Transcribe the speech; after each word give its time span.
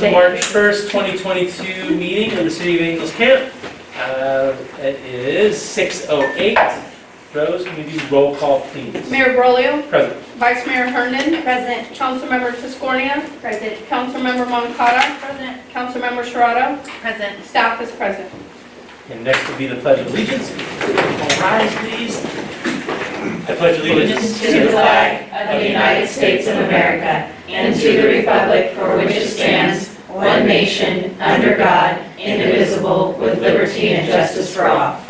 to 0.00 0.06
the 0.06 0.12
March 0.12 0.40
1st, 0.40 0.90
2022 0.90 1.94
meeting 1.94 2.38
of 2.38 2.44
the 2.44 2.50
City 2.50 2.76
of 2.76 2.80
Angels 2.80 3.12
Camp. 3.12 3.52
Uh, 3.98 4.56
It 4.78 4.96
is 5.04 5.60
6:08. 5.60 6.56
Rose, 7.34 7.64
can 7.64 7.76
we 7.76 7.82
do 7.84 8.00
roll 8.10 8.34
call, 8.34 8.60
please? 8.72 9.10
Mayor 9.10 9.34
Broglio, 9.36 9.86
Present. 9.90 10.18
Vice 10.38 10.66
Mayor 10.66 10.86
Herndon, 10.88 11.42
Present. 11.42 11.88
Councilmember 11.94 12.52
Tiscornia, 12.52 13.20
Present. 13.42 13.76
Councilmember 13.90 14.48
Moncada, 14.48 15.16
Present. 15.20 15.58
Councilmember 15.70 16.24
Schirato, 16.24 16.82
Present. 17.02 17.44
staff 17.44 17.80
is 17.82 17.90
present. 17.90 18.28
And 19.10 19.22
next 19.22 19.46
will 19.48 19.58
be 19.58 19.66
the 19.66 19.76
Pledge 19.76 20.00
of 20.00 20.06
Allegiance. 20.06 20.50
All 20.50 21.40
rise, 21.42 21.74
please. 21.76 22.50
I 23.48 23.54
pledge 23.56 23.80
allegiance 23.80 24.40
to 24.40 24.60
the 24.60 24.68
flag 24.70 25.28
of 25.32 25.60
the 25.60 25.68
United 25.68 26.08
States 26.08 26.46
of 26.46 26.56
America 26.56 27.30
and 27.48 27.74
to 27.78 27.92
the 28.00 28.08
republic 28.08 28.72
for 28.74 28.96
which 28.96 29.10
it 29.10 29.28
stands, 29.28 29.89
one 30.20 30.46
nation, 30.46 31.18
under 31.18 31.56
God, 31.56 31.98
indivisible, 32.18 33.12
with 33.14 33.40
liberty 33.40 33.88
and 33.88 34.06
justice 34.06 34.54
for 34.54 34.66
all. 34.66 35.00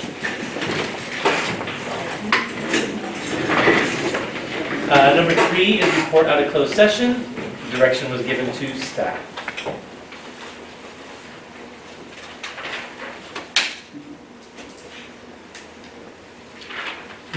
Uh, 4.88 5.14
Number 5.16 5.34
three 5.48 5.80
is 5.80 5.96
report 6.04 6.26
out 6.26 6.40
of 6.40 6.52
closed 6.52 6.74
session. 6.74 7.24
Direction 7.72 8.10
was 8.12 8.22
given 8.22 8.46
to 8.54 8.76
staff. 8.78 9.18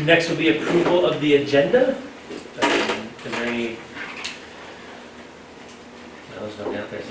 Next 0.03 0.29
will 0.29 0.37
be 0.37 0.57
approval 0.57 1.05
of 1.05 1.21
the 1.21 1.35
agenda. 1.37 1.97
Is 2.29 2.43
there 3.23 3.45
any? 3.45 3.77
No, 6.43 6.49
there's 6.49 6.59
no 6.59 6.67
one 6.67 6.75
out 6.75 6.91
there. 6.91 7.01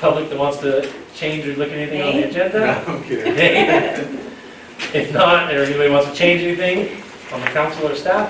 Public 0.00 0.28
that 0.30 0.38
wants 0.38 0.58
to 0.58 0.92
change 1.14 1.46
or 1.46 1.54
look 1.54 1.68
at 1.70 1.78
anything 1.78 2.02
on 2.02 2.08
the 2.14 2.20
Nay? 2.22 2.28
agenda? 2.28 2.84
I'm 2.88 3.04
kidding. 3.04 3.34
Nay? 3.34 4.18
If 4.94 5.12
not, 5.12 5.54
or 5.54 5.62
anybody 5.62 5.88
wants 5.90 6.10
to 6.10 6.14
change 6.14 6.42
anything 6.42 7.00
on 7.32 7.40
the 7.40 7.46
council 7.46 7.86
or 7.88 7.94
staff? 7.94 8.28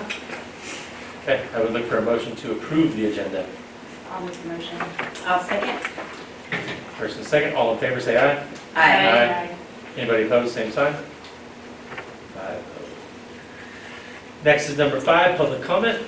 Okay, 1.22 1.42
I 1.54 1.60
would 1.62 1.72
look 1.72 1.86
for 1.86 1.96
a 1.96 2.02
motion 2.02 2.36
to 2.36 2.52
approve 2.52 2.94
the 2.94 3.06
agenda. 3.06 3.46
I'll 4.10 4.20
make 4.24 4.34
the 4.42 4.48
motion. 4.48 4.76
I'll 5.24 5.42
second. 5.42 5.80
First 6.98 7.16
and 7.16 7.26
second, 7.26 7.56
all 7.56 7.72
in 7.72 7.78
favor, 7.78 8.00
say 8.00 8.16
aye. 8.18 8.46
Aye. 8.76 9.56
Anybody 9.96 10.24
opposed, 10.24 10.52
same 10.54 10.70
sign? 10.70 10.92
Five 12.34 12.58
opposed. 12.58 12.92
Next 14.44 14.68
is 14.68 14.76
number 14.76 15.00
five, 15.00 15.38
public 15.38 15.62
comment. 15.62 16.06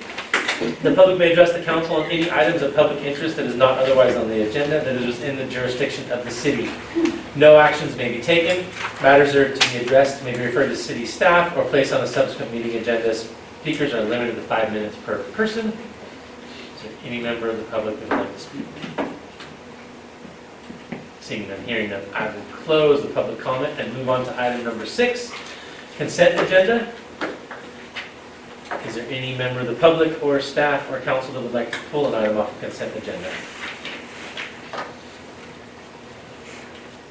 The 0.60 0.94
public 0.94 1.18
may 1.18 1.32
address 1.32 1.52
the 1.52 1.62
council 1.62 1.96
on 1.96 2.10
any 2.10 2.30
items 2.30 2.62
of 2.62 2.76
public 2.76 3.02
interest 3.02 3.36
that 3.36 3.46
is 3.46 3.56
not 3.56 3.78
otherwise 3.78 4.14
on 4.14 4.28
the 4.28 4.48
agenda 4.48 4.84
that 4.84 4.94
is 4.94 5.06
within 5.06 5.36
the 5.36 5.46
jurisdiction 5.46 6.08
of 6.12 6.24
the 6.24 6.30
city. 6.30 6.70
No 7.34 7.58
actions 7.58 7.96
may 7.96 8.16
be 8.16 8.22
taken. 8.22 8.64
Matters 9.02 9.34
are 9.34 9.52
to 9.52 9.72
be 9.72 9.78
addressed 9.78 10.22
may 10.22 10.32
be 10.32 10.44
referred 10.44 10.68
to 10.68 10.76
city 10.76 11.06
staff 11.06 11.56
or 11.56 11.64
placed 11.64 11.92
on 11.92 12.02
a 12.02 12.06
subsequent 12.06 12.52
meeting 12.52 12.76
agenda. 12.76 13.12
Speakers 13.14 13.92
are 13.94 14.02
limited 14.02 14.36
to 14.36 14.42
five 14.42 14.72
minutes 14.72 14.96
per 15.04 15.18
person. 15.32 15.70
Is 15.70 16.82
there 16.82 16.92
any 17.04 17.20
member 17.20 17.48
of 17.48 17.56
the 17.56 17.64
public 17.64 17.98
that 17.98 18.10
would 18.10 18.18
like 18.20 18.34
to 18.34 18.40
speak? 18.40 18.66
Seeing 21.20 21.48
none, 21.48 21.64
hearing 21.64 21.90
none, 21.90 22.02
I 22.12 22.28
will 22.28 22.42
close 22.52 23.02
the 23.02 23.08
public 23.08 23.40
comment 23.40 23.80
and 23.80 23.92
move 23.94 24.08
on 24.08 24.24
to 24.26 24.40
item 24.40 24.62
number 24.62 24.86
six, 24.86 25.32
consent 25.96 26.38
agenda. 26.38 26.92
Is 28.86 28.94
there 28.94 29.06
any 29.10 29.36
member 29.36 29.60
of 29.60 29.66
the 29.66 29.74
public 29.74 30.22
or 30.22 30.40
staff 30.40 30.90
or 30.90 31.00
council 31.00 31.34
that 31.34 31.42
would 31.42 31.52
like 31.52 31.70
to 31.72 31.78
pull 31.90 32.06
an 32.06 32.14
item 32.14 32.38
off 32.38 32.54
the 32.54 32.60
consent 32.66 32.96
agenda? 32.96 33.30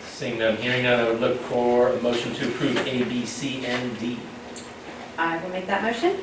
Seeing 0.05 0.39
none, 0.39 0.57
hearing 0.57 0.83
none, 0.83 0.99
I 0.99 1.09
would 1.09 1.19
look 1.19 1.39
for 1.41 1.89
a 1.89 2.01
motion 2.01 2.33
to 2.35 2.47
approve 2.47 2.77
A, 2.87 3.03
B, 3.03 3.25
C, 3.25 3.65
and 3.65 3.97
D. 3.99 4.19
I 5.17 5.37
will 5.43 5.49
make 5.49 5.67
that 5.67 5.83
motion. 5.83 6.17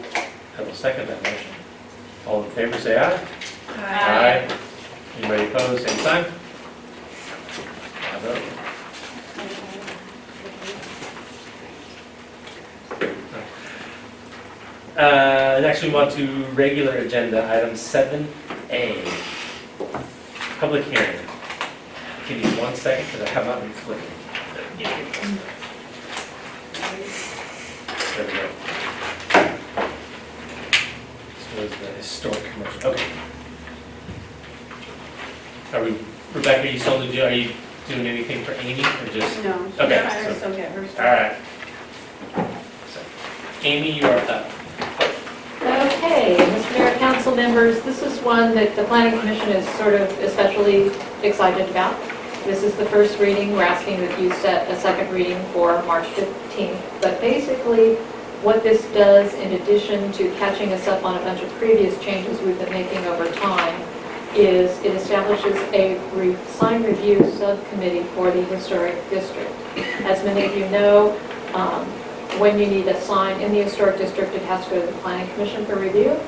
I 0.58 0.62
will 0.62 0.74
second 0.74 1.08
that 1.08 1.22
motion. 1.22 1.52
All 2.26 2.42
in 2.44 2.50
favor, 2.50 2.78
say 2.78 2.98
aye. 2.98 3.26
Aye. 3.76 4.48
Anybody 5.18 5.44
opposed, 5.46 5.88
same 5.88 5.98
sign? 5.98 6.24
Five 6.24 8.24
oh. 8.24 8.49
Uh, 15.00 15.58
Next, 15.62 15.80
we 15.82 15.88
move 15.88 15.96
on 15.96 16.10
to 16.12 16.26
regular 16.52 16.92
agenda, 16.96 17.50
item 17.50 17.74
seven 17.74 18.28
A. 18.68 19.02
Public 20.58 20.84
hearing. 20.84 21.16
Give 22.28 22.36
me 22.36 22.60
one 22.60 22.74
second, 22.74 23.06
because 23.06 23.22
I 23.22 23.30
have 23.30 23.46
not 23.46 23.62
been 23.62 23.72
flipping. 23.72 24.04
There 28.14 28.26
we 28.26 28.32
go. 28.34 28.48
This 31.34 31.48
was 31.56 31.70
the 31.80 31.86
historic 31.96 32.44
commercial, 32.52 32.90
okay. 32.90 33.10
Are 35.72 35.82
we, 35.82 35.96
Rebecca, 36.34 36.68
are 36.68 36.72
you 36.72 36.78
still, 36.78 37.00
do- 37.10 37.22
are 37.22 37.30
you 37.32 37.52
doing 37.88 38.06
anything 38.06 38.44
for 38.44 38.52
Amy, 38.52 38.82
or 38.82 39.06
just? 39.14 39.42
No. 39.44 39.64
Okay, 39.80 39.98
I 39.98 40.24
so- 40.24 40.34
still 40.34 40.54
get 40.54 40.72
her 40.72 40.80
All 40.98 41.10
right. 41.10 41.36
So, 42.92 43.00
Amy, 43.62 43.92
you 43.98 44.04
are 44.06 44.18
up. 44.28 44.59
Okay, 46.10 46.34
Mr. 46.34 46.72
Mayor, 46.72 46.98
council 46.98 47.36
members, 47.36 47.80
this 47.82 48.02
is 48.02 48.18
one 48.22 48.52
that 48.56 48.74
the 48.74 48.82
planning 48.82 49.20
commission 49.20 49.50
is 49.50 49.64
sort 49.78 49.94
of 49.94 50.10
especially 50.18 50.90
excited 51.22 51.70
about. 51.70 51.96
This 52.42 52.64
is 52.64 52.74
the 52.74 52.84
first 52.86 53.20
reading, 53.20 53.52
we're 53.52 53.62
asking 53.62 54.00
that 54.00 54.20
you 54.20 54.32
set 54.32 54.68
a 54.68 54.80
second 54.80 55.14
reading 55.14 55.40
for 55.52 55.80
March 55.84 56.06
15th. 56.08 57.00
But 57.00 57.20
basically, 57.20 57.94
what 58.42 58.64
this 58.64 58.82
does, 58.86 59.32
in 59.34 59.52
addition 59.52 60.10
to 60.14 60.28
catching 60.32 60.72
us 60.72 60.88
up 60.88 61.04
on 61.04 61.14
a 61.14 61.20
bunch 61.20 61.42
of 61.42 61.50
previous 61.58 61.96
changes 62.02 62.40
we've 62.40 62.58
been 62.58 62.72
making 62.72 63.04
over 63.04 63.30
time, 63.30 63.80
is 64.34 64.76
it 64.80 64.96
establishes 64.96 65.54
a 65.72 65.96
re- 66.12 66.36
sign 66.46 66.82
review 66.82 67.18
subcommittee 67.38 68.02
for 68.16 68.32
the 68.32 68.42
historic 68.46 68.96
district. 69.10 69.52
As 70.02 70.24
many 70.24 70.44
of 70.44 70.56
you 70.56 70.68
know, 70.70 71.16
um, 71.54 71.86
when 72.38 72.58
you 72.58 72.66
need 72.66 72.86
a 72.88 73.00
sign 73.00 73.40
in 73.40 73.52
the 73.52 73.62
historic 73.62 73.98
district, 73.98 74.34
it 74.34 74.42
has 74.42 74.64
to 74.66 74.70
go 74.70 74.80
to 74.80 74.86
the 74.86 74.98
planning 75.00 75.28
commission 75.34 75.64
for 75.66 75.76
review. 75.76 76.18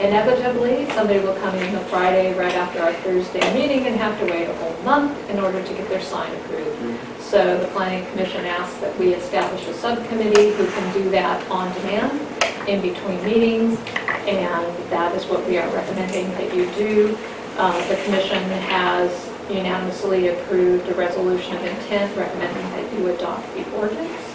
Inevitably, 0.00 0.88
somebody 0.92 1.18
will 1.20 1.34
come 1.36 1.54
in 1.56 1.74
the 1.74 1.80
Friday 1.80 2.32
right 2.38 2.54
after 2.54 2.80
our 2.80 2.92
Thursday 3.04 3.40
meeting 3.52 3.86
and 3.86 3.96
have 3.96 4.18
to 4.20 4.24
wait 4.32 4.48
a 4.48 4.54
whole 4.54 4.82
month 4.82 5.12
in 5.28 5.38
order 5.38 5.62
to 5.62 5.74
get 5.74 5.88
their 5.90 6.00
sign 6.00 6.34
approved. 6.36 6.98
So 7.20 7.58
the 7.58 7.66
planning 7.68 8.08
commission 8.10 8.46
asks 8.46 8.78
that 8.80 8.98
we 8.98 9.12
establish 9.12 9.66
a 9.66 9.74
subcommittee 9.74 10.52
who 10.52 10.66
can 10.66 10.94
do 10.94 11.10
that 11.10 11.46
on 11.50 11.70
demand 11.74 12.18
in 12.66 12.80
between 12.80 13.22
meetings, 13.24 13.78
and 14.26 14.90
that 14.90 15.14
is 15.14 15.26
what 15.26 15.46
we 15.46 15.58
are 15.58 15.68
recommending 15.74 16.30
that 16.32 16.54
you 16.54 16.70
do. 16.72 17.18
Uh, 17.58 17.76
The 17.88 17.96
commission 18.04 18.42
has 18.72 19.30
unanimously 19.50 20.28
approved 20.28 20.88
a 20.88 20.94
resolution 20.94 21.54
of 21.56 21.64
intent 21.64 22.16
recommending 22.16 22.70
that 22.70 22.92
you 22.94 23.08
adopt 23.08 23.52
the 23.54 23.70
ordinance 23.76 24.29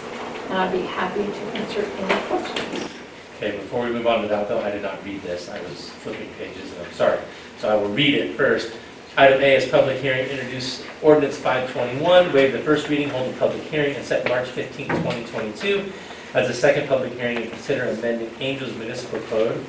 and 0.48 0.58
I'd 0.58 0.72
be 0.72 0.82
happy 0.82 1.24
to 1.24 1.40
answer 1.58 1.82
any 1.82 2.20
questions. 2.26 2.90
Okay, 3.36 3.56
before 3.56 3.84
we 3.84 3.90
move 3.90 4.06
on 4.06 4.22
to 4.22 4.28
that, 4.28 4.48
though, 4.48 4.60
I 4.60 4.70
did 4.70 4.82
not 4.82 5.04
read 5.04 5.20
this, 5.22 5.48
I 5.48 5.60
was 5.62 5.90
flipping 5.90 6.28
pages, 6.38 6.72
and 6.72 6.86
I'm 6.86 6.92
sorry. 6.92 7.18
So 7.58 7.68
I 7.68 7.74
will 7.74 7.90
read 7.90 8.14
it 8.14 8.36
first. 8.36 8.72
Item 9.18 9.42
A 9.42 9.56
is 9.56 9.68
public 9.68 10.00
hearing, 10.00 10.28
introduce 10.28 10.84
ordinance 11.02 11.36
521, 11.38 12.32
waive 12.32 12.52
the 12.52 12.60
first 12.60 12.88
reading, 12.88 13.08
hold 13.08 13.34
a 13.34 13.38
public 13.38 13.62
hearing, 13.62 13.96
and 13.96 14.04
set 14.04 14.28
March 14.28 14.48
15, 14.48 14.88
2022 14.88 15.92
as 16.34 16.48
the 16.48 16.54
second 16.54 16.86
public 16.86 17.14
hearing, 17.14 17.38
and 17.38 17.50
consider 17.50 17.88
amending 17.88 18.30
Angels 18.40 18.76
Municipal 18.76 19.20
Code, 19.20 19.64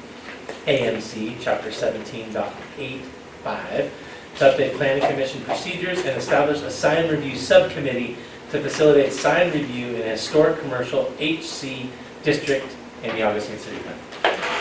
AMC, 0.66 1.38
Chapter 1.40 1.69
17.85, 1.69 3.90
to 4.36 4.44
update 4.44 4.75
planning 4.75 5.10
commission 5.10 5.42
procedures 5.42 6.00
and 6.00 6.18
establish 6.18 6.62
a 6.62 6.69
sign 6.69 7.10
review 7.10 7.38
subcommittee 7.38 8.18
to 8.52 8.62
facilitate 8.62 9.12
sign 9.12 9.52
review 9.52 9.96
in 9.96 10.02
a 10.02 10.12
historic 10.12 10.60
commercial 10.60 11.12
HC 11.20 11.90
district 12.24 12.68
in 13.04 13.16
the 13.16 13.24
Augustine 13.24 13.58
City 13.58 13.78
Plan. 13.80 13.98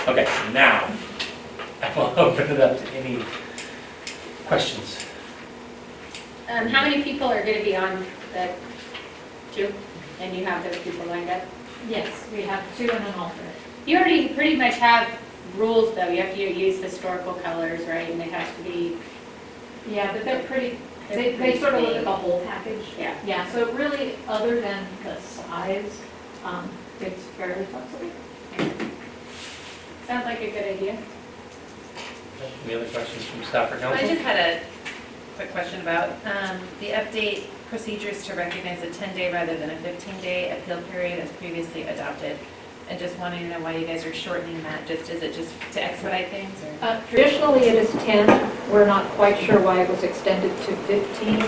Okay, 0.08 0.24
now, 0.52 0.90
I 1.82 1.92
will 1.96 2.12
open 2.18 2.50
it 2.50 2.60
up 2.60 2.78
to 2.78 2.88
any 2.90 3.24
questions. 4.46 5.04
Um, 6.48 6.68
how 6.68 6.88
many 6.88 7.02
people 7.02 7.28
are 7.28 7.44
gonna 7.44 7.64
be 7.64 7.76
on 7.76 8.04
the 8.32 8.50
two? 9.52 9.72
And 10.20 10.36
you 10.36 10.44
have 10.44 10.64
those 10.64 10.78
people 10.78 11.06
lined 11.06 11.28
up? 11.28 11.42
Yes, 11.88 12.26
we 12.32 12.42
have 12.42 12.64
two 12.76 12.90
and 12.90 13.04
an 13.04 13.14
alternate. 13.14 13.54
You 13.84 13.98
already 13.98 14.28
pretty 14.28 14.56
much 14.56 14.74
have 14.74 15.08
rules 15.56 15.94
though, 15.94 16.08
you 16.08 16.22
have 16.22 16.34
to 16.34 16.40
use 16.40 16.82
historical 16.82 17.34
colors, 17.34 17.86
right? 17.86 18.10
And 18.10 18.20
it 18.20 18.32
has 18.32 18.56
to 18.56 18.62
be, 18.62 18.96
Yeah, 19.88 20.12
but 20.12 20.24
they're 20.24 20.42
pretty, 20.44 20.70
They're 20.70 20.78
they, 21.08 21.36
they 21.36 21.58
sort 21.58 21.74
of 21.74 21.80
look 21.80 21.90
big. 21.90 21.98
at 21.98 22.04
the 22.04 22.12
whole 22.12 22.40
package. 22.44 22.84
yeah. 22.98 23.14
Yeah, 23.24 23.50
so 23.52 23.70
really, 23.72 24.16
other 24.28 24.60
than 24.60 24.86
the 25.04 25.20
size, 25.20 26.00
um, 26.44 26.68
it's 27.00 27.22
fairly 27.36 27.64
flexible. 27.66 28.10
Sounds 30.06 30.24
like 30.24 30.40
a 30.40 30.50
good 30.50 30.76
idea. 30.76 30.98
Any 32.64 32.74
other 32.74 32.86
questions 32.88 33.24
from 33.24 33.44
staff 33.44 33.72
or 33.72 33.76
I 33.76 33.80
council? 33.80 34.08
just 34.08 34.20
had 34.22 34.36
a 34.36 34.60
quick 35.36 35.50
question 35.52 35.80
about 35.80 36.10
um, 36.24 36.60
the 36.80 36.88
update 36.90 37.44
procedures 37.68 38.24
to 38.24 38.34
recognize 38.34 38.82
a 38.82 38.86
10-day 38.86 39.32
rather 39.32 39.56
than 39.56 39.70
a 39.70 39.76
15-day 39.76 40.56
appeal 40.58 40.80
period 40.92 41.18
as 41.20 41.30
previously 41.32 41.82
adopted. 41.82 42.38
And 42.88 43.00
just 43.00 43.18
wanting 43.18 43.40
to 43.40 43.48
know 43.48 43.60
why 43.60 43.76
you 43.76 43.84
guys 43.84 44.04
are 44.06 44.14
shortening 44.14 44.62
that, 44.62 44.86
just, 44.86 45.10
is 45.10 45.20
it 45.20 45.34
just 45.34 45.52
to 45.72 45.82
expedite 45.82 46.28
things 46.28 46.52
or? 46.62 46.86
Uh, 46.86 47.00
Traditionally, 47.10 47.62
it 47.62 47.74
is 47.74 47.90
10. 48.04 48.26
We're 48.70 48.86
not 48.86 49.08
quite 49.12 49.38
sure 49.38 49.60
why 49.60 49.82
it 49.82 49.90
was 49.90 50.04
extended 50.04 50.56
to 50.66 50.76
15. 50.76 51.42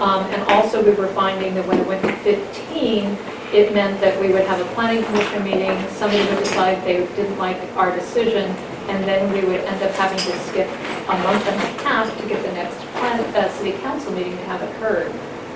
Um, 0.00 0.24
And 0.32 0.42
also, 0.44 0.82
we 0.82 0.92
were 0.92 1.08
finding 1.08 1.54
that 1.56 1.66
when 1.66 1.78
it 1.78 1.86
went 1.86 2.02
to 2.02 2.12
15, 2.22 3.18
it 3.52 3.74
meant 3.74 4.00
that 4.00 4.18
we 4.18 4.32
would 4.32 4.46
have 4.46 4.60
a 4.60 4.74
planning 4.74 5.04
commission 5.04 5.44
meeting, 5.44 5.76
somebody 5.90 6.24
would 6.28 6.38
decide 6.38 6.82
they 6.84 7.04
didn't 7.16 7.38
like 7.38 7.58
our 7.76 7.94
decision, 7.94 8.50
and 8.88 9.04
then 9.04 9.30
we 9.32 9.40
would 9.40 9.60
end 9.60 9.82
up 9.82 9.90
having 9.92 10.18
to 10.18 10.38
skip 10.48 10.68
a 10.68 11.18
month 11.22 11.46
and 11.46 11.56
a 11.56 11.82
half 11.82 12.08
to 12.18 12.28
get 12.28 12.42
the 12.42 12.52
next 12.52 12.76
plan, 12.96 13.20
uh, 13.36 13.48
city 13.50 13.72
council 13.78 14.12
meeting 14.12 14.36
to 14.36 14.44
have 14.44 14.62
occurred. 14.62 15.12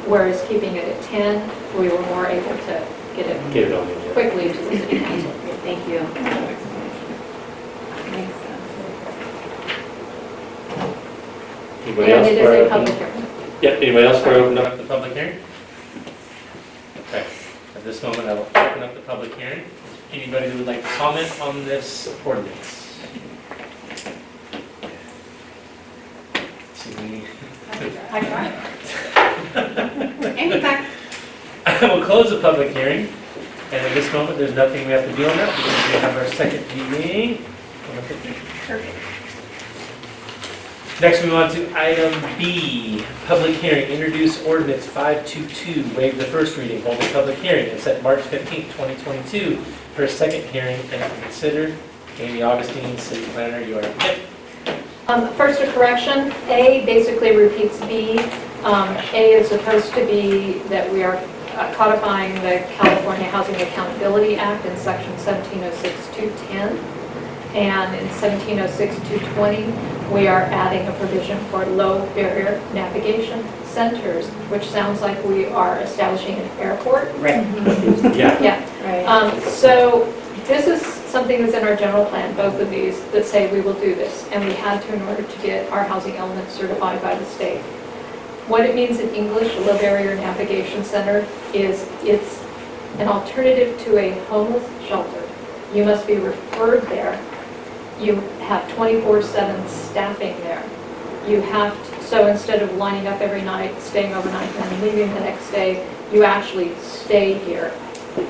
Whereas 0.06 0.44
keeping 0.46 0.76
it 0.76 0.84
at 0.88 1.02
10, 1.05 1.81
we 1.81 1.88
were 1.88 2.02
more 2.02 2.26
able 2.26 2.56
to 2.67 2.87
get 3.16 3.26
it 3.26 3.52
Get 3.52 3.64
it 3.68 3.72
on 3.74 3.86
the 3.86 3.92
agenda. 3.94 4.12
quickly 4.12 4.44
to 4.52 4.58
the 4.58 4.76
city 4.78 4.98
council. 5.00 5.30
Thank 5.62 5.88
you. 5.88 6.00
Makes 8.10 8.36
sense. 8.42 8.66
Anybody 11.86 12.12
And 12.12 12.20
else? 12.20 12.28
it 12.28 12.44
for 12.44 12.52
is 12.52 12.60
a 12.60 12.64
open- 12.64 12.70
public 12.70 12.94
hearing. 12.98 13.26
Yep, 13.62 13.74
anybody 13.82 14.06
else 14.06 14.22
for 14.22 14.30
opening 14.30 14.58
up 14.66 14.76
the 14.76 14.82
public 14.84 15.12
hearing? 15.12 15.38
Okay, 17.08 17.24
at 17.76 17.84
this 17.84 18.02
moment, 18.02 18.28
I 18.28 18.34
will 18.34 18.48
open 18.54 18.82
up 18.82 18.94
the 18.94 19.00
public 19.00 19.34
hearing. 19.38 19.64
Anybody 20.12 20.50
who 20.50 20.58
would 20.58 20.66
like 20.66 20.82
to 20.82 20.88
comment 20.88 21.30
on 21.40 21.64
this 21.64 22.08
ordinance? 22.24 22.78
See, 26.74 26.94
we- 26.96 27.24
Amy, 30.36 30.60
back. 30.60 30.84
I 31.66 31.94
will 31.94 32.04
close 32.04 32.30
the 32.30 32.40
public 32.40 32.70
hearing, 32.70 33.06
and 33.70 33.86
at 33.86 33.94
this 33.94 34.12
moment, 34.12 34.36
there's 34.36 34.54
nothing 34.54 34.84
we 34.86 34.92
have 34.92 35.08
to 35.08 35.14
do 35.14 35.28
on 35.28 35.36
that, 35.36 35.56
because 35.56 35.94
we 35.94 36.00
have 36.00 36.16
our 36.16 36.26
second 36.34 36.66
meeting 36.90 37.44
on 37.90 37.96
the 37.96 38.02
15th. 38.02 39.12
Next, 41.00 41.22
we 41.22 41.30
move 41.30 41.38
on 41.38 41.50
to 41.52 41.72
item 41.76 42.38
B, 42.38 43.04
public 43.26 43.54
hearing, 43.56 43.90
introduce 43.90 44.42
ordinance 44.44 44.86
522, 44.86 45.96
waive 45.96 46.18
the 46.18 46.24
first 46.24 46.56
reading, 46.56 46.82
hold 46.82 47.00
a 47.00 47.12
public 47.12 47.38
hearing, 47.38 47.70
and 47.70 47.80
set 47.80 48.02
March 48.02 48.20
15th, 48.20 48.70
2022 48.72 49.56
for 49.94 50.04
a 50.04 50.08
second 50.08 50.42
hearing 50.50 50.80
and 50.92 51.12
to 51.12 51.20
consider. 51.22 51.76
Amy 52.18 52.42
Augustine, 52.42 52.98
city 52.98 53.24
planner, 53.32 53.60
you 53.60 53.78
are, 53.78 53.82
yep, 53.82 54.18
Um, 55.08 55.32
First, 55.34 55.60
a 55.60 55.72
correction. 55.72 56.32
A 56.48 56.84
basically 56.86 57.36
repeats 57.36 57.80
B. 57.86 58.18
Um, 58.62 58.88
A 59.12 59.32
is 59.32 59.48
supposed 59.48 59.92
to 59.94 60.04
be 60.06 60.58
that 60.68 60.92
we 60.92 61.02
are 61.02 61.16
uh, 61.54 61.72
codifying 61.75 62.34
the 62.37 62.64
California 62.76 63.26
Housing 63.28 63.56
Accountability 63.56 64.37
Act 64.37 64.64
in 64.66 64.76
section 64.76 65.12
1706-210. 65.14 66.78
And 67.54 67.94
in 67.96 68.08
1706-220, 68.08 70.10
we 70.12 70.26
are 70.26 70.43
adding 70.43 70.87
a 70.88 70.93
provision 70.99 71.38
for 71.46 71.64
low 71.66 72.06
barrier 72.14 72.60
navigation 72.72 73.46
centers, 73.64 74.26
which 74.50 74.64
sounds 74.70 75.02
like 75.02 75.22
we 75.25 75.46
are 75.46 75.78
establishing 75.81 76.37
an 76.37 76.49
airport. 76.58 77.14
Right. 77.16 77.44
yeah. 78.16 78.40
Yeah, 78.43 78.84
Right. 78.84 79.05
um, 79.06 79.38
So 79.43 80.10
this 80.46 80.66
is 80.66 80.81
something 80.82 81.43
that's 81.43 81.55
in 81.55 81.62
our 81.64 81.76
general 81.76 82.06
plan, 82.06 82.34
both 82.37 82.58
of 82.58 82.70
these, 82.70 83.02
that 83.12 83.26
say 83.26 83.52
we 83.52 83.60
will 83.60 83.75
do 83.75 83.94
this. 83.94 84.26
And 84.32 84.43
we 84.46 84.55
had 84.55 84.81
to 84.82 84.94
in 84.94 85.02
order 85.02 85.22
to 85.22 85.38
get 85.43 85.70
our 85.70 85.84
housing 85.84 86.16
element 86.16 86.50
certified 86.50 87.02
by 87.02 87.14
the 87.14 87.25
state. 87.26 87.62
What 88.48 88.66
it 88.66 88.74
means 88.74 88.98
in 89.00 89.14
English, 89.14 89.54
low 89.58 89.78
barrier 89.78 90.16
navigation 90.16 90.84
center, 90.84 91.26
is 91.54 91.88
it's 92.02 92.42
an 92.98 93.08
alternative 93.08 93.78
to 93.84 93.98
a 93.98 94.10
homeless 94.26 94.68
shelter. 94.86 95.22
You 95.72 95.84
must 95.84 96.06
be 96.06 96.16
referred 96.16 96.82
there. 96.88 97.18
You 98.00 98.16
have 98.40 98.68
24/7 98.72 99.66
staffing 99.68 100.36
there. 100.42 100.62
You 101.26 101.40
have, 101.40 101.72
to- 101.72 102.04
so 102.04 102.26
instead 102.26 102.62
of 102.62 102.76
lining 102.76 103.06
up 103.06 103.20
every 103.20 103.42
night, 103.42 103.80
staying 103.80 104.12
overnight, 104.12 104.48
and 104.56 104.82
leaving 104.82 105.14
the 105.14 105.20
next 105.20 105.50
day, 105.52 105.86
you 106.12 106.24
actually 106.24 106.72
stay 106.82 107.34
here. 107.34 107.72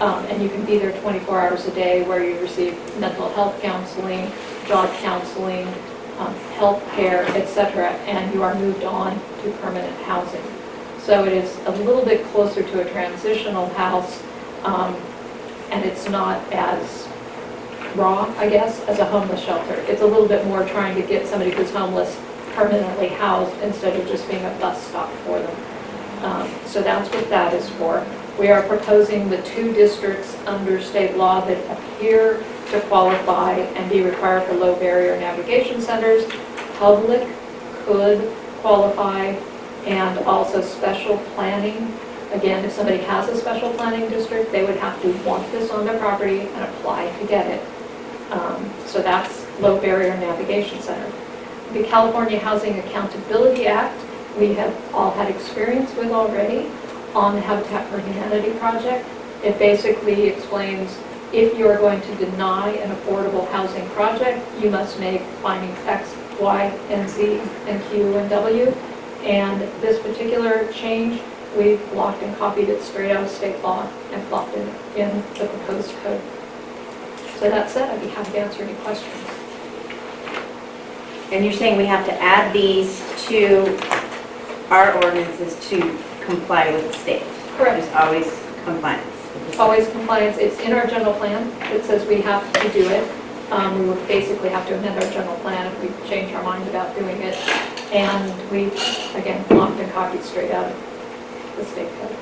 Um, 0.00 0.25
And 0.31 0.41
you 0.43 0.49
can 0.49 0.65
be 0.65 0.79
there 0.79 0.93
24 1.00 1.41
hours 1.41 1.67
a 1.67 1.70
day 1.73 2.03
where 2.03 2.23
you 2.23 2.38
receive 2.38 2.76
mental 3.00 3.31
health 3.31 3.61
counseling, 3.62 4.31
job 4.69 4.88
counseling, 5.03 5.67
um, 6.23 6.35
health 6.57 6.83
care, 6.93 7.25
etc., 7.37 7.89
and 8.07 8.33
you 8.35 8.43
are 8.43 8.55
moved 8.55 8.85
on 8.85 9.15
to 9.43 9.51
permanent 9.61 9.97
housing. 10.03 10.43
So 10.99 11.25
it 11.25 11.33
is 11.33 11.59
a 11.67 11.73
little 11.73 12.05
bit 12.05 12.25
closer 12.27 12.63
to 12.63 12.81
a 12.87 12.91
transitional 12.91 13.69
house, 13.71 14.23
um, 14.63 14.95
and 15.71 15.85
it's 15.85 16.09
not 16.09 16.41
as 16.53 17.09
raw, 17.97 18.25
I 18.39 18.49
guess, 18.49 18.81
as 18.85 18.99
a 19.01 19.05
homeless 19.05 19.43
shelter. 19.43 19.75
It's 19.89 20.03
a 20.03 20.07
little 20.07 20.29
bit 20.29 20.47
more 20.47 20.65
trying 20.69 20.95
to 21.01 21.07
get 21.07 21.27
somebody 21.27 21.51
who's 21.51 21.71
homeless 21.73 22.19
permanently 22.55 23.09
housed 23.09 23.59
instead 23.63 23.99
of 23.99 24.07
just 24.07 24.29
being 24.29 24.45
a 24.45 24.51
bus 24.61 24.81
stop 24.89 25.11
for 25.25 25.41
them. 25.41 25.57
Um, 26.25 26.51
So 26.67 26.83
that's 26.83 27.11
what 27.13 27.29
that 27.31 27.53
is 27.53 27.69
for. 27.71 28.07
We 28.39 28.49
are 28.49 28.63
proposing 28.63 29.29
the 29.29 29.43
two 29.43 29.73
districts 29.73 30.37
under 30.47 30.81
state 30.81 31.17
law 31.17 31.45
that 31.45 31.59
appear 31.71 32.43
to 32.73 32.81
qualify 32.83 33.53
and 33.53 33.91
be 33.91 34.03
required 34.03 34.43
for 34.49 34.55
low 34.55 34.75
barrier 34.77 35.19
navigation 35.21 35.81
centers. 35.81 36.25
Public 36.79 37.29
could 37.85 38.35
qualify, 38.61 39.35
and 39.87 40.19
also 40.21 40.61
special 40.61 41.19
planning. 41.35 41.93
Again, 42.33 42.65
if 42.65 42.73
somebody 42.73 42.99
has 42.99 43.29
a 43.29 43.37
special 43.37 43.73
planning 43.75 44.09
district, 44.09 44.53
they 44.53 44.65
would 44.65 44.77
have 44.77 45.01
to 45.03 45.13
want 45.25 45.51
this 45.53 45.71
on 45.71 45.85
their 45.85 45.99
property 45.99 46.41
and 46.41 46.65
apply 46.65 47.11
to 47.19 47.27
get 47.27 47.47
it. 47.47 47.63
Um, 48.31 48.71
So 48.87 49.03
that's 49.03 49.45
low 49.61 49.81
barrier 49.81 50.17
navigation 50.17 50.81
center. 50.81 51.11
The 51.73 51.83
California 51.85 52.39
Housing 52.39 52.79
Accountability 52.79 53.67
Act, 53.67 53.99
we 54.39 54.55
have 54.55 54.75
all 54.95 55.11
had 55.13 55.29
experience 55.31 55.95
with 55.97 56.11
already 56.11 56.71
on 57.15 57.35
the 57.35 57.41
Habitat 57.41 57.89
for 57.89 57.99
Humanity 58.01 58.53
project. 58.59 59.07
It 59.43 59.59
basically 59.59 60.29
explains 60.29 60.97
if 61.32 61.56
you 61.56 61.67
are 61.69 61.79
going 61.79 62.00
to 62.00 62.14
deny 62.17 62.70
an 62.70 62.94
affordable 62.94 63.49
housing 63.50 63.88
project, 63.90 64.46
you 64.60 64.70
must 64.70 64.98
make 65.01 65.22
findings 65.43 65.79
X, 65.86 66.15
Y, 66.39 66.65
and 66.91 67.08
Z, 67.08 67.41
and 67.67 67.82
Q, 67.91 68.19
and 68.19 68.29
W. 68.29 68.67
And 69.22 69.60
this 69.81 70.01
particular 70.01 70.70
change, 70.72 71.22
we've 71.56 71.81
blocked 71.91 72.22
and 72.22 72.36
copied 72.36 72.69
it 72.69 72.82
straight 72.82 73.10
out 73.10 73.24
of 73.24 73.31
state 73.31 73.62
law 73.62 73.89
and 74.12 74.27
plopped 74.29 74.55
it 74.56 74.69
in 74.96 75.17
the 75.39 75.46
proposed 75.46 75.93
code. 76.03 76.20
So 77.39 77.48
that 77.48 77.70
said, 77.70 77.91
I'd 77.91 78.01
be 78.01 78.08
happy 78.08 78.32
to 78.32 78.39
answer 78.39 78.62
any 78.62 78.74
questions. 78.81 79.15
And 81.32 81.44
you're 81.44 81.55
saying 81.55 81.79
we 81.79 81.86
have 81.86 82.05
to 82.06 82.22
add 82.22 82.53
these 82.53 83.03
to 83.29 83.79
our 84.70 84.93
ordinances 85.03 85.58
to 85.69 85.81
comply 86.24 86.70
with 86.72 86.93
the 86.93 86.98
state? 86.98 87.22
Correct. 87.56 87.82
There's 87.82 87.94
always 87.94 88.27
compliance. 88.65 89.12
Always 89.59 89.87
compliance, 89.91 90.39
it's 90.39 90.59
in 90.61 90.73
our 90.73 90.87
general 90.87 91.13
plan, 91.15 91.47
it 91.75 91.85
says 91.85 92.06
we 92.09 92.21
have 92.23 92.51
to 92.55 92.73
do 92.73 92.89
it. 92.89 93.09
Um, 93.53 93.79
We 93.79 93.89
would 93.91 94.09
basically 94.09 94.49
have 94.49 94.67
to 94.69 94.79
amend 94.79 95.03
our 95.03 95.11
general 95.11 95.37
plan 95.37 95.71
if 95.71 95.82
we 95.82 96.09
change 96.09 96.32
our 96.32 96.43
mind 96.43 96.67
about 96.69 96.97
doing 96.97 97.21
it. 97.21 97.37
And 97.93 98.51
we, 98.51 98.67
again, 99.15 99.44
blocked 99.49 99.79
and 99.79 99.93
copied 99.93 100.23
straight 100.25 100.51
out 100.53 100.73
of 100.73 101.55
the 101.56 101.65
state 101.67 101.89
code. 102.01 102.17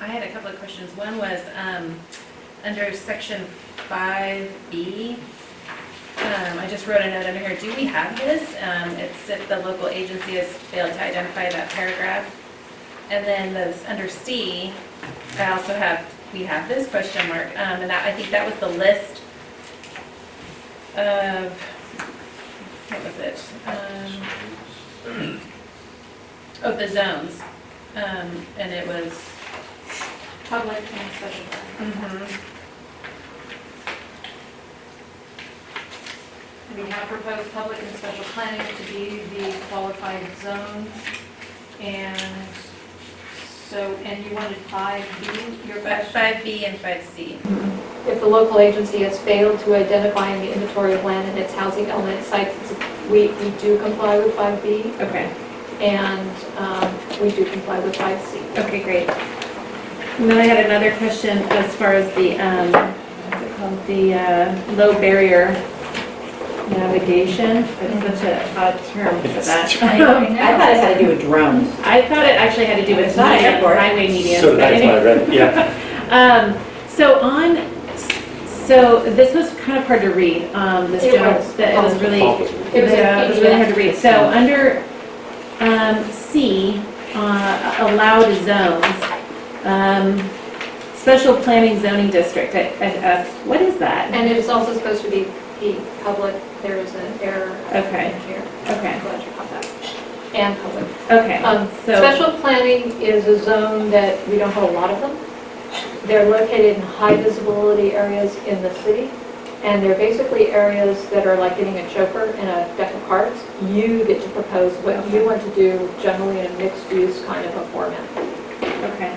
I 0.00 0.06
had 0.06 0.22
a 0.22 0.32
couple 0.32 0.50
of 0.50 0.58
questions. 0.58 0.96
One 0.96 1.18
was, 1.18 1.40
um, 1.54 1.94
under 2.64 2.92
section 2.94 3.46
5B, 3.88 5.18
um, 6.18 6.58
I 6.58 6.66
just 6.68 6.86
wrote 6.86 7.02
a 7.02 7.10
note 7.10 7.26
under 7.26 7.38
here, 7.38 7.56
do 7.60 7.74
we 7.76 7.84
have 7.84 8.16
this? 8.16 8.42
Um, 8.62 8.90
It's 8.92 9.28
if 9.28 9.46
the 9.48 9.58
local 9.58 9.88
agency 9.88 10.36
has 10.36 10.48
failed 10.48 10.94
to 10.94 11.02
identify 11.02 11.50
that 11.50 11.68
paragraph. 11.70 12.24
And 13.10 13.24
then 13.26 13.52
those, 13.54 13.84
under 13.86 14.08
C, 14.08 14.72
I 15.38 15.52
also 15.52 15.74
have, 15.74 16.04
we 16.32 16.44
have 16.44 16.68
this 16.68 16.88
question 16.88 17.28
mark, 17.28 17.48
um, 17.50 17.80
and 17.82 17.90
that, 17.90 18.06
I 18.06 18.12
think 18.12 18.30
that 18.30 18.50
was 18.50 18.58
the 18.60 18.68
list 18.78 19.22
of, 20.96 21.52
what 22.88 23.04
was 23.04 23.18
it? 23.18 23.44
Um, 25.06 25.40
Of 26.62 26.78
the 26.78 26.88
zones, 26.88 27.40
um, 27.94 28.46
and 28.58 28.72
it 28.72 28.86
was 28.88 29.12
Public 30.48 30.78
and 30.78 31.12
special 31.12 31.44
plan. 31.46 32.28
We 36.76 36.82
have 36.90 37.08
proposed 37.08 37.52
public 37.52 37.82
and 37.82 37.96
special 37.96 38.24
planning 38.26 38.64
to 38.76 38.92
be 38.92 39.24
the 39.24 39.56
qualified 39.68 40.24
zones. 40.40 40.88
And 41.80 42.48
so, 43.70 43.94
and 44.04 44.24
you 44.24 44.34
wanted 44.34 44.56
5B, 44.68 45.66
your 45.66 45.80
question? 45.80 46.12
Five 46.12 46.44
B 46.44 46.64
and 46.66 46.78
five 46.78 47.02
C. 47.14 47.38
If 48.06 48.20
the 48.20 48.26
local 48.26 48.58
agency 48.60 48.98
has 49.02 49.18
failed 49.20 49.58
to 49.60 49.74
identify 49.74 50.30
in 50.34 50.40
the 50.42 50.52
inventory 50.52 50.94
of 50.94 51.04
land 51.04 51.28
and 51.28 51.38
its 51.38 51.52
housing 51.54 51.86
element 51.86 52.24
sites, 52.24 52.54
it's- 52.70 52.92
we, 53.10 53.28
we 53.28 53.50
do 53.58 53.78
comply 53.78 54.18
with 54.18 54.34
5B. 54.34 55.00
Okay. 55.00 55.32
and 55.80 56.30
um, 56.56 56.98
we 57.22 57.30
do 57.30 57.44
comply 57.50 57.78
with 57.80 57.94
5C. 57.94 58.58
Okay, 58.64 58.82
great. 58.82 59.08
And 60.18 60.30
then 60.30 60.38
I 60.38 60.46
had 60.46 60.64
another 60.66 60.96
question 60.96 61.38
as 61.52 61.74
far 61.76 61.92
as 61.92 62.12
the, 62.16 62.36
um, 62.40 62.72
what's 62.72 63.42
it 63.44 63.56
called, 63.58 63.86
the 63.86 64.14
uh, 64.14 64.72
low 64.72 64.94
barrier 64.94 65.48
navigation. 66.70 67.62
That's 67.62 68.20
such 68.20 68.24
a 68.24 68.58
odd 68.58 68.78
term 68.92 69.20
for 69.22 69.28
that. 69.28 69.76
I 69.82 69.98
thought 70.58 70.70
it 70.70 70.76
had 70.80 70.94
to 70.94 71.00
do 71.04 71.08
with 71.08 71.20
drones. 71.22 71.68
I 71.80 72.02
thought 72.08 72.24
it 72.26 72.36
actually 72.36 72.66
had 72.66 72.76
to 72.76 72.86
do 72.86 72.96
with 72.96 73.06
It's 73.08 73.16
not 73.16 73.28
an 73.32 73.36
media, 73.36 73.50
airport. 73.52 73.78
highway 73.78 74.08
media. 74.08 74.40
So 74.40 74.56
that's 74.56 74.82
why 74.82 74.88
I 74.90 74.98
anyway. 74.98 75.24
read, 75.26 75.32
yeah. 75.34 75.82
Um, 76.06 76.56
so 76.88 77.18
on, 77.20 77.56
so 78.46 79.02
this 79.14 79.34
was 79.34 79.50
kind 79.60 79.76
of 79.78 79.86
hard 79.86 80.02
to 80.02 80.10
read, 80.10 80.44
um, 80.54 80.90
this 80.92 81.02
It 81.02 81.12
general, 81.14 81.34
was. 81.34 81.54
that 81.56 81.74
it 81.74 81.82
was 81.82 82.00
really, 82.00 82.20
It 82.20 82.82
was 82.84 82.92
yeah, 82.92 83.24
it 83.24 83.28
was 83.30 83.40
really 83.40 83.54
hard 83.56 83.68
to 83.68 83.74
read. 83.74 83.96
So 83.96 84.28
under, 84.28 84.84
um, 85.58 86.04
C, 86.12 86.80
uh, 87.14 87.76
allowed 87.90 88.32
zones, 88.44 88.84
um, 89.64 90.30
special 90.94 91.36
planning 91.42 91.80
zoning 91.80 92.10
district, 92.10 92.54
I, 92.54 92.60
I 92.80 92.94
asked, 92.98 93.32
what 93.46 93.60
is 93.60 93.76
that? 93.78 94.12
And 94.14 94.30
it 94.30 94.36
is 94.36 94.48
also 94.48 94.74
supposed 94.74 95.02
to 95.04 95.10
be 95.10 95.26
P, 95.60 95.76
public, 96.02 96.34
there 96.62 96.76
is 96.76 96.94
an 96.94 97.18
error 97.20 97.56
Okay, 97.68 98.18
here. 98.26 98.42
okay, 98.68 98.94
I'm 98.94 99.00
glad 99.00 99.22
you 99.24 99.30
caught 99.32 99.50
that. 99.50 99.66
And 100.34 100.58
public. 100.60 100.84
okay, 101.10 101.42
Um, 101.42 101.68
so, 101.86 101.96
Special 101.96 102.32
planning 102.40 103.00
is 103.00 103.26
a 103.26 103.42
zone 103.42 103.90
that 103.90 104.26
we 104.28 104.36
don't 104.38 104.52
have 104.52 104.64
a 104.64 104.72
lot 104.72 104.90
of 104.90 105.00
them. 105.00 105.16
They're 106.06 106.28
located 106.28 106.76
in 106.76 106.82
high 106.82 107.16
visibility 107.16 107.92
areas 107.92 108.36
in 108.46 108.62
the 108.62 108.72
city, 108.82 109.10
and 109.64 109.82
they're 109.82 109.96
basically 109.96 110.48
areas 110.48 111.06
that 111.08 111.26
are 111.26 111.36
like 111.36 111.56
getting 111.56 111.76
a 111.78 111.88
chauffeur 111.90 112.26
in 112.26 112.46
a 112.46 112.76
deck 112.76 112.94
of 112.94 113.02
cards. 113.08 113.42
You 113.62 114.04
get 114.04 114.22
to 114.22 114.28
propose 114.30 114.72
what 114.84 115.10
you 115.10 115.24
want 115.24 115.42
to 115.42 115.50
do, 115.54 115.90
generally 116.02 116.40
in 116.40 116.46
a 116.46 116.58
mixed-use 116.58 117.24
kind 117.24 117.44
of 117.46 117.54
a 117.56 117.66
format. 117.68 118.00
okay. 118.94 119.16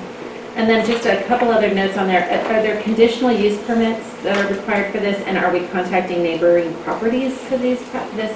And 0.60 0.70
then 0.70 0.86
just 0.86 1.06
a 1.06 1.24
couple 1.24 1.52
other 1.52 1.74
notes 1.74 1.98
on 1.98 2.08
there. 2.08 2.24
Are 2.30 2.58
are 2.58 2.62
there 2.62 2.82
conditional 2.82 3.32
use 3.32 3.58
permits 3.64 4.06
that 4.24 4.36
are 4.38 4.54
required 4.54 4.92
for 4.92 5.00
this? 5.00 5.18
And 5.26 5.38
are 5.38 5.54
we 5.54 5.66
contacting 5.68 6.22
neighboring 6.22 6.74
properties 6.84 7.38
for 7.46 7.58
these, 7.58 7.82
pro- 7.84 8.10
this, 8.12 8.36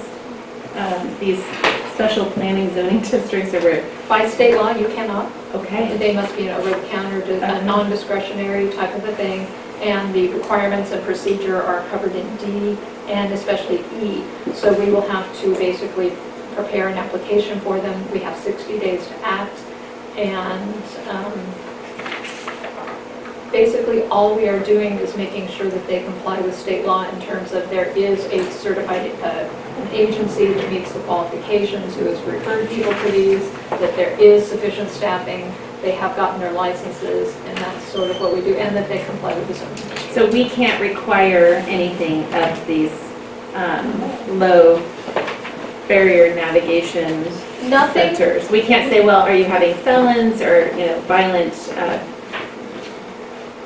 um, 0.74 1.14
these 1.20 1.44
special 1.92 2.24
planning 2.30 2.72
zoning 2.74 3.00
districts 3.10 3.52
or 3.52 3.60
we're, 3.60 3.84
By 4.08 4.26
state 4.26 4.54
law, 4.56 4.70
you 4.70 4.86
cannot. 4.88 5.30
okay? 5.54 5.98
They 5.98 6.14
must 6.14 6.34
be 6.34 6.48
in 6.48 6.54
a 6.54 6.58
road 6.60 6.82
counter, 6.88 7.20
a 7.20 7.24
Okay. 7.36 7.64
non-discretionary 7.66 8.72
type 8.72 8.94
of 8.94 9.04
a 9.04 9.14
thing, 9.16 9.46
and 9.82 10.14
the 10.14 10.28
requirements 10.28 10.92
and 10.92 11.04
procedure 11.04 11.60
are 11.62 11.86
covered 11.90 12.16
in 12.16 12.36
D 12.38 12.78
and 13.08 13.34
especially 13.34 13.80
E. 14.02 14.24
So 14.54 14.72
we 14.82 14.90
will 14.90 15.06
have 15.08 15.26
to 15.42 15.54
basically 15.56 16.14
prepare 16.54 16.88
an 16.88 16.96
application 16.96 17.60
for 17.60 17.78
them. 17.80 18.10
We 18.12 18.20
have 18.20 18.34
60 18.38 18.78
days 18.78 19.06
to 19.08 19.14
act, 19.26 19.58
and 20.16 20.82
um, 21.10 21.32
basically, 23.54 24.02
all 24.08 24.34
we 24.34 24.48
are 24.48 24.58
doing 24.64 24.98
is 24.98 25.16
making 25.16 25.46
sure 25.46 25.68
that 25.68 25.86
they 25.86 26.02
comply 26.02 26.40
with 26.40 26.58
state 26.58 26.84
law 26.84 27.08
in 27.08 27.20
terms 27.20 27.52
of 27.52 27.70
there 27.70 27.86
is 27.96 28.24
a 28.24 28.50
certified, 28.50 29.12
uh, 29.22 29.48
an 29.78 29.88
agency 29.92 30.52
that 30.52 30.70
meets 30.72 30.90
the 30.92 30.98
qualifications, 31.02 31.94
who 31.94 32.04
has 32.06 32.20
referred 32.22 32.68
people 32.68 32.92
to 32.92 33.12
these, 33.12 33.48
that 33.70 33.94
there 33.94 34.10
is 34.20 34.44
sufficient 34.44 34.90
staffing, 34.90 35.54
they 35.82 35.92
have 35.92 36.16
gotten 36.16 36.40
their 36.40 36.50
licenses, 36.50 37.32
and 37.46 37.56
that's 37.58 37.84
sort 37.92 38.10
of 38.10 38.20
what 38.20 38.34
we 38.34 38.40
do, 38.40 38.54
and 38.56 38.74
that 38.74 38.88
they 38.88 39.04
comply 39.04 39.32
with 39.38 39.46
the 39.46 39.54
zoning. 39.54 40.12
So 40.12 40.28
we 40.28 40.48
can't 40.48 40.80
require 40.80 41.62
anything 41.68 42.24
of 42.34 42.66
these 42.66 42.90
um, 43.54 44.36
low 44.40 44.82
barrier 45.86 46.34
navigation 46.34 47.22
Nothing, 47.68 48.16
centers? 48.16 48.50
We 48.50 48.62
can't 48.62 48.90
say, 48.90 49.04
well, 49.04 49.20
are 49.20 49.36
you 49.36 49.44
having 49.44 49.76
felons 49.84 50.40
or, 50.40 50.70
you 50.76 50.86
know, 50.86 51.00
violent 51.02 51.54
uh, 51.76 52.04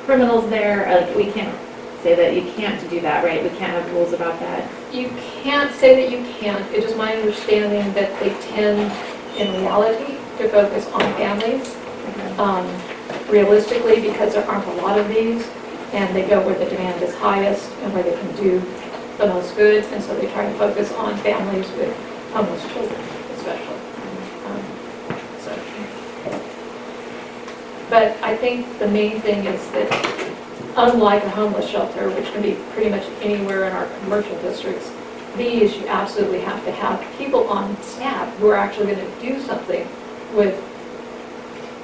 criminals 0.09 0.49
there? 0.49 0.87
Uh, 0.87 1.15
We 1.15 1.31
can't 1.31 1.55
say 2.01 2.15
that 2.15 2.33
you 2.33 2.51
can't 2.53 2.81
do 2.89 2.99
that, 3.01 3.23
right? 3.23 3.43
We 3.43 3.49
can't 3.49 3.73
have 3.73 3.93
rules 3.93 4.11
about 4.11 4.39
that. 4.39 4.67
you 4.91 5.09
can't 5.43 5.71
say 5.75 5.93
that 6.01 6.09
you 6.09 6.25
can't, 6.39 6.65
it 6.73 6.83
is 6.83 6.95
my 6.97 7.15
understanding 7.15 7.93
that 7.93 8.19
they 8.19 8.31
tend, 8.49 8.91
in 9.37 9.47
reality, 9.61 10.17
to 10.39 10.49
focus 10.49 10.87
on 10.93 11.01
families, 11.13 11.77
um, 12.39 12.65
realistically, 13.29 14.01
because 14.01 14.33
there 14.33 14.43
aren't 14.49 14.65
a 14.65 14.81
lot 14.81 14.97
of 14.97 15.07
these, 15.09 15.47
and 15.93 16.15
they 16.15 16.27
go 16.27 16.43
where 16.43 16.57
the 16.57 16.65
demand 16.65 17.03
is 17.03 17.13
highest 17.17 17.69
and 17.83 17.93
where 17.93 18.01
they 18.01 18.17
can 18.17 18.35
do 18.35 18.59
the 19.19 19.27
most 19.27 19.55
good, 19.55 19.83
and 19.93 20.03
so 20.03 20.15
they 20.19 20.25
try 20.33 20.51
to 20.51 20.57
focus 20.57 20.91
on 20.93 21.15
families 21.17 21.69
with 21.77 21.95
homeless 22.33 22.63
children 22.73 22.99
especially. 23.37 23.79
Um, 24.47 24.63
so. 25.39 25.51
But 27.89 28.21
I 28.21 28.37
think 28.37 28.77
the 28.77 28.87
main 28.87 29.19
thing 29.21 29.45
is 29.45 29.71
that 29.71 30.35
unlike 30.77 31.23
a 31.23 31.29
homeless 31.29 31.67
shelter, 31.67 32.09
which 32.11 32.31
can 32.31 32.41
be 32.41 32.53
pretty 32.73 32.89
much 32.89 33.03
anywhere 33.21 33.65
in 33.65 33.73
our 33.73 33.87
commercial 34.01 34.39
districts, 34.41 34.91
these 35.37 35.75
you 35.75 35.87
absolutely 35.87 36.41
have 36.41 36.63
to 36.65 36.71
have 36.71 37.03
people 37.17 37.47
on 37.49 37.81
staff 37.81 38.35
who 38.37 38.47
are 38.49 38.55
actually 38.55 38.93
going 38.93 38.99
to 38.99 39.21
do 39.21 39.41
something 39.41 39.87
with 40.35 40.55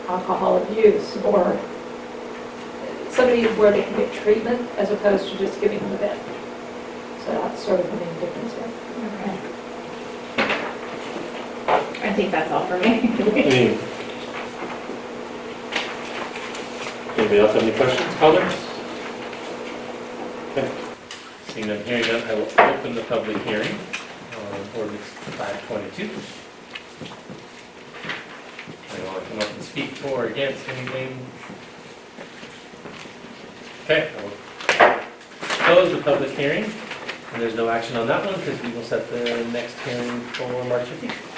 alcohol 0.07 0.61
abuse 0.61 1.17
or 1.23 1.59
somebody 3.09 3.45
where 3.55 3.71
they 3.71 3.81
can 3.81 3.97
get 3.97 4.13
treatment 4.13 4.69
as 4.77 4.91
opposed 4.91 5.31
to 5.31 5.37
just 5.37 5.59
giving 5.59 5.79
them 5.79 5.91
a 5.93 5.97
bed. 5.97 6.19
So 7.25 7.31
that's 7.31 7.63
sort 7.63 7.79
of 7.79 7.89
the 7.89 7.97
main 7.97 8.19
difference 8.19 8.53
here. 8.53 8.69
I 12.03 12.13
think 12.13 12.31
that's 12.31 12.51
all 12.51 12.67
for 12.67 12.77
me. 12.77 13.09
Any- 13.41 13.94
Anybody 17.25 17.41
else 17.41 17.53
have 17.53 17.63
any 17.63 17.75
questions, 17.75 18.15
comments? 18.17 18.55
Okay. 20.51 20.71
Seeing 21.47 21.67
none, 21.69 21.83
hearing 21.83 22.05
none, 22.05 22.21
I 22.21 22.35
will 22.35 22.47
open 22.59 22.93
the 22.93 23.01
public 23.01 23.37
hearing 23.37 23.79
on 24.37 24.59
ordinance 24.77 25.07
522. 25.33 26.03
Anyone 28.93 29.11
want 29.11 29.23
to 29.23 29.29
come 29.31 29.39
up 29.39 29.49
and 29.55 29.63
speak 29.63 29.89
for 29.95 30.25
or 30.25 30.27
against 30.27 30.69
anything? 30.69 31.25
Okay, 33.85 34.11
I 34.13 34.21
will 34.21 35.73
close 35.73 35.97
the 35.97 36.03
public 36.03 36.29
hearing, 36.29 36.65
and 37.33 37.41
there's 37.41 37.55
no 37.55 37.69
action 37.69 37.97
on 37.97 38.05
that 38.05 38.23
one 38.23 38.39
because 38.39 38.61
we 38.61 38.69
will 38.69 38.83
set 38.83 39.09
the 39.09 39.43
next 39.51 39.79
hearing 39.79 40.19
for 40.19 40.63
March 40.65 40.87
15th. 40.89 41.34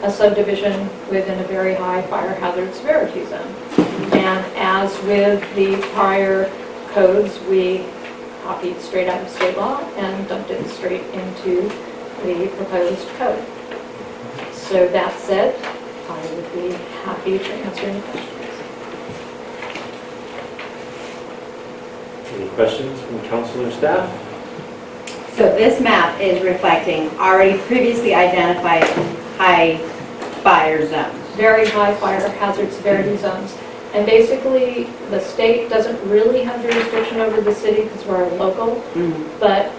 a 0.03 0.11
subdivision 0.11 0.87
within 1.09 1.41
a 1.41 1.45
very 1.45 1.75
high 1.75 2.03
fire 2.09 2.35
hazard 2.35 2.75
severity 2.75 3.25
zone. 3.25 3.90
And 4.13 4.45
as 4.57 4.97
with 5.03 5.43
the 5.55 5.77
prior 5.93 6.51
codes, 6.93 7.39
we 7.41 7.85
copied 8.43 8.81
straight 8.81 9.09
out 9.09 9.23
of 9.23 9.29
state 9.29 9.57
law 9.57 9.81
and 9.97 10.29
dumped 10.29 10.51
it 10.51 10.67
straight 10.69 11.05
into 11.15 11.69
the 12.25 12.49
proposed 12.57 13.07
code. 13.11 13.45
So 14.53 14.89
that 14.89 15.19
said, 15.19 15.55
I 16.09 16.35
would 16.35 16.53
be 16.53 16.73
happy 17.05 17.39
to 17.39 17.45
answer 17.45 17.87
any 17.87 18.01
questions. 18.01 18.37
Any 22.33 22.49
questions 22.51 23.01
from 23.01 23.21
council 23.29 23.67
or 23.67 23.71
staff? 23.71 24.09
So 25.37 25.45
this 25.57 25.81
map 25.81 26.21
is 26.21 26.43
reflecting 26.43 27.09
already 27.19 27.59
previously 27.63 28.15
identified 28.15 28.85
high 29.37 29.79
fire 30.43 30.87
zones. 30.89 31.17
Very 31.37 31.67
high 31.69 31.95
fire 31.95 32.29
hazard 32.29 32.73
severity 32.73 33.17
zones. 33.17 33.57
And 33.93 34.07
basically, 34.07 34.85
the 35.11 35.21
state 35.21 35.69
doesn't 35.69 36.01
really 36.09 36.43
have 36.45 36.63
jurisdiction 36.63 37.21
over 37.21 37.41
the 37.41 37.55
city 37.55 37.83
because 37.83 38.05
we're 38.07 38.23
a 38.23 38.35
local, 38.35 38.83
Mhm. 38.95 39.25
but 39.41 39.71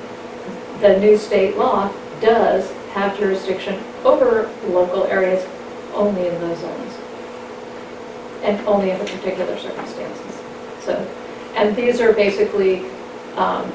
the 0.82 0.98
new 1.00 1.18
state 1.18 1.58
law 1.58 1.90
does 2.20 2.72
have 2.94 3.18
jurisdiction 3.18 3.80
over 4.04 4.50
local 4.68 5.06
areas 5.06 5.46
only 5.96 6.28
in 6.28 6.40
those 6.42 6.58
zones. 6.58 6.94
And 8.44 8.60
only 8.68 8.92
under 8.92 9.06
particular 9.06 9.58
circumstances. 9.58 10.36
So, 10.84 11.06
and 11.56 11.76
these 11.76 12.02
are 12.02 12.12
basically, 12.12 12.84
um, 13.38 13.72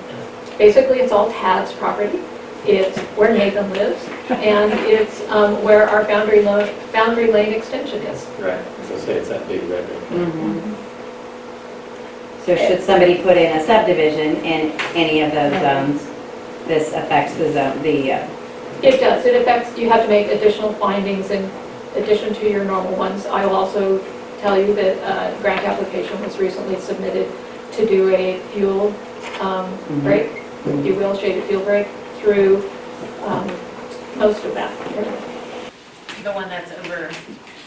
basically 0.59 1.00
it's 1.00 1.12
all 1.12 1.31
Tad's 1.31 1.73
property. 1.73 2.21
It's 2.65 2.99
where 3.17 3.33
Nathan 3.33 3.71
lives, 3.73 4.09
and 4.31 4.73
it's 4.73 5.21
um, 5.29 5.63
where 5.63 5.89
our 5.89 6.05
boundary 6.05 6.43
lo, 6.43 6.69
boundary 6.93 7.31
lane 7.31 7.53
extension 7.53 8.03
is. 8.03 8.25
Right, 8.41 8.65
so 8.89 8.99
say 8.99 9.15
it's 9.15 9.29
that 9.29 9.47
big 9.47 9.63
red 9.65 9.89
ring. 10.11 10.31
Mhm. 10.31 10.75
So 12.45 12.57
should 12.57 12.83
somebody 12.83 13.23
put 13.23 13.37
in 13.37 13.57
a 13.57 13.65
subdivision 13.65 14.37
in 14.45 14.73
any 14.95 15.21
of 15.21 15.33
those 15.33 15.53
zones, 15.61 16.07
this 16.67 16.93
affects 16.93 17.35
the 17.35 17.53
zone, 17.53 17.83
the, 17.83 18.13
uh, 18.13 18.27
It 18.83 19.01
does, 19.01 19.25
it 19.25 19.35
affects, 19.41 19.77
you 19.79 19.89
have 19.91 20.03
to 20.03 20.09
make 20.09 20.29
additional 20.29 20.73
findings 20.75 21.31
in 21.31 21.49
addition 21.97 22.35
to 22.35 22.51
your 22.51 22.65
normal 22.65 22.95
ones. 22.97 23.27
I 23.27 23.47
will 23.47 23.57
also 23.57 24.01
tell 24.41 24.61
you 24.61 24.75
that 24.75 24.97
a 24.99 25.41
grant 25.41 25.65
application 25.67 26.21
was 26.23 26.39
recently 26.39 26.79
submitted 26.81 27.27
to 27.73 27.87
do 27.87 28.15
a 28.15 28.39
fuel 28.53 28.93
um, 29.41 29.67
Mhm. 29.91 30.03
break, 30.05 30.27
if 30.67 30.85
you 30.87 30.95
will, 30.95 31.17
shaded 31.17 31.45
fuel 31.45 31.63
break 31.63 31.87
through 32.26 32.68
um, 33.23 33.47
most 34.18 34.45
of 34.45 34.52
that. 34.54 34.73
The 36.25 36.33
one 36.33 36.49
that's 36.49 36.73
over. 36.73 37.09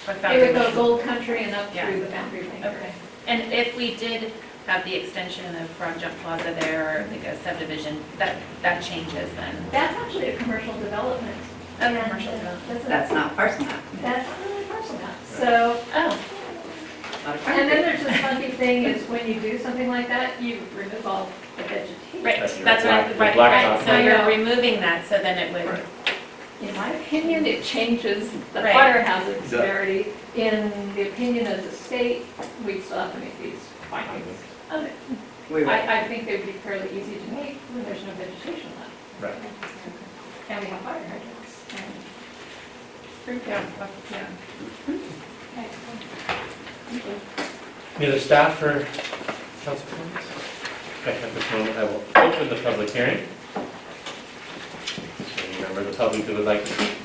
by 0.06 0.14
It 0.14 0.20
Foundry 0.20 0.48
would 0.48 0.56
go 0.56 0.64
Lane. 0.66 0.76
Gold 0.76 1.02
Country 1.04 1.44
and 1.46 1.56
up 1.56 1.74
Yeah. 1.74 1.90
through 1.90 2.02
the 2.02 2.08
boundary 2.08 2.42
lane. 2.42 2.64
Okay. 2.66 2.92
And 3.28 3.54
if 3.54 3.78
we 3.78 3.96
did 3.96 4.34
have 4.68 4.84
the 4.84 4.96
extension 4.96 5.56
of 5.56 5.70
Frog 5.72 5.98
Jump 5.98 6.14
Plaza 6.24 6.54
there, 6.60 7.06
or 7.06 7.08
like 7.10 7.24
a 7.24 7.38
subdivision, 7.42 8.04
that, 8.18 8.36
that 8.62 8.84
changes 8.84 9.32
then? 9.38 9.56
That's 9.72 9.96
actually 9.96 10.32
a 10.32 10.38
commercial 10.38 10.74
development. 10.80 11.38
Oh, 11.82 12.02
commercial 12.04 12.34
development. 12.34 12.86
that's 12.86 13.14
not 13.14 13.38
parcel 13.38 13.64
map. 13.66 13.82
That's 14.02 14.28
not 14.28 14.50
really 14.50 14.66
parcel 14.66 14.96
map. 14.98 15.16
So, 15.26 15.82
Oh, 15.96 16.20
not 17.26 17.36
a 17.36 17.40
and 17.50 17.70
then 17.70 17.82
there's 17.84 18.04
this 18.04 18.18
funky 18.22 18.50
thing 18.52 18.84
is 18.86 19.04
when 19.10 19.28
you 19.28 19.40
do 19.40 19.58
something 19.60 19.88
like 19.90 20.08
that, 20.08 20.42
you 20.42 20.60
remove 20.76 21.06
all 21.06 21.30
the 21.58 21.64
vegetation. 21.64 22.24
right, 22.24 22.40
That's 22.40 22.56
your 22.56 22.66
that's 22.66 22.84
what, 22.86 22.94
I- 22.94 23.14
black- 23.14 23.36
your 23.36 23.44
right, 23.46 23.54
blacktop. 23.66 23.76
right, 23.76 23.86
so 23.86 23.98
you're 24.00 24.26
removing 24.38 24.80
that, 24.82 25.06
so 25.08 25.18
then 25.20 25.38
it 25.38 25.54
would, 25.54 25.80
In 26.68 26.76
my 26.76 26.90
opinion, 26.92 27.46
it 27.46 27.64
changes 27.64 28.30
the 28.54 28.62
Right. 28.62 28.74
fire 28.74 29.02
hazard 29.02 29.42
severity. 29.48 30.08
In 30.36 30.72
the 30.94 31.04
opinion 31.10 31.48
of 31.48 31.64
the 31.64 31.72
state, 31.72 32.26
we 32.66 32.82
still 32.82 32.98
have 33.00 33.14
to 33.14 33.20
make 33.20 33.42
these 33.42 33.60
findings. 33.90 34.38
okay. 34.72 34.92
We 35.50 35.62
would. 35.62 35.70
I, 35.70 36.02
I 36.02 36.08
think 36.08 36.26
they'd 36.26 36.46
be 36.46 36.52
fairly 36.52 36.90
easy 36.92 37.16
to 37.16 37.32
make 37.34 37.56
when 37.74 37.86
there's 37.86 38.04
no 38.04 38.12
vegetation 38.14 38.70
left. 38.78 38.92
Right. 39.22 39.34
And 40.50 40.60
we 40.60 40.66
have 40.68 40.82
fire 40.82 41.02
hydrants. 41.02 41.64
and- 41.72 43.40
Yeah, 44.12 44.26
yeah. 46.28 46.40
Any 47.98 48.08
other 48.08 48.20
staff 48.20 48.62
or 48.64 48.88
council 49.64 49.88
comments? 49.92 50.28
Okay, 51.02 51.22
at 51.22 51.34
this 51.34 51.52
moment, 51.52 51.78
I 51.78 51.84
will 51.84 52.04
open 52.16 52.50
the 52.50 52.56
public 52.64 52.90
hearing. 52.90 53.28
Any 55.38 55.62
member 55.62 55.82
of 55.82 55.88
the 55.92 55.94
public 55.98 56.26
that 56.26 56.36
would 56.36 56.46
like 56.46 56.66
to 56.66 56.72
speak? 56.74 56.96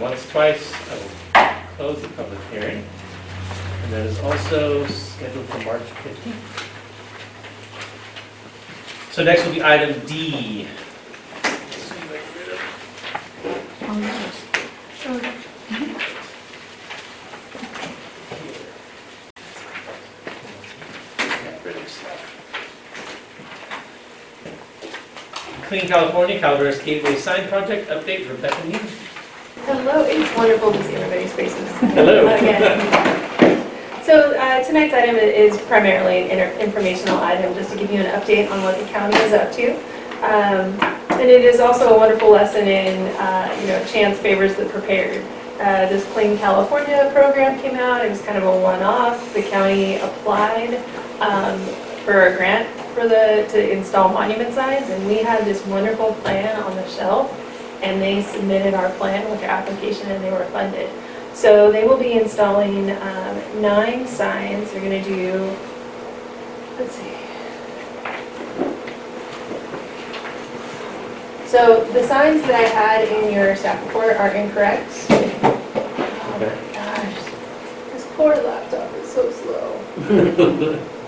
Once, 0.00 0.28
twice, 0.30 0.72
I 0.90 0.94
will 0.94 1.10
close 1.76 2.02
the 2.02 2.08
public 2.08 2.40
hearing. 2.50 2.84
And 3.84 3.92
that 3.92 4.06
is 4.06 4.18
also 4.20 4.86
scheduled 4.86 5.46
for 5.46 5.58
March 5.58 5.82
15th. 5.82 6.68
So 9.12 9.22
next 9.22 9.44
will 9.46 9.54
be 9.54 9.62
item 9.62 10.00
D. 10.06 10.66
Get 21.18 21.64
rid 21.64 21.76
of 21.76 21.88
stuff. 21.88 22.20
Clean 25.68 25.81
California, 25.92 26.40
Calaveras 26.40 26.82
Gateway 26.82 27.16
Sign 27.16 27.46
Project 27.48 27.90
update, 27.90 28.26
Rebecca 28.26 28.66
Neal. 28.66 28.80
Hello, 29.66 30.02
it's 30.08 30.34
wonderful 30.34 30.72
to 30.72 30.82
see 30.84 30.94
everybody's 30.94 31.30
faces. 31.34 31.68
Hello. 31.92 32.34
Again. 32.34 32.80
So 34.02 34.32
uh, 34.32 34.64
tonight's 34.64 34.94
item 34.94 35.16
is 35.16 35.60
primarily 35.68 36.30
an 36.30 36.38
inter- 36.38 36.58
informational 36.58 37.18
item, 37.18 37.52
just 37.54 37.72
to 37.72 37.76
give 37.76 37.90
you 37.92 38.00
an 38.00 38.18
update 38.18 38.50
on 38.50 38.62
what 38.62 38.78
the 38.78 38.86
county 38.86 39.18
is 39.18 39.34
up 39.34 39.52
to. 39.52 39.74
Um, 40.24 40.80
And 41.20 41.28
it 41.28 41.44
is 41.44 41.60
also 41.60 41.94
a 41.94 41.98
wonderful 41.98 42.30
lesson 42.30 42.66
in, 42.66 43.14
uh, 43.16 43.54
you 43.60 43.66
know, 43.66 43.84
chance 43.84 44.18
favors 44.18 44.54
the 44.56 44.64
prepared. 44.64 45.22
Uh, 45.60 45.86
This 45.90 46.10
Clean 46.14 46.38
California 46.38 47.10
program 47.12 47.60
came 47.60 47.76
out, 47.76 48.02
it 48.02 48.08
was 48.08 48.22
kind 48.22 48.38
of 48.38 48.44
a 48.44 48.60
one-off. 48.60 49.34
The 49.34 49.42
county 49.42 49.96
applied 49.96 50.82
um, 51.20 51.60
for 52.06 52.28
a 52.28 52.36
grant 52.36 52.66
for 52.94 53.08
the, 53.08 53.46
to 53.50 53.70
install 53.70 54.12
monument 54.12 54.54
signs, 54.54 54.88
and 54.90 55.06
we 55.06 55.18
had 55.18 55.44
this 55.44 55.64
wonderful 55.66 56.14
plan 56.22 56.62
on 56.62 56.76
the 56.76 56.88
shelf 56.88 57.38
and 57.82 58.00
they 58.00 58.22
submitted 58.22 58.74
our 58.74 58.90
plan 58.90 59.28
with 59.30 59.40
their 59.40 59.50
application 59.50 60.10
and 60.10 60.22
they 60.22 60.30
were 60.30 60.44
funded. 60.46 60.88
So 61.34 61.72
they 61.72 61.84
will 61.84 61.98
be 61.98 62.12
installing 62.12 62.90
um, 62.90 63.60
nine 63.60 64.06
signs. 64.06 64.70
They're 64.70 64.80
going 64.80 65.02
to 65.02 65.08
do, 65.08 65.56
let's 66.78 66.94
see. 66.94 67.16
So 71.46 71.84
the 71.92 72.06
signs 72.06 72.42
that 72.42 72.54
I 72.54 72.68
had 72.68 73.08
in 73.08 73.32
your 73.32 73.56
staff 73.56 73.84
report 73.86 74.16
are 74.16 74.30
incorrect. 74.30 74.90
Oh 75.10 76.38
my 76.38 76.72
gosh, 76.72 77.92
this 77.92 78.06
poor 78.14 78.36
laptop 78.36 78.94
is 78.94 79.12
so 79.12 79.30
slow. 79.30 80.88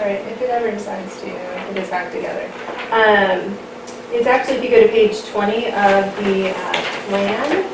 Right, 0.00 0.16
if 0.32 0.40
it 0.40 0.48
ever 0.48 0.70
decides 0.70 1.20
to 1.20 1.26
get 1.26 1.76
its 1.76 1.92
act 1.92 2.14
together. 2.14 2.46
Um, 2.90 3.52
it's 4.10 4.26
actually, 4.26 4.56
if 4.56 4.64
you 4.64 4.70
go 4.70 4.80
to 4.80 4.88
page 4.88 5.22
20 5.26 5.66
of 5.66 6.16
the 6.24 6.56
uh, 6.56 6.72
plan, 7.04 7.68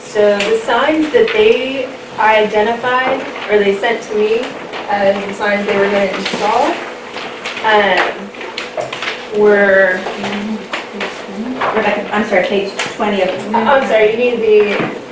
so 0.00 0.36
the 0.38 0.58
signs 0.66 1.12
that 1.12 1.30
they 1.32 1.86
identified, 2.18 3.20
or 3.48 3.62
they 3.62 3.78
sent 3.78 4.02
to 4.08 4.14
me 4.16 4.40
as 4.90 5.14
the 5.24 5.34
signs 5.34 5.64
they 5.68 5.78
were 5.78 5.88
going 5.88 6.08
to 6.08 6.16
install, 6.18 6.66
um, 7.62 8.28
were, 9.40 10.02
Rebecca, 11.78 12.10
I'm 12.12 12.26
sorry, 12.26 12.44
page 12.48 12.72
20 12.96 13.22
of, 13.22 13.54
I'm 13.54 13.86
sorry, 13.86 14.10
you 14.10 14.16
need 14.16 14.40
the, 14.40 15.07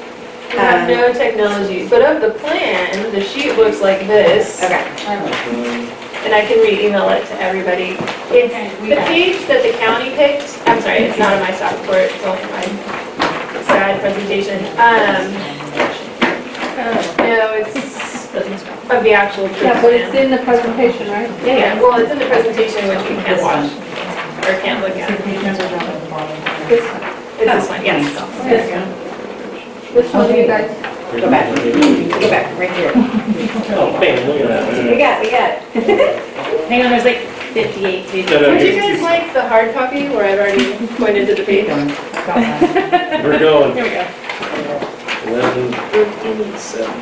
you 0.53 0.59
have 0.59 0.89
no 0.89 1.13
technology, 1.13 1.89
but 1.89 2.03
of 2.03 2.21
the 2.23 2.39
plan, 2.39 3.13
the 3.13 3.21
sheet 3.21 3.57
looks 3.57 3.81
like 3.81 4.07
this. 4.07 4.63
okay. 4.63 4.77
and 6.25 6.35
I 6.35 6.45
can 6.47 6.59
re-email 6.61 7.09
it 7.11 7.27
to 7.27 7.35
everybody. 7.41 7.97
It's 8.35 8.55
the 8.81 8.97
page 9.07 9.47
that 9.47 9.63
the 9.63 9.77
county 9.79 10.11
picked, 10.15 10.59
I'm 10.67 10.81
sorry, 10.83 11.07
it's 11.07 11.19
not 11.19 11.35
on 11.35 11.41
my 11.41 11.53
staff 11.53 11.79
report, 11.81 12.11
it's 12.11 12.25
only 12.25 12.43
my 12.51 12.67
sad 13.67 14.01
presentation. 14.01 14.59
Um, 14.79 15.33
no, 17.19 17.55
it's 17.55 17.97
of 18.91 19.03
the 19.03 19.13
actual 19.13 19.51
Yeah, 19.63 19.81
but 19.83 19.93
it's 19.93 20.11
plan. 20.11 20.25
in 20.27 20.31
the 20.31 20.39
presentation, 20.45 21.09
right? 21.11 21.31
Yeah, 21.45 21.75
yeah, 21.75 21.81
well, 21.83 21.99
it's 22.01 22.11
in 22.11 22.19
the 22.19 22.27
presentation, 22.27 22.87
which 22.87 23.03
you 23.11 23.17
can't 23.27 23.43
watch, 23.43 23.71
or 24.47 24.61
can't 24.63 24.81
look 24.81 24.95
at. 24.95 25.11
This 26.69 26.83
one. 26.91 27.03
It's 27.39 27.51
this 27.51 27.69
one, 27.69 27.85
yes. 27.85 28.03
This 28.45 28.71
one. 28.71 28.96
Which 29.95 30.13
one 30.13 30.29
do 30.31 30.37
you 30.39 30.47
guys? 30.47 30.71
Go 31.13 31.31
back, 31.31 31.55
go 31.57 32.29
back, 32.31 32.59
right 32.59 32.71
here. 32.73 32.93
Oh, 33.79 33.97
bam, 34.01 34.29
look 34.29 34.41
at 34.41 34.49
that. 34.49 34.91
We 34.91 34.99
got, 34.99 35.23
it, 35.23 35.27
we 35.27 35.31
got 35.31 35.51
it. 35.75 36.69
Hang 36.69 36.83
on, 36.85 36.91
there's 36.91 37.05
like 37.05 37.19
58 37.55 38.09
pages. 38.09 38.31
No, 38.31 38.41
no, 38.41 38.51
Would 38.51 38.61
you 38.61 38.73
here's- 38.73 39.01
guys 39.01 39.03
like 39.03 39.33
the 39.33 39.49
hard 39.49 39.73
copy 39.73 40.09
where 40.09 40.25
I've 40.27 40.39
already 40.39 40.77
pointed 40.97 41.27
to 41.29 41.35
the 41.37 41.45
page? 41.45 41.67
We're 43.25 43.39
going. 43.39 43.75
Here 43.75 43.85
we 43.85 43.91
go. 43.91 44.05
Eleven, 45.27 46.59
seven. 46.59 46.93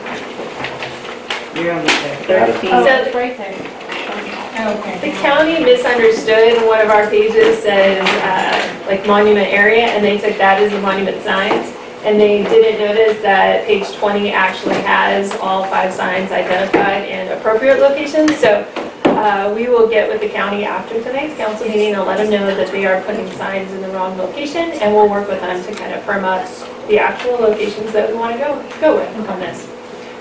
You're 1.57 1.73
almost 1.75 2.27
there. 2.29 2.47
13. 2.53 2.71
So 2.71 2.87
it's 2.87 3.15
right 3.15 3.37
there. 3.37 3.55
The 5.01 5.11
county 5.21 5.65
misunderstood, 5.65 6.65
one 6.67 6.81
of 6.81 6.89
our 6.91 7.09
pages 7.11 7.59
says, 7.63 8.01
uh, 8.23 8.87
like 8.87 9.05
monument 9.07 9.49
area, 9.49 9.87
and 9.87 10.05
they 10.05 10.19
took 10.19 10.37
that 10.39 10.63
as 10.63 10.71
the 10.73 10.81
monument 10.81 11.23
signs. 11.25 11.74
And 12.05 12.21
they 12.21 12.43
didn't 12.43 12.79
notice 12.81 13.21
that 13.23 13.67
page 13.67 13.91
20 13.95 14.31
actually 14.31 14.75
has 14.83 15.33
all 15.37 15.65
five 15.65 15.93
signs 15.93 16.31
identified 16.33 17.09
in 17.09 17.33
appropriate 17.37 17.79
locations. 17.81 18.37
So 18.39 18.67
Uh, 19.15 19.55
We 19.55 19.69
will 19.69 19.89
get 19.89 20.09
with 20.11 20.21
the 20.21 20.29
county 20.29 20.65
after 20.65 21.01
tonight's 21.01 21.37
council 21.37 21.67
meeting 21.69 21.95
and 21.95 22.05
let 22.05 22.19
them 22.19 22.31
know 22.31 22.55
that 22.55 22.71
they 22.73 22.85
are 22.85 23.01
putting 23.03 23.31
signs 23.39 23.73
in 23.73 23.81
the 23.81 23.89
wrong 23.91 24.19
location, 24.19 24.73
and 24.83 24.93
we'll 24.93 25.09
work 25.09 25.29
with 25.29 25.41
them 25.41 25.63
to 25.65 25.73
kind 25.73 25.95
of 25.95 26.03
firm 26.03 26.25
up 26.25 26.45
the 26.89 26.99
actual 26.99 27.39
locations 27.39 27.93
that 27.93 28.11
we 28.11 28.19
want 28.19 28.33
to 28.35 28.39
go, 28.45 28.51
go 28.81 28.97
with 28.97 29.29
on 29.31 29.39
this. 29.41 29.69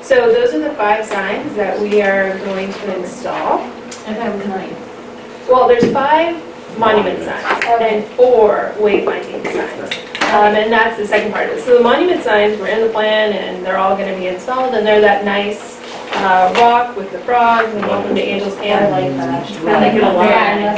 So 0.04 0.32
those 0.32 0.54
are 0.54 0.60
the 0.60 0.76
five 0.76 1.06
signs 1.06 1.54
that 1.56 1.78
we 1.82 2.02
are 2.02 2.38
going 2.46 2.72
to 2.72 2.96
install. 2.98 3.62
I 4.08 4.14
thought 4.14 4.28
it 4.28 4.36
was 4.38 4.48
nine. 4.48 4.76
Well, 5.50 5.68
there's 5.68 5.92
five 5.92 6.38
monument 6.78 7.24
signs 7.26 7.64
and 7.82 8.06
four 8.14 8.74
wayfinding 8.78 9.44
signs. 9.52 10.13
Um, 10.32 10.56
and 10.56 10.72
that's 10.72 10.98
the 10.98 11.06
second 11.06 11.32
part 11.32 11.50
of 11.50 11.58
it. 11.58 11.64
So 11.64 11.78
the 11.78 11.84
monument 11.84 12.24
signs 12.24 12.60
were 12.60 12.68
in 12.68 12.82
the 12.82 12.90
plan 12.92 13.34
and 13.34 13.64
they're 13.66 13.78
all 13.78 13.96
gonna 13.96 14.18
be 14.18 14.28
installed 14.28 14.74
and 14.74 14.86
they're 14.86 15.02
that 15.02 15.26
nice, 15.26 15.80
uh, 16.16 16.54
rock 16.58 16.96
with 16.96 17.12
the 17.12 17.20
frogs 17.20 17.72
and 17.74 17.82
welcome 17.86 18.16
to 18.16 18.22
Angel's 18.22 18.56
Camp. 18.56 18.92
I 19.68 19.80
like 19.80 19.94
it 19.94 20.04
a 20.04 20.12
lot. 20.12 20.26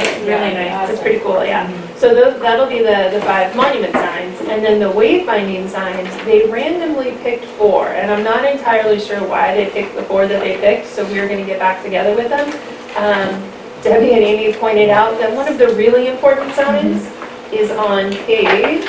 it's 0.02 0.18
Really 0.20 0.54
nice. 0.54 0.90
It's 0.90 1.00
pretty 1.00 1.20
cool, 1.20 1.44
yeah. 1.44 1.70
So 1.96 2.14
those, 2.14 2.38
that'll 2.40 2.66
be 2.68 2.78
the, 2.80 3.08
the 3.12 3.20
five 3.22 3.54
monument 3.56 3.92
signs. 3.94 4.38
And 4.42 4.62
then 4.64 4.78
the 4.78 4.90
wayfinding 4.92 5.68
signs, 5.70 6.08
they 6.26 6.46
randomly 6.50 7.12
picked 7.22 7.46
four. 7.56 7.88
And 7.88 8.10
I'm 8.10 8.22
not 8.24 8.44
entirely 8.44 9.00
sure 9.00 9.26
why 9.26 9.54
they 9.54 9.70
picked 9.70 9.94
the 9.94 10.02
four 10.02 10.26
that 10.26 10.40
they 10.40 10.58
picked, 10.58 10.86
so 10.86 11.04
we're 11.06 11.28
gonna 11.28 11.46
get 11.46 11.58
back 11.58 11.82
together 11.82 12.14
with 12.14 12.28
them. 12.28 12.48
Um, 12.96 13.52
Debbie 13.82 14.12
and 14.12 14.22
Amy 14.22 14.52
pointed 14.54 14.90
out 14.90 15.18
that 15.18 15.32
one 15.34 15.48
of 15.48 15.56
the 15.58 15.68
really 15.68 16.08
important 16.08 16.52
signs 16.54 17.06
is 17.52 17.70
on 17.70 18.10
page. 18.26 18.84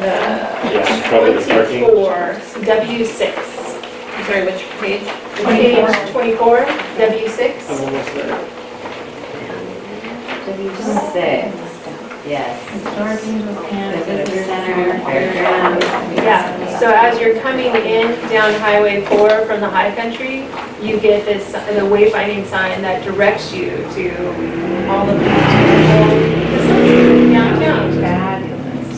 Yeah, 0.00 1.08
probably 1.08 1.34
the 1.34 1.40
parking. 1.46 1.84
Twenty-four, 1.84 2.64
W 2.64 3.04
six. 3.04 3.36
I'm 4.16 4.24
sorry, 4.24 4.44
which 4.46 4.62
page? 4.80 5.06
Page 5.44 6.10
twenty-four, 6.10 6.64
W 6.98 7.28
six. 7.28 7.68
I'm 7.70 7.80
almost 7.84 8.14
there. 8.14 8.56
Six, 11.12 11.54
yes. 12.26 12.52
Visitor 14.06 14.44
center, 14.44 14.98
fairground. 15.04 15.80
Yeah, 16.16 16.78
so 16.78 16.92
as 16.92 17.18
you're 17.20 17.38
coming 17.40 17.66
in 17.74 18.06
down 18.28 18.52
Highway 18.60 19.04
4 19.06 19.46
from 19.46 19.60
the 19.60 19.68
high 19.68 19.94
country, 19.94 20.46
you 20.84 20.98
get 21.00 21.24
this, 21.24 21.52
the 21.52 21.86
wayfinding 21.86 22.46
sign 22.46 22.82
that 22.82 23.04
directs 23.04 23.52
you 23.52 23.70
to 23.94 24.88
all 24.88 25.08
of 25.08 25.18
these 25.18 25.28
beautiful 26.90 27.32
downtown. 27.32 27.99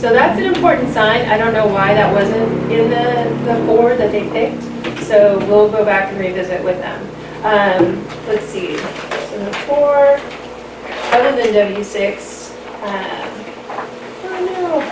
So 0.02 0.12
that's 0.12 0.36
an 0.36 0.52
important 0.52 0.92
sign. 0.92 1.26
I 1.26 1.38
don't 1.38 1.52
know 1.52 1.68
why 1.68 1.94
that 1.94 2.12
wasn't 2.12 2.50
in 2.72 2.90
the, 2.90 3.30
the 3.44 3.64
four 3.66 3.94
that 3.94 4.10
they 4.10 4.28
picked. 4.30 4.60
So 5.04 5.38
we'll 5.46 5.70
go 5.70 5.84
back 5.84 6.10
and 6.10 6.18
revisit 6.18 6.64
with 6.64 6.78
them. 6.78 7.00
Um, 7.44 8.04
let's 8.26 8.44
see, 8.46 8.78
so 8.78 9.44
the 9.44 9.52
four, 9.68 10.18
other 11.14 11.36
than 11.36 11.54
W6, 11.54 12.50
um, 12.82 13.30
oh 14.24 14.40
no. 14.44 14.82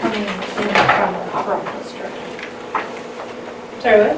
Coming 0.00 0.22
in 0.22 0.40
from 0.56 1.12
Copperopolis 1.28 1.92
direction. 1.98 3.80
Sorry, 3.82 4.00
what? 4.00 4.16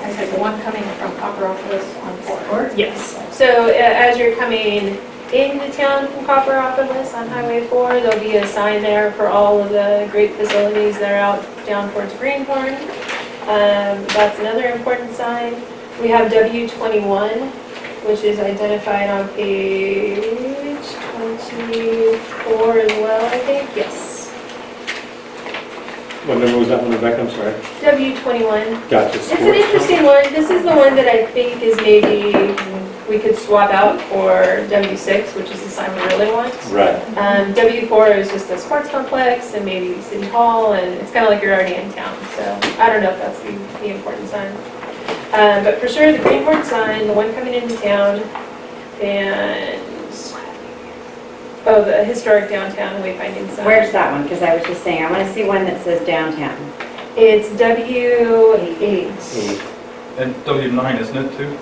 I 0.00 0.12
said 0.14 0.32
the 0.34 0.40
one 0.40 0.58
coming 0.62 0.82
from 0.96 1.12
Copperopolis 1.16 2.02
on 2.04 2.16
Fort. 2.22 2.74
Yes. 2.74 3.36
So 3.36 3.66
uh, 3.66 3.72
as 3.74 4.16
you're 4.16 4.34
coming 4.36 4.98
into 5.34 5.70
town 5.76 6.06
from 6.08 6.24
Copperopolis 6.24 7.12
on 7.12 7.26
Highway 7.28 7.66
4, 7.66 8.00
there'll 8.00 8.20
be 8.20 8.36
a 8.36 8.46
sign 8.46 8.82
there 8.82 9.10
for 9.12 9.26
all 9.26 9.60
of 9.60 9.70
the 9.70 10.08
great 10.12 10.32
facilities 10.34 10.96
that 11.00 11.10
are 11.10 11.16
out 11.16 11.66
down 11.66 11.92
towards 11.92 12.14
Greenhorn. 12.14 12.74
Um, 13.42 14.06
That's 14.14 14.38
another 14.38 14.68
important 14.68 15.12
sign. 15.14 15.54
We 16.00 16.08
have 16.08 16.30
W21, 16.30 17.50
which 18.06 18.22
is 18.22 18.38
identified 18.38 19.10
on 19.10 19.28
page 19.30 20.22
24 21.24 22.78
as 22.78 22.90
well, 23.00 23.26
I 23.26 23.38
think, 23.40 23.68
yes. 23.74 24.30
What 26.26 26.38
number 26.38 26.58
was 26.58 26.68
that 26.68 26.80
one, 26.80 26.92
Rebecca? 26.92 27.20
I'm 27.22 27.30
sorry. 27.30 27.52
W21. 27.82 28.88
Gotcha. 28.88 29.18
It's 29.18 29.32
an 29.32 29.54
interesting 29.54 30.04
one. 30.04 30.32
This 30.32 30.48
is 30.48 30.62
the 30.62 30.74
one 30.74 30.94
that 30.96 31.06
I 31.06 31.26
think 31.26 31.60
is 31.60 31.76
maybe, 31.78 32.32
we 33.08 33.18
could 33.18 33.36
swap 33.36 33.70
out 33.70 34.00
for 34.02 34.32
W6, 34.68 35.36
which 35.36 35.50
is 35.50 35.62
the 35.62 35.68
sign 35.68 35.94
we 35.94 36.02
really 36.14 36.32
want. 36.32 36.54
Right. 36.70 36.96
Um, 37.18 37.52
W4 37.52 38.16
is 38.16 38.30
just 38.30 38.48
a 38.50 38.58
sports 38.58 38.88
complex 38.88 39.54
and 39.54 39.64
maybe 39.64 40.00
City 40.02 40.26
Hall, 40.28 40.72
and 40.72 40.94
it's 40.94 41.12
kind 41.12 41.26
of 41.26 41.30
like 41.32 41.42
you're 41.42 41.54
already 41.54 41.74
in 41.74 41.92
town, 41.92 42.16
so 42.36 42.58
I 42.78 42.88
don't 42.88 43.02
know 43.02 43.10
if 43.10 43.18
that's 43.18 43.38
the, 43.40 43.52
the 43.80 43.94
important 43.94 44.28
sign. 44.28 44.52
Um, 45.34 45.64
but 45.64 45.78
for 45.80 45.88
sure, 45.88 46.12
the 46.12 46.18
Greenhorn 46.18 46.64
sign, 46.64 47.06
the 47.06 47.12
one 47.12 47.34
coming 47.34 47.54
into 47.54 47.76
town, 47.76 48.20
and, 49.02 49.82
oh, 51.66 51.84
the 51.84 52.04
historic 52.04 52.48
downtown 52.48 53.02
wayfinding 53.02 53.50
sign. 53.54 53.66
Where's 53.66 53.92
that 53.92 54.12
one? 54.12 54.22
Because 54.22 54.42
I 54.42 54.54
was 54.54 54.64
just 54.64 54.82
saying, 54.82 55.04
I 55.04 55.10
want 55.10 55.26
to 55.26 55.34
see 55.34 55.44
one 55.44 55.64
that 55.64 55.82
says 55.84 56.06
downtown. 56.06 56.72
It's 57.16 57.48
W8. 57.60 58.80
Eight. 58.80 59.62
And 60.16 60.34
W9, 60.36 61.00
isn't 61.00 61.16
it, 61.16 61.36
too? 61.36 61.58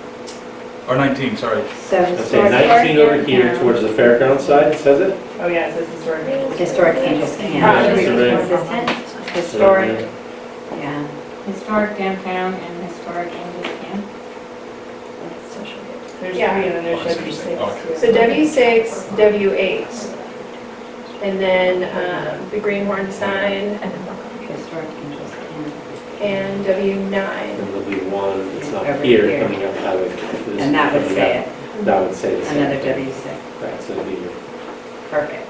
Or 0.87 0.97
19, 0.97 1.37
sorry. 1.37 1.61
So 1.89 1.97
Let's 2.01 2.29
say 2.29 2.41
historic 2.41 2.51
19 2.67 2.97
over 2.97 3.23
here 3.23 3.43
downtown, 3.43 3.61
towards 3.63 3.81
the 3.81 3.87
fairground 3.89 4.39
side, 4.41 4.75
says 4.77 4.99
it? 4.99 5.17
Oh, 5.39 5.47
yeah, 5.47 5.67
it 5.67 5.73
says 5.75 5.87
historic. 5.89 6.57
Historic 6.57 6.97
Angels 6.97 7.37
Camp. 7.37 7.97
Historic. 7.97 8.87
Consistent? 8.87 9.29
Historic, 9.29 10.09
yeah. 10.71 11.07
Historic 11.45 11.97
downtown 11.97 12.53
and 12.53 12.83
historic 12.89 13.31
Angels 13.31 13.79
Camp. 13.81 14.05
There's 16.19 16.33
three 16.33 16.39
Yeah. 16.39 16.57
and 16.57 16.73
then 16.75 16.83
there's 16.83 17.15
W 17.17 17.31
six. 17.31 18.01
So 18.01 18.11
W6, 18.13 19.07
W8. 19.17 20.19
And 21.23 21.39
then 21.39 21.83
um, 22.41 22.49
the 22.49 22.59
Greenhorn 22.59 23.09
sign 23.11 23.69
Historic 23.69 23.83
Angels 23.83 24.05
Camp. 24.05 24.19
And 26.23 26.65
W9. 26.65 27.13
And 27.13 27.59
there'll 27.73 27.89
be 27.89 27.95
one, 28.09 28.39
it's 28.57 28.71
not 28.71 28.85
Over 28.87 29.03
here, 29.03 29.27
here. 29.27 29.43
coming 29.43 29.63
up 29.63 29.75
highway. 29.77 30.07
this 30.09 30.61
And 30.61 30.73
that 30.73 30.93
would 30.93 31.01
coming 31.03 31.15
say 31.15 31.39
up. 31.39 31.47
it, 31.47 31.85
That 31.85 32.01
would 32.01 32.15
say 32.15 32.35
the 32.39 32.45
same. 32.45 32.57
another 32.57 32.79
thing. 32.79 33.07
W6. 33.07 33.61
Right, 33.61 33.81
so 33.83 33.93
it'd 33.93 34.05
be 34.07 34.21
your 34.21 34.31
Perfect. 35.09 35.47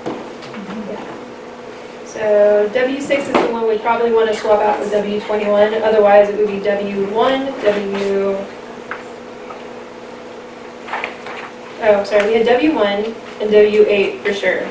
So 2.08 2.70
W6 2.74 3.10
is 3.20 3.28
the 3.28 3.52
one 3.52 3.68
we 3.68 3.78
probably 3.80 4.12
want 4.12 4.30
to 4.30 4.36
swap 4.36 4.60
out 4.62 4.80
with 4.80 4.92
W21, 4.92 5.82
otherwise 5.82 6.30
it 6.30 6.38
would 6.38 6.48
be 6.48 6.60
W1, 6.60 7.64
W... 7.64 8.38
Oh, 11.86 12.04
sorry, 12.06 12.28
we 12.28 12.34
had 12.38 12.48
W1 12.48 13.16
and 13.42 13.50
W8 13.50 14.22
for 14.24 14.32
sure. 14.34 14.62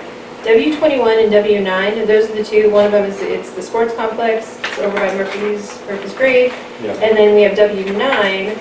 W21 0.45 1.25
and 1.25 1.33
W9, 1.33 2.07
those 2.07 2.31
are 2.31 2.35
the 2.37 2.45
two, 2.45 2.71
one 2.71 2.87
of 2.87 2.93
them 2.93 3.05
is, 3.05 3.21
it's 3.21 3.51
the 3.53 3.63
sports 3.63 3.93
complex, 3.95 4.59
it's 4.61 4.62
over 4.79 4.97
by 4.97 5.15
Murphy's, 5.15 5.81
Murphy's 5.87 6.15
Grade. 6.15 6.53
Yeah. 6.83 6.93
And 6.95 7.17
then 7.17 7.35
we 7.35 7.43
have 7.43 7.57
W9, 7.57 8.57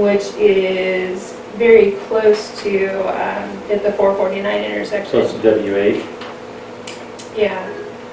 which 0.00 0.24
is 0.34 1.32
very 1.56 1.92
close 2.06 2.60
to, 2.62 2.86
um, 3.10 3.48
at 3.70 3.82
the 3.82 3.92
449 3.92 4.64
intersection. 4.64 5.10
So 5.10 5.20
it's 5.20 5.34
W 5.42 5.76
eight. 5.76 6.04
Yeah, 7.36 7.66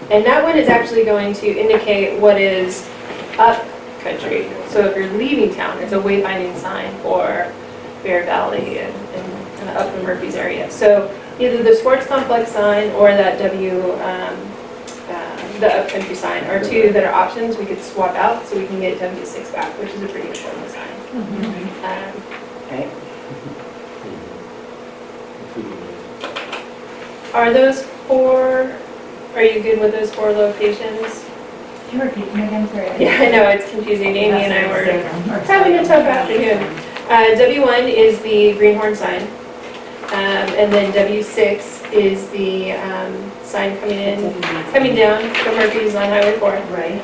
and 0.09 0.25
that 0.25 0.43
one 0.43 0.57
is 0.57 0.69
actually 0.69 1.05
going 1.05 1.33
to 1.35 1.47
indicate 1.47 2.19
what 2.19 2.39
is 2.39 2.89
up 3.37 3.65
country. 3.99 4.49
So 4.67 4.85
if 4.85 4.95
you're 4.95 5.11
leaving 5.13 5.53
town, 5.53 5.77
it's 5.79 5.93
a 5.93 5.99
wayfinding 5.99 6.57
sign 6.57 6.95
for 7.01 7.51
Bear 8.03 8.23
Valley 8.23 8.79
and, 8.79 8.95
and 8.95 9.57
kind 9.57 9.69
of 9.69 9.75
up 9.75 9.93
in 9.95 10.03
Murphy's 10.03 10.35
area. 10.35 10.71
So 10.71 11.13
either 11.39 11.61
the 11.63 11.75
sports 11.75 12.05
complex 12.07 12.51
sign 12.51 12.91
or 12.91 13.09
that 13.09 13.39
W, 13.39 13.93
um, 14.01 14.37
the 15.59 15.67
upcountry 15.81 16.15
sign 16.15 16.43
are 16.45 16.63
two 16.63 16.91
that 16.93 17.03
are 17.03 17.13
options 17.13 17.57
we 17.57 17.65
could 17.65 17.81
swap 17.81 18.15
out 18.15 18.45
so 18.47 18.57
we 18.57 18.65
can 18.67 18.79
get 18.79 18.97
W6 18.99 19.51
back, 19.53 19.77
which 19.79 19.89
is 19.91 20.01
a 20.03 20.07
pretty 20.07 20.27
important 20.29 20.69
sign. 20.69 20.89
Um, 21.83 22.23
Right. 22.69 22.87
Are 27.33 27.51
those 27.53 27.83
four, 28.07 28.75
are 29.35 29.43
you 29.43 29.61
good 29.61 29.79
with 29.79 29.91
those 29.91 30.13
four 30.13 30.31
locations? 30.31 31.25
Can 31.89 31.99
you 31.99 32.05
repeat 32.05 32.25
them 32.33 32.43
again, 32.47 32.67
sorry? 32.69 33.03
Yeah, 33.03 33.17
I 33.19 33.31
know, 33.31 33.49
it's 33.49 33.69
confusing. 33.71 34.15
Amy 34.15 34.43
and 34.43 34.53
I 34.53 34.67
were 34.67 35.39
having 35.45 35.73
a 35.75 35.83
tough 35.83 36.05
afternoon. 36.05 36.61
Uh, 37.09 37.35
W1 37.39 37.87
is 37.91 38.19
the 38.21 38.53
Greenhorn 38.53 38.95
sign. 38.95 39.23
Um, 40.11 40.49
and 40.57 40.71
then 40.73 40.91
W6 40.93 41.91
is 41.93 42.29
the, 42.29 42.73
um, 42.73 43.31
sign 43.49 43.79
coming 43.79 43.97
in, 43.97 44.41
coming 44.71 44.95
down 44.95 45.33
from 45.35 45.55
Murphy's 45.55 45.95
on 45.95 46.07
Highway 46.09 46.37
4. 46.37 46.51
Right. 46.69 47.01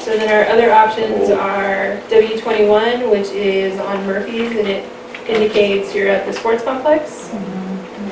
So 0.00 0.16
then 0.16 0.30
our 0.30 0.52
other 0.52 0.70
options 0.70 1.30
are 1.30 2.00
W21, 2.10 3.10
which 3.10 3.28
is 3.28 3.80
on 3.80 4.06
Murphy's, 4.06 4.56
and 4.56 4.68
it 4.68 4.88
indicates 5.28 5.94
you're 5.94 6.08
at 6.08 6.26
the 6.26 6.32
sports 6.32 6.62
complex. 6.62 7.32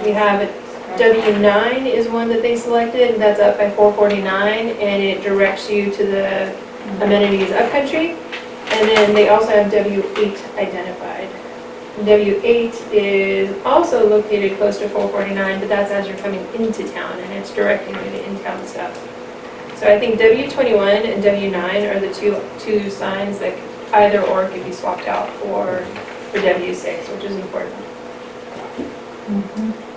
We 0.03 0.11
have 0.11 0.49
W9 0.99 1.87
is 1.87 2.09
one 2.09 2.29
that 2.31 2.43
they 2.43 2.57
selected, 2.57 3.13
and 3.13 3.23
that's 3.23 3.41
up 3.41 3.59
by 3.59 3.71
449, 3.71 4.27
and 4.69 5.03
it 5.03 5.23
directs 5.23 5.69
you 5.71 5.93
to 5.93 6.07
the 6.07 6.57
amenities 7.05 7.51
upcountry. 7.53 8.11
And 8.11 8.89
then 8.89 9.15
they 9.15 9.29
also 9.29 9.51
have 9.51 9.71
W8 9.71 10.57
identified. 10.57 11.29
W8 12.01 12.93
is 12.93 13.65
also 13.65 14.09
located 14.09 14.59
close 14.59 14.79
to 14.79 14.89
449, 14.89 15.61
but 15.61 15.69
that's 15.69 15.93
as 15.93 16.09
you're 16.09 16.17
coming 16.19 16.45
into 16.55 16.89
town, 16.93 17.19
and 17.21 17.33
it's 17.33 17.55
directing 17.55 17.95
you 17.95 18.01
to 18.01 18.29
in-town 18.29 18.67
stuff. 18.67 18.97
So 19.79 19.87
I 19.87 19.99
think 19.99 20.19
W21 20.21 21.05
and 21.05 21.23
W9 21.23 21.95
are 21.95 22.01
the 22.01 22.13
two, 22.13 22.43
two 22.59 22.91
signs 22.91 23.39
that 23.39 23.57
either 23.95 24.23
or 24.23 24.49
could 24.49 24.65
be 24.65 24.73
swapped 24.73 25.07
out 25.07 25.31
for, 25.35 25.85
for 26.33 26.39
W6, 26.39 27.15
which 27.15 27.25
is 27.25 27.37
important. 27.37 27.75
Mm-hmm. 29.27 29.94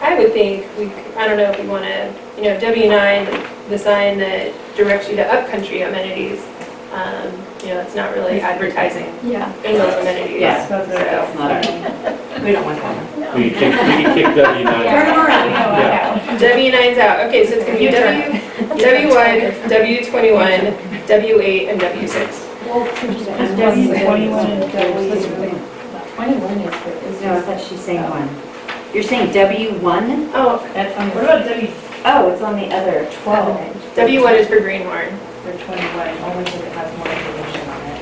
I 0.00 0.18
would 0.18 0.32
think, 0.32 0.66
we, 0.78 0.86
I 1.16 1.26
don't 1.26 1.36
know 1.36 1.50
if 1.50 1.58
we 1.60 1.66
want 1.66 1.84
to, 1.84 2.14
you 2.36 2.44
know, 2.44 2.58
W9, 2.60 3.68
the 3.68 3.78
sign 3.78 4.18
that 4.18 4.52
directs 4.76 5.08
you 5.08 5.16
to 5.16 5.22
upcountry 5.24 5.82
amenities, 5.82 6.40
um, 6.92 7.26
you 7.62 7.74
know, 7.74 7.80
it's 7.80 7.94
not 7.94 8.14
really 8.14 8.40
advertising 8.40 9.06
Yeah. 9.28 9.52
in 9.62 9.76
those 9.76 9.94
amenities. 10.00 10.40
Yeah. 10.40 10.66
So- 10.68 10.86
That's 10.86 11.34
not 11.34 11.50
our, 11.50 12.42
we 12.44 12.52
don't 12.52 12.64
want 12.64 12.78
that. 12.80 13.04
We 13.36 13.50
can 13.50 13.72
kick, 13.72 13.72
we 13.98 14.04
can 14.04 14.14
kick 14.14 14.36
W 14.36 14.64
nine. 14.64 14.84
Turn 14.88 15.06
them 15.06 15.18
around. 15.18 15.50
Yeah. 15.50 16.38
W9's 16.38 16.98
out, 16.98 17.26
okay, 17.26 17.44
so 17.46 17.54
it's 17.56 17.66
gonna 17.66 17.78
be 17.78 17.90
W, 17.90 18.40
W1, 18.80 19.68
W21, 19.68 21.06
W8, 21.06 21.68
and 21.68 21.80
W6. 21.80 22.44
W 23.58 23.88
twenty-one 24.04 24.46
and 24.46 24.72
W. 24.72 25.10
Twenty-one 26.16 26.58
is 26.60 27.20
the, 27.20 27.26
No, 27.26 27.36
I 27.36 27.40
thought 27.42 27.60
she's 27.60 27.80
saying 27.80 28.02
one. 28.08 28.28
You're 28.94 29.02
saying 29.02 29.30
W1? 29.32 30.30
Oh, 30.34 30.58
That's 30.74 30.96
on, 30.98 31.08
what 31.14 31.24
about 31.24 31.44
W 31.46 31.68
Oh, 32.04 32.30
it's 32.30 32.40
on 32.42 32.56
the 32.56 32.66
other. 32.74 33.08
twelve 33.22 33.58
W1 33.96 34.34
is 34.38 34.46
for 34.48 34.60
Greenhorn. 34.60 35.10
for 35.42 35.52
twenty-one, 35.64 36.16
only 36.24 36.44
because 36.44 36.60
it 36.62 36.72
has 36.72 36.88
more 36.96 37.08
information 37.08 37.68
on 37.68 37.80
it? 37.90 37.98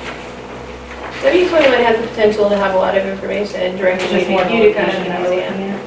W21 1.48 1.84
has 1.84 2.00
the 2.00 2.06
potential 2.08 2.48
to 2.50 2.56
have 2.56 2.74
a 2.74 2.78
lot 2.78 2.96
of 2.96 3.06
information 3.06 3.76
directing 3.76 4.10
you 4.12 4.18
Just 4.18 4.30
more 4.30 4.44
to 4.44 4.54
Utica 4.54 4.80
location 4.80 5.02
and 5.02 5.12
I 5.12 5.18
museum. 5.22 5.52
looking 5.54 5.70
at. 5.70 5.80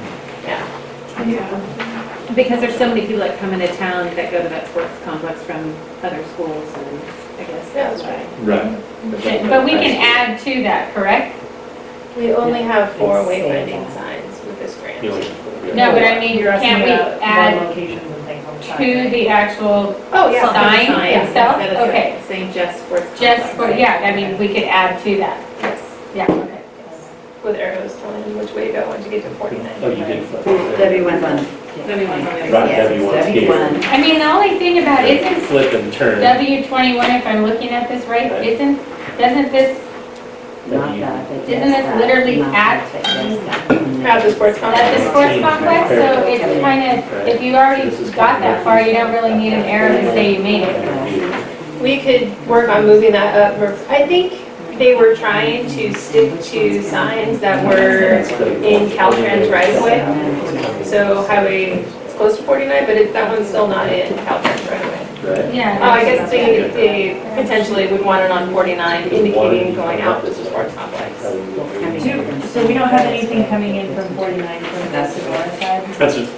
Yeah. 0.44 2.34
Because 2.34 2.60
there's 2.60 2.76
so 2.76 2.88
many 2.88 3.02
people 3.02 3.18
that 3.18 3.38
come 3.38 3.52
into 3.52 3.68
town 3.76 4.14
that 4.16 4.30
go 4.30 4.42
to 4.42 4.48
that 4.48 4.68
sports 4.68 4.92
complex 5.04 5.42
from 5.42 5.74
other 6.02 6.22
schools, 6.34 6.68
and 6.74 7.00
I 7.38 7.44
guess 7.44 7.70
Yeah, 7.74 7.90
that's 7.90 8.02
that's 8.02 8.02
why. 8.02 8.44
Right. 8.44 9.48
But 9.48 9.64
we 9.64 9.70
can 9.72 9.96
add 10.00 10.38
to 10.40 10.62
that, 10.64 10.92
correct? 10.94 11.36
We 12.16 12.32
only 12.34 12.62
have 12.62 12.92
four 12.96 13.24
They 13.24 13.40
wayfinding 13.40 13.92
signs 13.94 14.24
with 14.26 14.29
this 14.60 14.76
grant. 14.76 15.02
You 15.02 15.10
only- 15.12 15.26
No, 15.74 15.92
but 15.92 16.04
I 16.04 16.18
mean, 16.20 16.38
You're 16.38 16.52
asking 16.52 16.68
can't 16.70 16.84
we 16.84 16.92
about 16.92 17.10
more 17.12 17.18
add 17.22 17.68
locations 17.68 18.02
and 18.02 18.24
things 18.26 18.46
on 18.46 18.56
the 18.58 18.62
side, 18.64 18.76
to 18.78 19.00
right? 19.02 19.10
the 19.12 19.28
actual, 19.28 19.96
Oh, 20.12 20.30
yeah. 20.30 20.52
Sign 20.52 20.86
Sign 20.86 21.12
itself? 21.26 21.56
instead 21.60 21.76
of 21.76 21.88
Okay. 21.88 22.14
Saying 22.28 22.52
just 22.52 22.78
for. 22.84 22.98
just 23.18 23.52
for, 23.54 23.70
yeah, 23.70 24.00
I 24.04 24.14
mean, 24.14 24.38
we 24.38 24.48
could 24.48 24.64
add 24.64 25.02
to 25.04 25.16
that. 25.18 25.38
Yes, 25.62 25.78
Yeah, 26.14 26.24
okay. 26.28 26.60
with 27.44 27.56
arrows 27.56 27.96
telling 28.02 28.22
you 28.28 28.38
which 28.38 28.52
way 28.52 28.66
to 28.68 28.72
go 28.80 28.88
once 28.88 29.04
you 29.04 29.10
get 29.10 29.22
to 29.24 29.30
49. 29.30 29.70
Oh, 29.82 29.90
you 29.90 30.04
did 30.04 30.24
flip. 30.26 30.44
W1's 30.44 31.24
on. 31.24 31.38
W1's 31.86 32.26
on 32.28 32.34
the 32.34 32.52
Right, 32.52 32.70
Yes, 32.70 32.90
W1's 32.90 33.26
here. 33.28 33.48
W1. 33.50 33.84
I 33.92 33.98
mean, 34.00 34.18
the 34.18 34.24
only 34.30 34.58
thing 34.58 34.78
about, 34.82 35.04
isn't 35.08 35.40
Flip 35.46 35.72
and 35.72 35.92
turn. 35.92 36.20
W 36.20 36.64
twenty-one, 36.66 37.10
if 37.12 37.26
I'm 37.26 37.44
looking 37.46 37.70
at 37.70 37.88
this 37.88 38.04
right, 38.06 38.30
Right. 38.30 38.44
isn't, 38.46 38.78
doesn't 39.18 39.52
this, 39.52 39.78
Not 40.70 40.98
that, 40.98 41.28
but 41.28 41.36
Isn't 41.38 41.50
yes, 41.50 41.76
this 41.76 41.84
that. 41.86 41.98
literally 41.98 42.36
Not 42.36 42.54
at- 42.54 42.92
that, 42.92 42.92
but 42.92 43.06
yes, 43.08 43.68
that. 43.68 44.06
At 44.06 44.22
the 44.22 44.30
sports 44.32 44.58
complex. 44.58 44.82
at 44.84 44.98
the 44.98 45.10
sports 45.10 45.40
complex, 45.40 45.88
so 45.90 46.22
it's 46.26 46.60
kind 46.62 46.98
of, 46.98 47.28
if 47.28 47.42
you 47.42 47.54
already 47.56 47.90
got 48.12 48.40
that 48.40 48.64
far, 48.64 48.80
you 48.80 48.92
don't 48.94 49.12
really 49.12 49.34
need 49.34 49.52
an 49.52 49.62
arrow 49.64 49.92
to 50.00 50.02
say 50.12 50.34
you 50.36 50.42
made 50.42 50.62
it. 50.62 51.82
We 51.82 51.98
could 52.00 52.46
work 52.46 52.68
on 52.70 52.86
moving 52.86 53.12
that 53.12 53.34
up. 53.36 53.58
more- 53.58 53.76
I 53.88 54.06
think 54.06 54.34
they 54.78 54.94
were 54.94 55.14
trying 55.14 55.66
to 55.70 55.92
stick 55.94 56.40
to 56.44 56.82
signs 56.82 57.40
that 57.40 57.62
were 57.66 58.20
in 58.64 58.88
Caltrans 58.90 59.50
right 59.52 59.68
of 59.74 59.82
way. 59.82 60.82
So 60.84 61.22
highway, 61.24 61.84
it's 62.04 62.09
close 62.20 62.36
to 62.36 62.42
49, 62.42 62.84
but 62.84 62.96
it- 62.96 63.12
that 63.14 63.32
one's 63.32 63.48
still 63.48 63.66
not 63.66 63.88
in 63.88 64.12
Caltrans 64.28 64.70
right 64.70 64.84
of 64.84 64.90
way. 64.92 65.06
Right. 65.24 65.54
Yeah. 65.54 65.78
Oh, 65.80 65.90
I 65.90 66.04
guess 66.04 66.30
they, 66.30 66.68
they 66.68 67.20
potentially 67.34 67.86
would 67.88 68.04
want 68.04 68.22
it 68.22 68.30
on 68.30 68.50
49 68.52 69.08
indicating 69.08 69.74
going 69.74 70.00
out 70.02 70.22
this 70.22 70.38
is 70.38 70.46
sports 70.48 70.74
complex. 70.74 71.22
Do- 71.22 72.48
So 72.52 72.66
we 72.66 72.74
don't 72.74 72.88
have 72.88 73.06
anything 73.06 73.46
coming 73.48 73.76
in 73.76 73.94
from 73.94 74.14
forty-nine 74.16 74.60
from 74.64 74.82
the 74.84 74.88
That's- 74.90 75.14
Sonora 75.16 75.50
side? 75.60 75.84
That's 75.98 76.14
just, 76.16 76.32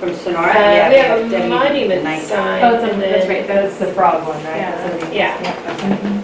From 0.00 0.14
Sonora? 0.14 0.50
Uh, 0.50 0.52
yeah, 0.54 0.88
we 0.90 0.96
have 0.96 1.18
a 1.18 1.30
W- 1.30 1.48
monument 1.48 2.04
nine- 2.04 2.20
sign. 2.20 2.62
Oh, 2.64 2.74
it's 2.74 2.84
on- 2.84 2.90
and 2.90 3.00
that's 3.02 3.26
then- 3.26 3.28
right, 3.28 3.46
that's 3.48 3.76
the 3.78 3.86
frog 3.94 4.26
one, 4.28 4.36
right? 4.44 4.56
Yeah. 4.56 4.70
That's 4.76 4.92
what 4.92 5.02
it 5.02 5.08
is. 5.08 5.14
Yeah. 5.14 6.22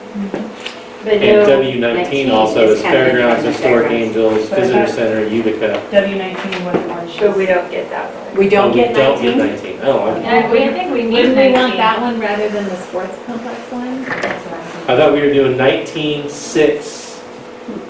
But 1.04 1.14
and 1.14 1.22
no, 1.22 1.46
W 1.46 1.80
nineteen 1.80 2.30
also 2.30 2.68
is 2.68 2.78
is 2.78 2.82
kind 2.82 2.94
of 2.96 3.02
Fairgrounds, 3.06 3.42
different, 3.42 3.56
Historic 3.56 3.88
Fairgrounds. 3.88 4.16
Angels, 4.16 4.50
But 4.50 4.58
Visitor 4.60 4.86
thought- 4.86 4.94
Center, 4.94 5.26
Utica. 5.26 5.82
W 5.90 6.16
nineteen 6.16 6.64
was 6.64 6.74
the 6.74 6.88
one 6.88 7.08
she. 7.10 7.18
but 7.20 7.36
we 7.36 7.46
don't 7.46 7.70
get 7.70 7.90
that 7.90 8.14
one. 8.14 8.36
We 8.38 8.48
don't 8.48 8.70
Oh, 8.70 8.74
get 8.74 8.88
We 8.90 8.94
don't 8.94 9.22
get 9.22 9.36
19? 9.36 9.38
nineteen. 9.46 9.78
Oh, 9.82 9.98
I- 10.06 10.18
And 10.18 10.52
we, 10.52 10.62
I 10.62 10.72
think 10.72 10.92
we 10.92 11.02
need 11.02 11.12
Wouldn't 11.12 11.36
we 11.36 11.42
want 11.42 11.54
nineteen. 11.54 11.76
that 11.78 12.00
one 12.00 12.20
rather 12.20 12.48
than 12.50 12.64
the 12.68 12.76
sports 12.76 13.18
complex 13.26 13.58
one? 13.72 14.04
That's 14.04 14.44
what 14.46 14.54
I'm. 14.54 14.90
I 14.90 14.96
thought 14.96 15.12
we 15.12 15.20
were 15.22 15.32
doing 15.32 15.56
nineteen, 15.56 16.28
six, 16.28 17.18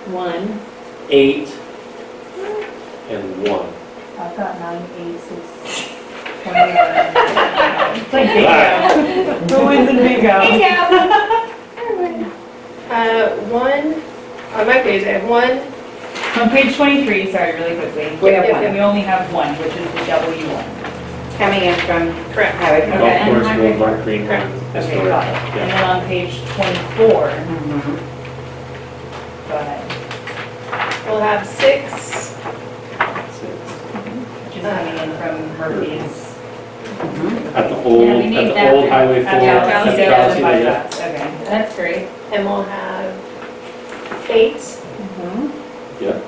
One. 0.09 0.59
eight, 1.11 1.48
and 3.11 3.48
one. 3.48 3.66
I've 4.18 4.37
got 4.38 4.59
nine, 4.59 4.83
eight, 4.98 5.20
six, 5.20 5.90
twenty-one. 6.44 6.92
It's 7.94 8.12
like 8.12 8.29
bingo. 8.33 9.59
Who 9.59 9.66
wins 9.66 9.90
in 9.90 9.96
bingo? 9.96 11.29
Uh, 12.92 13.31
one, 13.48 13.94
on 14.52 14.66
my 14.66 14.83
page, 14.83 15.05
I 15.05 15.12
have 15.16 15.28
one, 15.28 15.61
On 16.40 16.50
page 16.50 16.76
twenty-three, 16.76 17.31
sorry, 17.33 17.52
really 17.55 17.76
quickly. 17.76 18.16
We 18.20 18.33
have 18.35 18.44
Yep, 18.44 18.52
one. 18.62 18.72
We 18.74 18.81
only 18.81 19.00
have 19.02 19.33
one, 19.33 19.55
which 19.59 19.72
is 19.72 19.88
the 19.92 20.05
W 20.07 20.46
one. 20.48 20.64
Coming 21.38 21.62
in 21.62 21.74
from 21.88 22.12
correct. 22.35 22.57
highway. 22.57 22.83
Okay. 22.83 22.98
Golf 22.98 23.12
and 23.12 23.33
course, 23.33 23.46
highway- 23.46 23.72
Woodmark, 23.72 24.05
Greenhorn, 24.05 24.40
Okay, 24.40 24.81
Historic. 24.81 25.09
got 25.09 25.26
it. 25.26 25.35
And 25.37 25.57
Yeah. 25.57 25.66
then 25.68 25.85
on 25.85 26.07
page 26.07 26.40
twenty-four, 26.55 27.28
Mhm. 27.31 27.98
go 29.48 29.55
ahead, 29.57 29.81
We'll 31.07 31.20
have 31.20 31.46
six, 31.46 32.35
which 34.46 34.57
is 34.57 34.62
coming 34.62 34.96
in 35.02 35.11
from 35.16 35.35
Murphy's. 35.59 36.35
At 37.55 37.68
the 37.68 37.76
old, 37.85 38.07
Yeah, 38.07 38.16
we 38.16 38.37
at 38.37 38.44
the 38.48 38.55
that 38.55 38.72
old. 38.74 38.88
Highway 38.88 39.22
four, 39.22 39.33
At 39.33 39.40
the 39.40 39.46
at 39.46 39.85
the 39.85 40.02
Alcalá 40.02 40.40
Valley, 40.40 40.62
yeah. 40.64 40.83
okay. 40.96 41.26
That's 41.48 41.74
great. 41.76 42.07
And 42.32 42.44
we'll 42.46 42.62
have 42.64 43.14
eight, 44.30 44.56
Mhm. 44.56 45.50
Yeah. 46.00 46.08
Yep. 46.08 46.22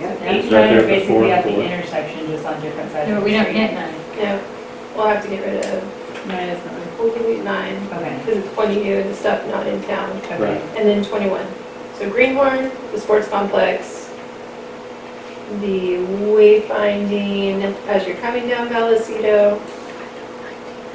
That's 0.00 0.22
right 0.22 0.22
kind 0.22 0.50
there 0.50 0.78
of 0.78 0.84
at 0.84 0.86
the 0.86 0.86
basically 0.86 1.32
at 1.32 1.44
the 1.44 1.50
floor. 1.52 1.64
intersection, 1.64 2.26
just 2.30 2.46
on 2.46 2.60
different 2.62 2.92
sides 2.92 3.08
No, 3.10 3.16
of 3.18 3.22
we 3.24 3.30
the 3.32 3.36
don't 3.38 3.46
street. 3.46 3.56
get 3.58 3.74
none. 3.74 3.94
no, 4.22 4.38
we'll 4.96 5.06
have 5.08 5.22
to 5.22 5.28
get 5.28 5.44
rid 5.44 5.64
of, 5.64 5.82
Nine 6.28 6.48
is 6.50 6.64
not. 6.64 6.74
we'll 6.98 7.12
give 7.12 7.28
you 7.28 7.42
nine, 7.42 7.76
Okay, 7.92 8.16
because 8.18 8.38
it's 8.44 8.54
pointing 8.54 8.84
you 8.86 9.02
to 9.02 9.14
stuff 9.14 9.44
not 9.48 9.66
in 9.66 9.82
town, 9.84 10.20
okay. 10.24 10.36
Right. 10.38 10.60
and 10.76 10.86
then 10.88 11.04
21. 11.04 11.44
So 11.98 12.08
Greenhorn, 12.08 12.70
the 12.92 13.00
sports 13.00 13.28
complex, 13.28 14.08
the 15.60 15.96
wayfinding 16.32 17.74
as 17.88 18.06
you're 18.06 18.16
coming 18.16 18.48
down 18.48 18.68
Vallecito, 18.68 19.58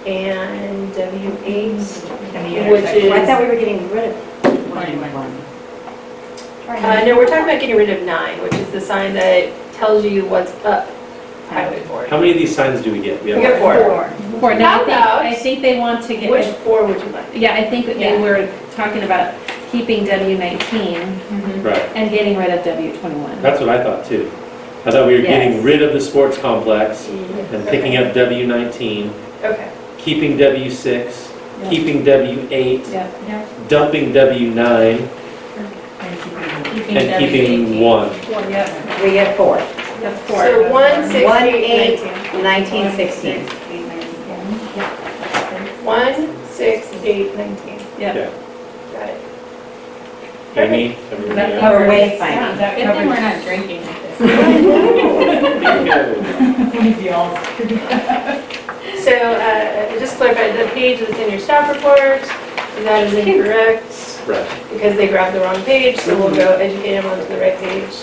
and 0.06 0.94
W8. 0.94 2.06
And 2.36 2.46
the 2.46 2.72
Which 2.72 2.82
intersection. 2.84 3.12
I 3.12 3.26
thought 3.26 3.42
we 3.42 3.48
were 3.48 3.56
getting 3.56 3.90
rid 3.92 4.10
of 4.12 4.16
Twenty-one. 4.76 5.14
one. 5.14 6.76
Uh, 6.84 7.06
no, 7.06 7.16
we're 7.16 7.26
talking 7.28 7.44
about 7.46 7.62
getting 7.62 7.78
rid 7.78 7.90
of 7.90 8.04
nine, 8.04 8.42
which 8.42 8.54
is 8.56 8.70
the 8.72 8.82
sign 8.82 9.14
that 9.14 9.54
tells 9.76 10.04
you 10.04 10.26
what's 10.26 10.52
up 10.66 10.90
Highway 11.48 11.80
4. 11.84 12.08
How 12.08 12.18
many 12.18 12.32
of 12.32 12.38
these 12.38 12.54
signs 12.54 12.82
do 12.82 12.92
we 12.92 13.00
get? 13.02 13.24
We 13.24 13.34
We 13.36 13.42
have 13.42 13.54
get 13.54 13.62
four. 13.62 14.40
Four, 14.42 14.56
no, 14.56 14.66
How 14.66 14.74
I 14.74 14.78
think, 14.80 14.88
about- 14.88 15.22
I 15.26 15.34
think 15.36 15.62
they 15.62 15.80
want 15.80 16.04
to 16.08 16.18
get, 16.18 16.30
Which 16.30 16.46
four 16.66 16.86
would 16.86 17.00
you 17.00 17.08
like? 17.10 17.26
yeah, 17.34 17.54
I 17.54 17.70
think 17.70 17.86
that 17.86 17.98
they 18.00 18.16
Yeah. 18.16 18.22
were 18.22 18.50
talking 18.76 19.04
about 19.04 19.34
keeping 19.72 20.04
W 20.06 20.38
nineteen 20.38 21.00
Right, 21.64 21.82
and 21.96 22.10
getting 22.12 22.36
rid 22.36 22.50
of 22.50 22.64
W 22.66 22.92
twenty-one. 22.98 23.42
that's 23.42 23.60
what 23.62 23.70
I 23.70 23.82
thought 23.84 24.06
too. 24.06 24.30
I 24.86 24.92
thought 24.92 25.08
we 25.08 25.14
were 25.16 25.22
getting 25.22 25.54
Yes. 25.54 25.64
rid 25.64 25.82
of 25.84 25.94
the 25.94 26.02
sports 26.02 26.38
complex 26.38 27.08
and 27.54 27.66
picking 27.68 27.96
up 27.96 28.14
W 28.14 28.46
nineteen, 28.48 29.12
Okay, 29.44 29.68
keeping 30.00 30.36
W 30.38 30.70
six, 30.72 31.06
Yeah. 31.06 31.25
Keeping 31.70 32.04
W 32.04 32.48
eight, 32.52 32.86
Yep. 32.88 33.68
dumping 33.70 34.14
W 34.14 34.50
nine, 34.52 35.08
and 36.90 37.20
keeping 37.20 37.80
one. 37.82 38.10
Yep, 38.50 38.70
We 39.04 39.12
get 39.12 39.36
four. 39.38 39.58
that's 40.02 40.20
four. 40.30 40.44
so 40.46 40.72
one, 40.72 41.10
six, 41.10 41.24
One, 41.26 41.44
eight, 41.44 42.00
eight. 42.00 42.04
nineteen. 42.44 42.84
19, 42.84 42.96
16. 42.96 43.42
One, 45.84 46.16
six, 46.50 46.88
eight, 47.04 47.36
nineteen. 47.38 47.80
Yep. 48.00 48.16
Yeah. 48.16 48.30
Got 48.94 49.10
it. 49.10 49.22
Amy, 50.58 50.96
everybody 51.12 51.54
else? 51.54 51.64
Or 51.64 51.80
wayfinding. 51.86 52.58
That 52.58 52.76
Good 52.78 52.88
thing 52.96 53.08
we're 53.10 53.20
not 53.20 53.44
drinking 53.44 53.82
at 53.84 53.96
this. 54.18 54.20
So, 59.06 59.12
uh, 59.14 60.00
just 60.00 60.18
clarify, 60.18 60.50
the 60.58 60.68
page 60.74 61.00
that's 61.00 61.12
in 61.20 61.30
your 61.30 61.40
staff 61.40 61.70
report, 61.70 62.22
that 62.84 63.04
is 63.06 63.14
incorrect 63.14 63.86
Right. 64.26 64.50
because 64.74 64.98
they 64.98 65.08
grabbed 65.08 65.36
the 65.36 65.42
wrong 65.42 65.62
page, 65.64 66.00
so 66.00 66.18
we'll 66.18 66.34
go 66.34 66.54
educate 66.58 66.96
them 66.96 67.06
onto 67.06 67.26
the 67.26 67.38
right 67.40 67.56
page. 67.60 67.94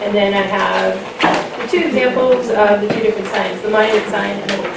And 0.00 0.14
then 0.14 0.32
I 0.32 0.40
have 0.48 0.96
the 1.60 1.68
two 1.68 1.84
examples 1.88 2.48
of 2.48 2.80
the 2.80 2.88
two 2.88 3.00
different 3.00 3.28
signs, 3.28 3.60
the 3.60 3.68
monument 3.68 4.08
sign 4.08 4.40
and 4.40 4.50
the 4.50 4.68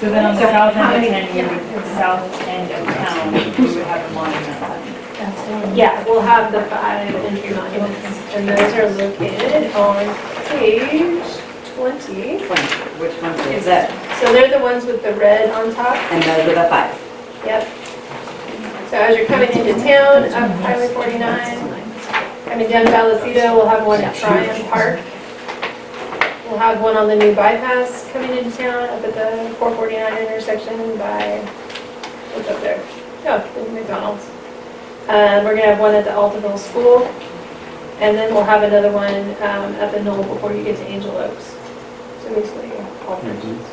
So 0.00 0.08
then 0.10 0.24
on 0.24 0.34
the 0.36 0.40
So 0.42 0.46
south 0.48 0.74
how 0.74 0.92
end 0.94 1.04
of 1.04 1.10
many- 1.10 1.26
town, 1.26 1.36
you 1.36 1.42
would, 1.74 1.86
south 1.98 2.48
end 2.48 2.70
of 2.70 2.86
town, 2.94 3.34
you 3.34 3.74
would 3.74 3.84
have 3.84 4.10
a 4.10 4.14
monument 4.14 4.60
sign. 4.60 5.76
Yeah, 5.76 6.04
we'll 6.06 6.22
have 6.22 6.52
the 6.52 6.62
five 6.62 7.12
entry 7.12 7.50
monuments, 7.54 8.18
and 8.34 8.48
those 8.48 8.72
are 8.74 8.88
located 8.90 9.74
on 9.74 10.06
page 10.48 11.22
20. 11.74 12.38
Which 12.98 13.14
one 13.22 13.32
is 13.54 13.64
that? 13.66 13.90
So 14.20 14.32
they're 14.32 14.50
the 14.50 14.62
ones 14.62 14.84
with 14.84 15.02
the 15.02 15.14
red 15.14 15.50
on 15.50 15.74
top. 15.74 15.96
And 16.12 16.22
those 16.22 16.48
are 16.48 16.62
the 16.62 16.68
five. 16.68 16.94
Yep. 17.44 17.68
So 18.90 18.96
as 18.96 19.16
you're 19.16 19.26
coming 19.26 19.50
into 19.50 19.74
town, 19.84 20.24
up 20.24 20.50
Highway 20.62 20.88
49, 20.92 21.20
coming 22.46 22.68
down 22.68 22.86
Vallecito, 22.86 23.54
we'll 23.54 23.68
have 23.68 23.86
one 23.86 24.00
at 24.00 24.16
Tryon 24.16 24.64
Park. 24.70 25.00
We'll 26.48 26.58
have 26.58 26.80
one 26.80 26.96
on 26.96 27.06
the 27.06 27.14
new 27.14 27.34
bypass 27.34 28.08
coming 28.10 28.30
into 28.36 28.50
town, 28.56 28.88
up 28.88 29.04
at 29.04 29.14
the 29.14 29.54
449 29.56 30.22
intersection 30.22 30.96
by, 30.96 31.40
what's 32.34 32.48
up 32.48 32.60
there? 32.62 32.82
Oh, 33.26 33.64
the 33.64 33.70
McDonald's. 33.72 34.24
Um, 35.08 35.44
We're 35.44 35.56
gonna 35.56 35.66
have 35.66 35.80
one 35.80 35.94
at 35.94 36.04
the 36.04 36.10
Altaville 36.10 36.58
School, 36.58 37.04
and 38.00 38.16
then 38.16 38.32
we'll 38.34 38.44
have 38.44 38.62
another 38.62 38.92
one 38.92 39.14
um, 39.42 39.74
at 39.76 39.92
the 39.92 40.02
Knoll 40.02 40.22
before 40.22 40.52
you 40.52 40.62
get 40.64 40.76
to 40.76 40.86
Angel 40.86 41.16
Oaks. 41.16 41.56
So 42.22 42.34
basically, 42.34 42.70
all 43.06 43.20
directions. 43.20 43.66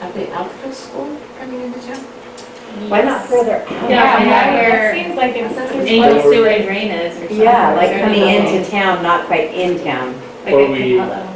At 0.00 0.12
the 0.14 0.30
Alpha 0.30 0.72
School 0.72 1.18
coming 1.38 1.62
into 1.62 1.80
town? 1.80 2.04
Why 2.90 3.00
not 3.02 3.26
further? 3.26 3.64
Yeah, 3.88 4.22
Yeah, 4.22 4.54
where- 4.54 4.94
it 4.94 5.04
seems 5.04 5.16
like 5.16 5.34
it's. 5.36 5.56
Angel 5.88 6.22
Sewer 6.22 6.48
and 6.48 6.64
Drain 6.64 6.90
is 6.90 7.16
or 7.16 7.20
something. 7.20 7.40
Yeah, 7.40 7.74
like 7.74 7.98
coming 8.00 8.20
something. 8.20 8.54
into 8.56 8.70
town, 8.70 9.02
not 9.02 9.26
quite 9.26 9.54
in 9.54 9.82
town. 9.82 10.14
Like 10.44 10.54
Or 10.54 10.60
a 10.66 10.70
we- 10.70 10.92
Capello. 10.96 11.26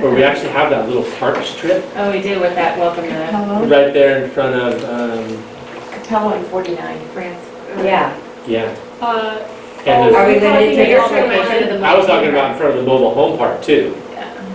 Where 0.00 0.14
we 0.14 0.22
actually 0.22 0.50
have 0.50 0.70
that 0.70 0.86
little 0.86 1.02
park 1.18 1.42
strip 1.44 1.84
Oh, 1.96 2.12
we 2.12 2.22
do 2.22 2.38
with 2.38 2.54
that 2.54 2.78
welcome 2.78 3.02
to. 3.08 3.66
right 3.74 3.92
there 3.92 4.22
in 4.24 4.30
front 4.30 4.54
of, 4.54 4.84
um, 4.84 5.44
Capella 5.90 6.36
and 6.36 6.46
49, 6.46 7.00
France. 7.12 7.44
Yeah. 7.78 8.16
yeah. 8.46 8.76
Uh, 9.00 9.40
And 9.88 10.14
Are 10.14 10.26
there's- 10.26 10.42
we 10.42 10.46
limited 10.48 10.76
to 10.76 10.90
You're 10.90 11.00
this 11.00 11.10
talking 11.10 11.18
about 11.24 11.38
location? 11.48 11.80
the 11.80 11.86
I 11.86 11.94
was 11.96 12.06
talking 12.06 12.28
about 12.28 12.50
in 12.52 12.56
front 12.58 12.70
of 12.74 12.80
the 12.80 12.86
mobile 12.90 13.14
home 13.14 13.38
park 13.38 13.62
too. 13.62 13.96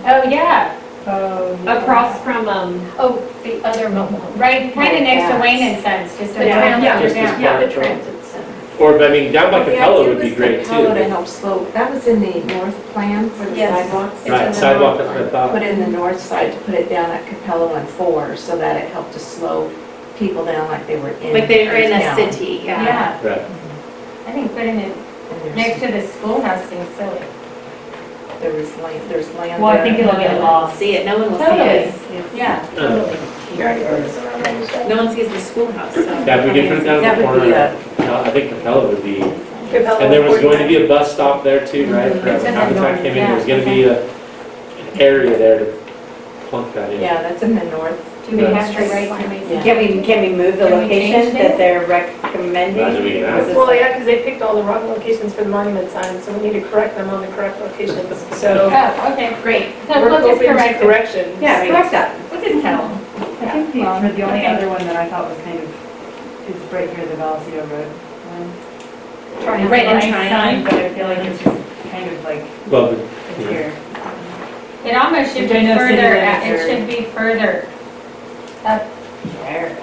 Oh, 0.06 0.22
yeah, 0.28 0.70
Um, 1.06 1.66
across 1.68 2.18
from, 2.20 2.48
um, 2.48 2.80
Oh, 2.98 3.18
the 3.42 3.56
other 3.64 3.88
mobile 3.88 4.16
home. 4.18 4.38
right, 4.38 4.72
kind 4.74 4.96
of 4.96 5.02
next 5.02 5.30
to 5.34 5.40
Wayne 5.40 5.62
and 5.62 5.82
Sons, 5.82 6.16
just 6.18 6.34
The 6.38 6.48
around. 6.48 6.80
transit- 6.82 7.02
Just 7.02 7.16
as 7.16 7.40
Yeah, 7.40 7.48
part 7.50 7.60
the 7.60 7.66
of- 7.66 7.74
transit 7.74 8.24
center. 8.24 8.44
Or, 8.80 9.02
I 9.02 9.08
mean, 9.08 9.32
down 9.32 9.50
by 9.50 9.58
But 9.60 9.66
the 9.66 9.72
Capella 9.72 10.00
idea 10.00 10.08
would 10.08 10.20
be 10.22 10.28
was 10.30 10.36
great 10.38 10.64
Capella 10.64 10.94
to 10.94 11.04
too. 11.04 11.10
help 11.10 11.26
slow, 11.26 11.66
that 11.74 11.90
was 11.92 12.06
in 12.06 12.20
the 12.20 12.54
north 12.54 12.92
plan 12.94 13.28
for 13.30 13.46
the 13.50 13.56
Yes. 13.56 13.70
sidewalks. 13.86 14.12
It's 14.16 14.26
in 14.26 14.32
Right, 14.32 14.46
the 14.48 14.52
sidewalk, 14.54 14.98
north 14.98 15.32
that's 15.32 15.34
what 15.34 15.40
I 15.42 15.58
Put 15.58 15.62
in 15.62 15.80
the 15.80 15.86
north 15.98 16.20
side 16.20 16.52
to 16.52 16.58
put 16.58 16.74
it 16.74 16.88
down 16.90 17.10
at 17.10 17.26
Capella 17.26 17.74
and 17.74 17.88
Four, 17.88 18.36
so 18.36 18.56
that 18.56 18.76
it 18.76 18.88
helped 18.92 19.12
to 19.14 19.18
slow 19.18 19.68
people 20.18 20.44
down 20.44 20.68
like 20.70 20.86
they 20.86 20.96
were 20.96 21.10
in. 21.22 21.32
Like 21.34 21.48
they 21.48 21.66
were 21.66 21.74
in 21.74 21.92
a 21.92 22.00
town. 22.00 22.16
city, 22.16 22.62
yeah. 22.64 22.82
Yeah, 22.82 23.30
Right. 23.30 23.42
I 24.28 24.30
think 24.32 24.54
putting 24.54 24.78
it 24.80 24.84
And 24.84 24.92
there's- 24.92 24.96
next 25.54 25.80
to 25.80 25.92
the 25.92 26.02
schoolhouse 26.06 26.68
seems 26.68 26.88
silly. 26.96 27.22
There 28.40 28.52
was 28.52 28.74
land, 28.76 29.10
there's 29.10 29.32
land 29.34 29.62
Well, 29.62 29.72
I 29.72 29.76
there. 29.76 29.84
think 29.86 29.98
it'll 30.00 30.12
get 30.20 30.40
lost. 30.40 30.78
See 30.78 30.96
it, 30.96 31.06
no 31.06 31.18
one 31.18 31.32
will 31.32 31.38
see 31.38 31.44
Totally. 31.44 31.68
it. 31.68 32.34
Yeah. 32.34 32.70
You 33.54 33.62
already 33.62 33.84
put 33.84 34.02
this 34.02 34.16
around 34.18 34.42
there, 34.44 34.66
so. 34.66 34.88
No 34.88 34.96
one 35.04 35.14
sees 35.14 35.28
the 35.28 35.38
schoolhouse, 35.40 35.94
so. 35.94 36.02
Yeah, 36.02 36.38
if 36.40 36.44
we 36.44 36.60
could 36.60 36.68
put 36.68 36.78
it 36.78 36.84
down 36.84 37.02
That 37.02 37.18
the 37.18 37.26
would 37.26 37.42
be 37.42 37.52
corner, 37.52 38.12
a, 38.12 38.22
I 38.22 38.30
think 38.30 38.50
Capella 38.50 38.88
would 38.88 39.02
be, 39.02 39.22
and 39.22 40.12
there 40.12 40.22
was 40.28 40.40
going 40.40 40.58
to 40.58 40.66
be 40.68 40.84
a 40.84 40.88
bus 40.88 41.12
stop 41.14 41.42
there 41.44 41.66
too, 41.66 41.84
mm-hmm. 41.86 41.94
right? 41.94 42.12
For 42.12 42.28
It's 42.28 42.44
in 42.44 42.52
the 42.54 42.60
Habitat 42.60 42.82
north, 42.82 43.02
came 43.02 43.16
in, 43.16 43.26
there 43.26 43.34
was 43.36 43.46
gonna 43.46 43.64
be 43.64 43.84
a, 43.84 44.04
an 44.04 45.00
area 45.00 45.38
there 45.38 45.58
to 45.60 45.66
plunk 46.50 46.74
that 46.74 46.92
in. 46.92 47.00
yeah, 47.00 47.22
that's 47.22 47.42
in 47.42 47.54
the 47.54 47.64
north. 47.64 47.98
Do 48.28 48.36
we 48.38 48.44
have 48.44 48.74
to 48.74 48.80
write 48.90 49.08
something? 49.08 49.62
Can 49.62 49.76
we, 49.78 50.02
can 50.02 50.20
we 50.22 50.34
move 50.34 50.56
the 50.56 50.68
Can 50.68 50.82
we 50.82 50.88
change 50.88 51.14
location 51.14 51.36
it? 51.36 51.42
that 51.48 51.58
they're 51.58 51.86
recommending? 51.86 52.78
Imagine 52.82 53.04
we 53.04 53.12
can 53.12 53.24
ask. 53.24 53.46
Was 53.48 53.56
Well, 53.56 53.74
yeah, 53.74 53.88
because 53.92 54.06
they 54.06 54.22
picked 54.24 54.40
all 54.42 54.56
the 54.56 54.62
wrong 54.62 54.88
locations 54.88 55.34
for 55.34 55.44
the 55.44 55.50
monument 55.50 55.90
signs, 55.90 56.24
so 56.24 56.32
we 56.36 56.48
need 56.48 56.54
to 56.60 56.66
correct 56.68 56.96
them 56.96 57.10
on 57.10 57.20
the 57.20 57.28
correct 57.28 57.60
locations. 57.60 58.08
So 58.40 58.70
Oh, 58.72 59.12
okay, 59.12 59.36
Great. 59.42 59.74
so 59.86 60.00
we're 60.00 60.08
we'll 60.10 60.18
just 60.20 60.30
open 60.40 60.46
to 60.46 60.52
correct 60.54 60.76
it. 60.76 60.82
corrections. 60.82 61.42
Yeah, 61.42 61.66
correct 61.66 61.90
that. 61.92 62.30
We'll 62.30 62.40
just 62.40 62.62
tell. 62.62 62.84
I 62.84 63.50
think 63.52 63.72
the, 63.74 63.84
for 63.84 64.08
the 64.16 64.22
only 64.22 64.46
other 64.46 64.68
one 64.68 64.80
that 64.86 64.96
I 64.96 65.08
thought 65.10 65.28
was 65.28 65.38
kind 65.44 65.58
of, 65.58 65.68
is 66.48 66.72
right 66.72 66.88
here, 66.96 67.04
the 67.06 67.14
Vallecito 67.16 67.68
Road 67.70 67.88
one. 67.88 69.44
Try 69.44 69.66
Right 69.66 69.86
in 69.86 69.92
Nice 69.98 70.08
Tryon. 70.08 70.30
sign, 70.30 70.64
But 70.64 70.74
I 70.74 70.94
feel 70.94 71.08
like 71.08 71.18
it's 71.18 71.42
just 71.42 71.90
kind 71.90 72.08
of 72.10 72.24
like, 72.24 72.42
Well, 72.70 72.92
it's 72.94 73.38
here. 73.38 73.72
It 74.84 74.96
almost 74.96 75.32
should 75.34 75.42
Which 75.48 75.52
I 75.52 75.60
be 75.60 75.66
know 75.66 75.78
city 75.78 75.96
further, 75.96 76.16
out- 76.18 76.46
it 76.46 76.54
are- 76.54 76.68
should 76.68 76.86
be 76.86 77.04
further 77.12 77.68
There. 78.64 79.76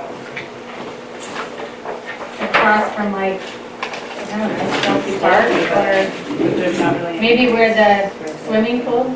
across 2.42 2.96
from 2.96 3.12
like, 3.12 3.40
I 3.40 4.38
don't 4.40 4.58
know, 4.58 4.82
Chelsea 4.82 5.20
Park 5.20 5.46
or 5.46 6.56
There's 6.56 6.80
not 6.80 6.96
really. 6.98 7.20
maybe 7.20 7.54
where 7.54 7.76
the 7.76 8.10
swimming 8.48 8.82
pool. 8.82 9.16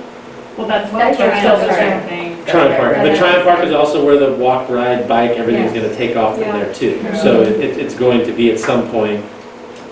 Well, 0.56 0.68
that's, 0.68 0.92
That's 0.92 1.18
that's 1.18 1.40
still 1.40 1.58
still 1.58 1.68
the 1.68 1.74
Tryon. 1.74 2.08
same 2.08 2.36
thing. 2.36 2.46
Triumph 2.46 2.78
Park, 2.78 2.98
the 2.98 3.18
Triumph 3.18 3.44
Park 3.44 3.66
is 3.66 3.74
also 3.74 4.06
where 4.06 4.18
the 4.20 4.34
walk, 4.36 4.70
ride, 4.70 5.08
bike, 5.08 5.32
everything's 5.32 5.74
gonna 5.74 5.94
take 5.96 6.16
off 6.16 6.36
from 6.38 6.44
there 6.44 6.72
too. 6.72 7.02
So 7.16 7.42
it, 7.42 7.60
it- 7.60 7.78
it's 7.80 7.96
going 7.96 8.24
to 8.24 8.32
be 8.34 8.52
at 8.52 8.60
some 8.60 8.88
point, 8.92 9.26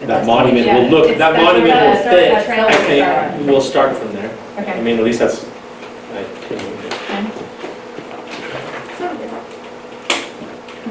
that 0.01 0.25
monument 0.27 0.67
will 0.67 0.89
look, 0.99 1.17
that 1.17 1.33
monument 1.35 1.73
will 1.73 1.95
fit, 2.11 2.31
I 2.31 2.71
think, 3.33 3.47
we'll 3.47 3.59
start 3.59 3.97
from 3.97 4.13
there. 4.13 4.29
I 4.55 4.61
Okay. 4.61 4.81
mean, 4.83 4.99
at 4.99 5.03
least 5.03 5.17
that's, 5.17 5.43
I 6.13 6.23
think. 6.47 6.69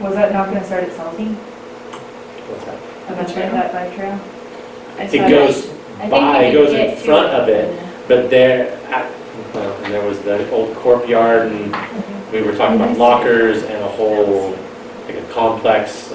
Was 0.03 0.15
that 0.15 0.33
not 0.33 0.49
gonna 0.49 0.65
start 0.65 0.85
at 0.85 0.93
Salty? 0.95 1.27
what's 1.27 2.65
that? 2.65 2.79
Eventually, 3.09 3.43
that 3.43 3.73
bike 3.73 3.95
trail? 3.95 4.21
I 4.99 5.05
It 5.05 5.31
goes 5.31 5.69
I 5.97 6.01
think 6.01 6.11
by, 6.11 6.43
it 6.43 6.53
goes 6.53 6.71
in 6.71 6.77
get 6.77 6.99
to 6.99 7.05
front 7.05 7.29
of 7.29 7.49
it, 7.49 8.09
but 8.09 8.29
there, 8.29 8.77
at- 8.93 9.11
well, 9.55 9.85
and 9.85 9.95
there 9.95 10.05
was 10.05 10.19
the 10.21 10.51
old 10.51 10.75
courtyard 10.77 11.53
and 11.53 11.67
we 12.33 12.43
were 12.43 12.57
talking 12.57 12.77
about 12.77 12.91
mm-hmm. 12.91 13.01
lockers 13.01 13.63
and 13.63 13.75
a 13.75 13.89
whole, 13.89 14.51
like 15.07 15.17
a 15.17 15.33
complex. 15.33 16.13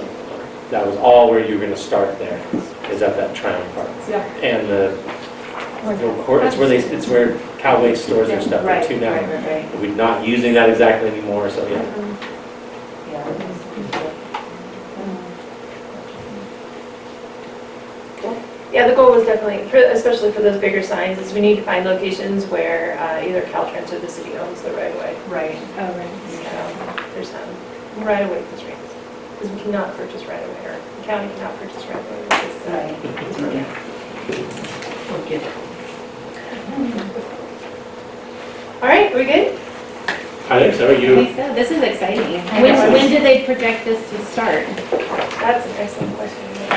That 0.69 0.85
was 0.85 0.97
all 0.97 1.29
where 1.29 1.47
you 1.47 1.55
were 1.55 1.61
gonna 1.61 1.77
start 1.77 2.19
there, 2.19 2.45
is 2.89 3.01
at 3.01 3.15
that 3.15 3.33
Triumph 3.35 3.73
Park. 3.73 3.89
Yeah. 4.09 4.17
And 4.41 4.67
the, 4.67 4.97
the 5.95 6.23
court, 6.23 6.43
it's 6.43 6.57
where 6.57 6.67
they, 6.67 6.79
it's 6.79 7.07
where 7.07 7.37
Cowway 7.59 7.95
stores 7.95 8.27
their 8.27 8.41
stuff 8.41 8.63
there 8.63 8.81
Right, 8.81 8.87
too 8.87 8.95
right, 8.95 9.01
now. 9.01 9.33
right, 9.33 9.71
right. 9.71 9.79
We're 9.79 9.95
not 9.95 10.27
using 10.27 10.53
that 10.55 10.69
exactly 10.69 11.09
anymore, 11.09 11.49
so 11.49 11.65
yeah. 11.67 11.81
Yeah. 11.81 12.16
Yeah, 18.77 18.85
the 18.85 18.93
goal 18.93 19.09
was 19.13 19.25
definitely, 19.25 19.67
for- 19.69 19.77
especially 19.77 20.31
for 20.31 20.41
those 20.41 20.61
bigger 20.61 20.83
signs, 20.83 21.17
is 21.17 21.33
we 21.33 21.41
need 21.41 21.55
to 21.55 21.63
find 21.63 21.83
locations 21.83 22.45
where 22.45 22.95
uh, 22.99 23.25
either 23.25 23.41
Caltrans 23.41 23.91
or 23.91 23.97
the 23.97 24.07
city 24.07 24.37
owns 24.37 24.61
the 24.61 24.71
right 24.73 24.93
of 24.93 24.99
way. 24.99 25.17
Right. 25.29 25.57
Oh, 25.79 25.97
right. 25.97 26.13
So 26.29 27.09
there's 27.15 27.31
some 27.31 27.49
right 28.05 28.21
of 28.21 28.29
way 28.29 28.45
constraints. 28.49 28.93
Because 29.33 29.49
we 29.49 29.61
cannot 29.63 29.97
purchase 29.97 30.23
right 30.25 30.43
of 30.43 30.49
way, 30.49 30.65
or 30.67 30.79
the 30.99 31.07
county 31.07 31.27
cannot 31.33 31.57
purchase 31.57 31.83
right 31.87 31.95
of 31.97 32.11
way. 32.11 32.21
because, 32.29 32.67
uh, 32.67 32.93
it's 33.25 33.37
from- 33.37 33.57
All 38.83 38.89
right, 38.89 39.09
we 39.15 39.23
good? 39.25 39.59
I 40.49 40.59
think 40.59 40.75
so, 40.75 40.87
I 40.87 40.95
you, 40.95 41.15
think 41.15 41.35
so. 41.35 41.53
This 41.53 41.71
is 41.71 41.83
exciting. 41.83 42.39
When, 42.61 42.93
when 42.93 43.09
did 43.09 43.21
they 43.21 43.43
project 43.43 43.83
this 43.83 43.99
to 44.11 44.25
start? 44.31 44.65
That's 45.43 45.67
an 45.67 45.75
excellent 45.75 46.15
question. 46.15 46.39
I 46.67 46.73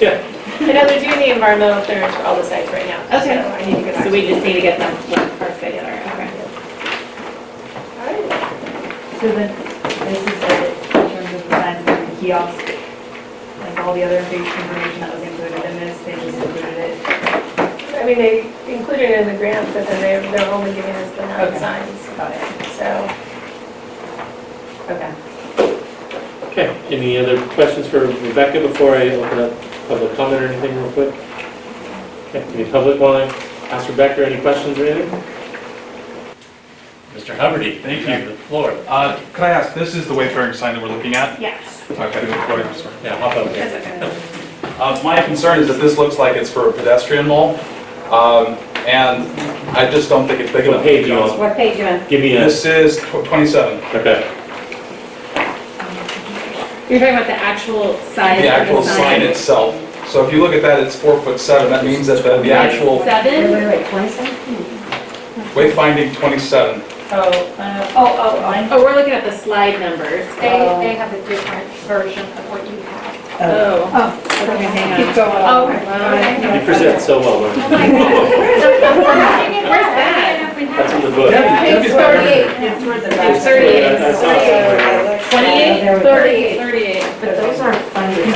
yeah, 0.00 0.72
know 0.72 0.86
they're 0.88 1.00
doing 1.00 1.18
the 1.18 1.34
environmental 1.34 1.84
clearance 1.84 2.14
for 2.16 2.22
all 2.22 2.36
the 2.36 2.44
sites 2.44 2.70
right 2.72 2.86
now. 2.86 3.04
Okay. 3.20 3.42
So 3.42 3.48
I 3.48 3.66
need 3.66 3.76
to 3.76 3.82
get 3.82 3.94
back. 3.94 4.04
So 4.04 4.10
we 4.10 4.26
just 4.28 4.42
need 4.42 4.54
to 4.54 4.60
get 4.62 4.78
them 4.78 4.96
parts 5.38 5.60
together, 5.60 5.92
okay. 5.92 6.30
All 8.00 8.06
right. 8.08 8.24
So 9.20 9.28
then, 9.36 9.52
this 10.08 10.20
is 10.24 10.40
it, 10.40 10.72
in 10.88 11.04
terms 11.04 11.34
of 11.34 11.42
the 11.42 11.50
signs 11.50 11.86
and 11.86 12.16
the 12.16 12.20
kiosk, 12.20 12.64
like 13.60 13.78
all 13.80 13.92
the 13.92 14.04
other 14.04 14.22
big 14.30 14.40
information 14.40 15.00
that 15.00 15.14
was 15.14 15.22
included 15.22 15.64
in 15.64 15.76
this, 15.80 16.00
they 16.06 16.14
just 16.14 16.38
included 16.38 16.78
it. 16.78 17.19
I 18.00 18.04
mean, 18.06 18.18
they 18.18 18.40
included 18.72 19.10
it 19.10 19.20
in 19.20 19.26
the 19.32 19.36
grant, 19.38 19.66
but 19.74 19.86
then 19.86 20.00
they're, 20.00 20.22
they're 20.32 20.50
only 20.52 20.72
giving 20.74 20.90
us 20.94 21.10
the 21.16 21.26
nine 21.26 21.48
Okay. 21.48 21.58
signs, 21.58 22.06
Got 22.16 22.32
it. 22.32 22.40
so. 22.78 23.08
Okay. 24.94 25.12
Okay, 26.50 26.68
any 26.88 27.16
other 27.18 27.40
questions 27.48 27.86
for 27.86 28.06
Rebecca 28.06 28.60
before 28.66 28.96
I 28.96 29.10
open 29.10 29.38
up 29.38 29.52
public 29.88 30.16
comment 30.16 30.42
or 30.42 30.46
anything 30.48 30.76
real 30.76 30.92
quick? 30.92 31.14
Okay, 32.28 32.42
any 32.58 32.70
public 32.70 32.98
want 33.00 33.30
to 33.30 33.36
ask 33.72 33.88
Rebecca 33.88 34.26
any 34.26 34.40
questions 34.40 34.78
or 34.78 34.86
anything? 34.86 35.22
Mr. 37.14 37.36
Hubbard, 37.36 37.62
Thank 37.82 38.08
you. 38.08 38.30
the 38.30 38.36
floor. 38.44 38.72
Uh, 38.88 39.20
Can 39.34 39.44
I 39.44 39.48
ask, 39.50 39.74
this 39.74 39.94
is 39.94 40.06
the 40.08 40.14
wayfaring 40.14 40.54
sign 40.54 40.74
that 40.74 40.82
we're 40.82 40.88
looking 40.94 41.14
at? 41.16 41.40
Yes. 41.40 41.82
Okay, 41.90 42.24
go 42.26 42.56
ahead, 42.56 42.76
sir. 42.76 42.90
Yeah, 43.04 43.18
hop 43.18 43.36
up 43.36 43.52
there. 43.52 44.10
Uh, 44.80 45.00
My 45.04 45.20
concern 45.20 45.58
is 45.58 45.68
that 45.68 45.80
this 45.80 45.98
looks 45.98 46.18
like 46.18 46.36
it's 46.36 46.50
for 46.50 46.70
a 46.70 46.72
pedestrian 46.72 47.26
mall, 47.28 47.58
um, 48.12 48.54
and 48.86 49.24
I 49.76 49.90
just 49.90 50.08
don't 50.08 50.26
think 50.26 50.40
it's 50.40 50.52
big 50.52 50.66
What 50.66 50.74
enough. 50.76 50.84
page 50.84 51.06
you 51.06 51.14
on? 51.14 51.38
What 51.38 51.56
page 51.56 51.78
you 51.78 51.84
on? 51.86 52.06
Give 52.08 52.20
me 52.20 52.36
a, 52.36 52.44
This 52.44 52.64
is 52.64 52.98
tw- 52.98 53.24
27, 53.24 53.78
okay. 53.96 54.36
You're 56.88 56.98
talking 56.98 57.14
about 57.14 57.26
the 57.28 57.34
actual 57.38 57.94
size 57.98 58.38
of 58.38 58.42
the 58.42 58.48
of 58.48 58.54
actual 58.62 58.82
the 58.82 58.88
sign 58.88 59.20
sign? 59.20 59.22
itself. 59.22 60.08
So 60.08 60.26
if 60.26 60.32
you 60.32 60.40
look 60.42 60.52
at 60.54 60.62
that, 60.62 60.80
it's 60.82 60.96
four 60.96 61.20
foot 61.22 61.38
seven, 61.38 61.70
that 61.70 61.84
means 61.84 62.08
that 62.08 62.24
the 62.24 62.42
the 62.42 62.50
actual 62.52 62.98
Seven? 63.04 63.52
wait, 63.68 63.86
twenty-seven? 63.86 64.34
wayfinding 65.54 66.14
27. 66.16 66.82
Oh, 67.12 67.30
uh, 67.58 67.92
oh, 67.96 68.36
oh, 68.36 68.42
mine. 68.42 68.68
Oh, 68.70 68.82
we're 68.84 68.94
looking 68.94 69.12
at 69.14 69.24
the 69.24 69.32
slide 69.32 69.78
numbers. 69.80 70.26
They, 70.36 70.50
they 70.82 70.94
have 70.94 71.12
a 71.12 71.20
different 71.28 71.68
version 71.86 72.22
of 72.24 72.50
what 72.50 72.62
you 72.70 72.76
have. 72.82 73.19
Oh. 73.40 73.88
oh. 73.88 74.12
Okay, 74.40 74.68
hang 74.68 74.92
on. 74.92 74.96
Keep 75.00 75.16
going. 75.16 75.44
Oh, 75.48 75.64
You 75.70 76.60
present 76.64 77.00
so 77.00 77.20
well, 77.20 77.36
oh 77.40 77.42
Mark. 77.48 77.56
Where's 77.70 78.62
that? 79.96 80.36
That's 80.60 80.92
in 80.92 81.00
the 81.00 81.08
book. 81.16 81.32
Page 81.32 81.88
thirty-eight. 81.92 82.46
It's 82.60 82.84
towards 82.84 83.02
the 83.04 83.08
Page 83.10 83.16
back. 83.16 83.40
thirty-eight. 83.42 83.96
I 83.96 83.98
saw 84.12 84.20
somewhere. 84.20 85.18
Twenty-eight? 85.30 85.80
Thirty-eight. 86.02 86.56
Thirty-eight. 86.58 87.04
But 87.20 87.30
those 87.36 87.60
aren't 87.60 87.76
funded. 87.92 88.24
I 88.24 88.26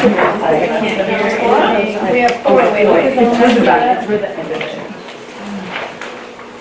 can't 0.81 1.05
hear. 1.05 1.21
We 2.13 2.19
have, 2.21 2.35
oh, 2.47 2.55
wait, 2.57 2.71
wait, 2.73 2.87
wait, 2.87 3.05
it's 3.17 3.37
towards 3.39 3.55
the 3.55 3.61
it's 3.65 4.07
where 4.09 4.19
the 4.19 4.29
end 4.29 4.53
of 4.53 4.61
it. 4.61 4.84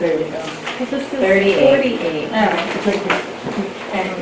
There 0.04 0.20
you 0.20 0.26
go. 0.26 0.42
This 0.80 0.92
is 0.92 1.04
Thirty-eight. 1.08 1.60
forty-eight. 1.64 2.28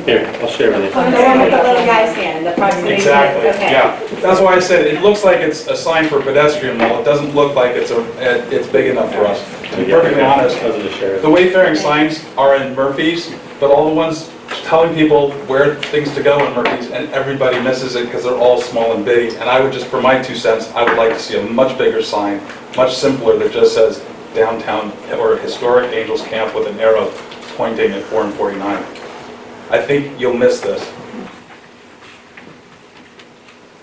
Here, 0.06 0.26
I'll 0.40 0.46
share 0.48 0.70
with 0.70 0.84
you. 0.84 0.90
Oh, 0.94 1.10
the 1.10 1.22
one 1.22 1.40
with 1.40 1.50
the 1.50 1.56
little 1.62 1.84
guy 1.86 2.12
standing, 2.12 2.44
the 2.44 2.52
proximity. 2.52 2.94
Exactly, 2.94 3.48
Okay. 3.48 3.72
yeah. 3.72 3.98
That's 4.20 4.40
why 4.40 4.54
I 4.54 4.60
said, 4.60 4.86
it 4.86 5.02
looks 5.02 5.24
like 5.24 5.38
it's 5.38 5.66
a 5.66 5.74
sign 5.76 6.06
for 6.08 6.20
pedestrian 6.22 6.78
mall, 6.78 7.00
it 7.00 7.04
doesn't 7.04 7.34
look 7.34 7.56
like 7.56 7.72
it's 7.72 7.90
a, 7.90 8.00
it- 8.20 8.52
it's 8.52 8.68
big 8.68 8.90
enough 8.90 9.12
for 9.12 9.26
us. 9.26 9.42
To 9.70 9.76
be 9.84 9.90
perfectly 9.90 10.22
honest, 10.22 10.56
I 10.62 10.66
was 10.68 10.76
gonna 10.76 10.92
share 10.92 11.18
the 11.20 11.30
wayfaring 11.30 11.74
signs 11.74 12.24
are 12.36 12.54
in 12.54 12.76
Murphy's, 12.76 13.34
but 13.58 13.72
all 13.72 13.88
the 13.88 13.94
ones 13.94 14.30
telling 14.64 14.94
people 14.94 15.32
where 15.48 15.74
things 15.76 16.14
to 16.14 16.22
go 16.22 16.46
in 16.46 16.54
Murphy's, 16.54 16.90
and 16.92 17.08
everybody 17.12 17.58
misses 17.60 17.96
it 17.96 18.04
because 18.06 18.22
they're 18.22 18.38
all 18.38 18.60
small 18.60 18.92
and 18.92 19.04
big. 19.04 19.32
And 19.34 19.44
I 19.50 19.58
would 19.60 19.72
just, 19.72 19.86
for 19.86 20.00
my 20.00 20.22
two 20.22 20.36
cents, 20.36 20.70
I 20.74 20.84
would 20.84 20.96
like 20.96 21.12
to 21.14 21.18
see 21.18 21.40
a 21.40 21.42
much 21.42 21.76
bigger 21.76 22.02
sign, 22.02 22.40
much 22.76 22.94
simpler, 22.94 23.36
that 23.38 23.50
just 23.52 23.74
says 23.74 24.04
downtown 24.34 24.92
or 25.18 25.36
historic 25.36 25.92
Angels 25.92 26.22
Camp 26.22 26.54
with 26.54 26.66
an 26.66 26.78
arrow 26.80 27.12
pointing 27.56 27.92
at 27.92 28.02
4 28.04 28.24
and 28.24 28.34
49. 28.34 28.84
I 29.70 29.80
think 29.80 30.18
you'll 30.20 30.34
miss 30.36 30.60
this. 30.60 30.82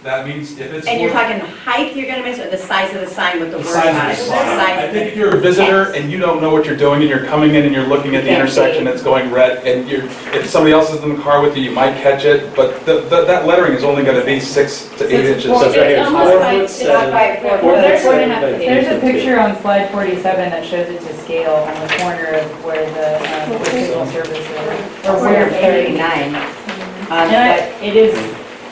That 0.02 0.26
means 0.26 0.58
if 0.58 0.74
it's. 0.74 0.88
And 0.88 1.02
you're 1.02 1.10
for- 1.12 1.18
talking 1.18 1.40
height 1.42 1.94
you're 1.94 2.08
gonna 2.08 2.24
miss, 2.24 2.40
or 2.40 2.50
the 2.50 2.58
size 2.58 2.94
of 2.96 3.02
the 3.02 3.08
sign 3.08 3.42
with 3.42 3.52
the 3.52 3.58
The 3.58 3.64
word 3.66 3.74
size 3.74 3.88
on 3.88 3.96
of 4.06 4.12
it? 4.12 4.16
the 4.16 4.24
The 4.24 4.30
sign. 4.30 4.46
size 4.58 4.60
I 4.80 4.82
of 4.84 4.92
think 4.92 4.94
the- 4.94 5.12
if 5.12 5.18
you're 5.18 5.36
a 5.36 5.40
visitor 5.42 5.92
and 5.92 6.10
you 6.10 6.20
don't 6.20 6.42
know 6.42 6.52
what 6.52 6.66
you're 6.66 6.78
doing 6.78 7.02
and 7.02 7.10
you're 7.10 7.26
coming 7.26 7.54
in 7.56 7.66
and 7.66 7.76
you're 7.76 7.84
looking 7.86 8.16
at 8.16 8.24
the 8.24 8.30
can't 8.30 8.40
intersection, 8.42 8.86
see. 8.86 8.92
it's 8.94 9.04
going 9.04 9.30
red, 9.30 9.58
and 9.68 9.90
you're, 9.90 10.06
if 10.34 10.48
somebody 10.50 10.72
else 10.72 10.94
is 10.94 11.04
in 11.04 11.18
the 11.18 11.22
car 11.22 11.42
with 11.42 11.58
you, 11.58 11.64
you 11.64 11.72
might 11.72 11.96
catch 11.98 12.24
it, 12.24 12.56
but 12.56 12.86
the, 12.86 13.02
the- 13.10 13.26
that 13.26 13.46
lettering 13.46 13.74
is 13.74 13.84
only 13.84 14.04
gonna 14.06 14.24
be 14.24 14.40
six 14.40 14.88
to 15.00 15.06
eight 15.06 15.26
inches. 15.26 15.44
So 15.44 15.64
it's 15.68 15.76
right 15.76 15.88
here, 15.90 15.98
It's 15.98 16.00
it's 16.00 16.08
almost 16.08 16.32
four 16.32 16.40
like- 16.40 16.52
foot 16.56 16.64
it's 16.64 16.74
seven. 16.76 16.94
not 16.94 17.12
quite 17.12 17.42
four 17.42 17.50
four 17.50 17.60
foot. 17.60 17.76
foot 17.76 17.82
There's 17.82 18.06
one 18.06 18.16
seven 18.16 18.32
a 18.32 18.34
half 18.36 18.42
by 18.44 18.52
There's 18.58 18.88
a 18.88 18.90
foot 18.92 19.02
picture 19.02 19.40
on 19.40 19.62
slide 19.62 19.90
47 19.90 20.50
that 20.52 20.66
shows 20.66 20.88
it 20.88 21.02
to 21.02 21.14
scale 21.18 21.56
on 21.68 21.74
the 21.88 21.94
corner 21.96 22.26
of 22.40 22.64
where 22.64 22.86
the, 22.96 23.18
um, 23.20 23.60
the 23.60 23.66
signal 23.66 24.06
service 24.08 24.32
is. 24.32 25.08
Or 25.10 25.12
Or 25.12 25.20
where 25.20 25.34
where 25.34 25.50
thirty. 25.50 25.98
thirty-nine. 26.00 26.36
Um, 26.36 27.12
And 27.12 27.36
I, 27.36 27.58
but- 27.60 27.84
it 27.86 27.96
is, 27.98 28.18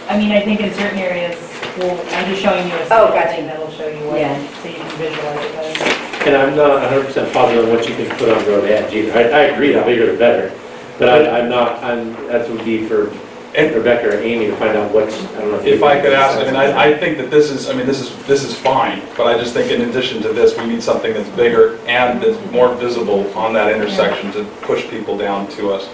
I 0.09 0.17
mean, 0.17 0.31
I 0.31 0.41
think 0.41 0.61
in 0.61 0.73
certain 0.73 0.99
areas, 0.99 1.35
well, 1.77 1.99
I'm 2.15 2.29
just 2.29 2.41
showing 2.41 2.67
you 2.67 2.73
a 2.73 2.81
Oh, 2.81 2.85
scale 2.85 3.07
gotcha. 3.09 3.27
thing 3.35 3.47
that'll 3.47 3.71
show 3.71 3.87
you 3.87 4.05
what, 4.07 4.19
Yeah. 4.19 4.39
so 4.61 4.69
you 4.69 4.75
can 4.75 4.89
visualize 4.97 5.45
it 5.45 5.53
better. 5.53 6.29
And 6.29 6.35
I'm 6.35 6.55
not 6.55 6.81
hundred 6.89 7.05
percent 7.07 7.33
positive 7.33 7.65
on 7.65 7.71
what 7.71 7.87
you 7.87 7.95
can 7.95 8.09
put 8.17 8.29
on 8.29 8.45
road 8.45 8.65
edge 8.65 8.93
either. 8.93 9.13
I, 9.13 9.23
I 9.23 9.41
agree, 9.53 9.73
the 9.73 9.81
bigger 9.81 10.11
the 10.11 10.17
better. 10.17 10.53
But 10.97 11.09
I, 11.09 11.39
I'm 11.39 11.49
not, 11.49 11.83
I'm, 11.83 12.13
that 12.27 12.49
would 12.49 12.63
be 12.65 12.85
for 12.87 13.11
And- 13.53 13.73
Rebecca 13.75 14.09
or 14.09 14.19
Amy 14.21 14.47
to 14.47 14.55
find 14.57 14.77
out 14.77 14.91
what's, 14.93 15.15
I 15.35 15.41
don't 15.41 15.51
know. 15.51 15.59
If 15.59 15.83
I 15.83 15.99
could 16.01 16.13
ask, 16.13 16.37
I 16.37 16.45
mean, 16.45 16.55
I, 16.55 16.91
I 16.93 16.97
think 16.97 17.17
that 17.17 17.29
this 17.29 17.49
is, 17.51 17.69
I 17.69 17.73
mean, 17.73 17.85
this 17.85 17.99
is, 18.01 18.09
this 18.27 18.43
is 18.43 18.53
fine, 18.57 19.01
but 19.15 19.27
I 19.27 19.37
just 19.37 19.53
think 19.53 19.71
in 19.71 19.87
addition 19.89 20.21
to 20.23 20.33
this, 20.33 20.57
we 20.57 20.65
need 20.67 20.81
something 20.81 21.13
that's 21.13 21.29
bigger 21.29 21.77
and 21.85 22.21
that's 22.21 22.39
more 22.51 22.73
visible 22.75 23.31
on 23.37 23.53
that 23.53 23.71
intersection 23.73 24.31
to 24.33 24.43
push 24.61 24.87
people 24.89 25.17
down 25.17 25.47
to 25.51 25.71
us. 25.71 25.87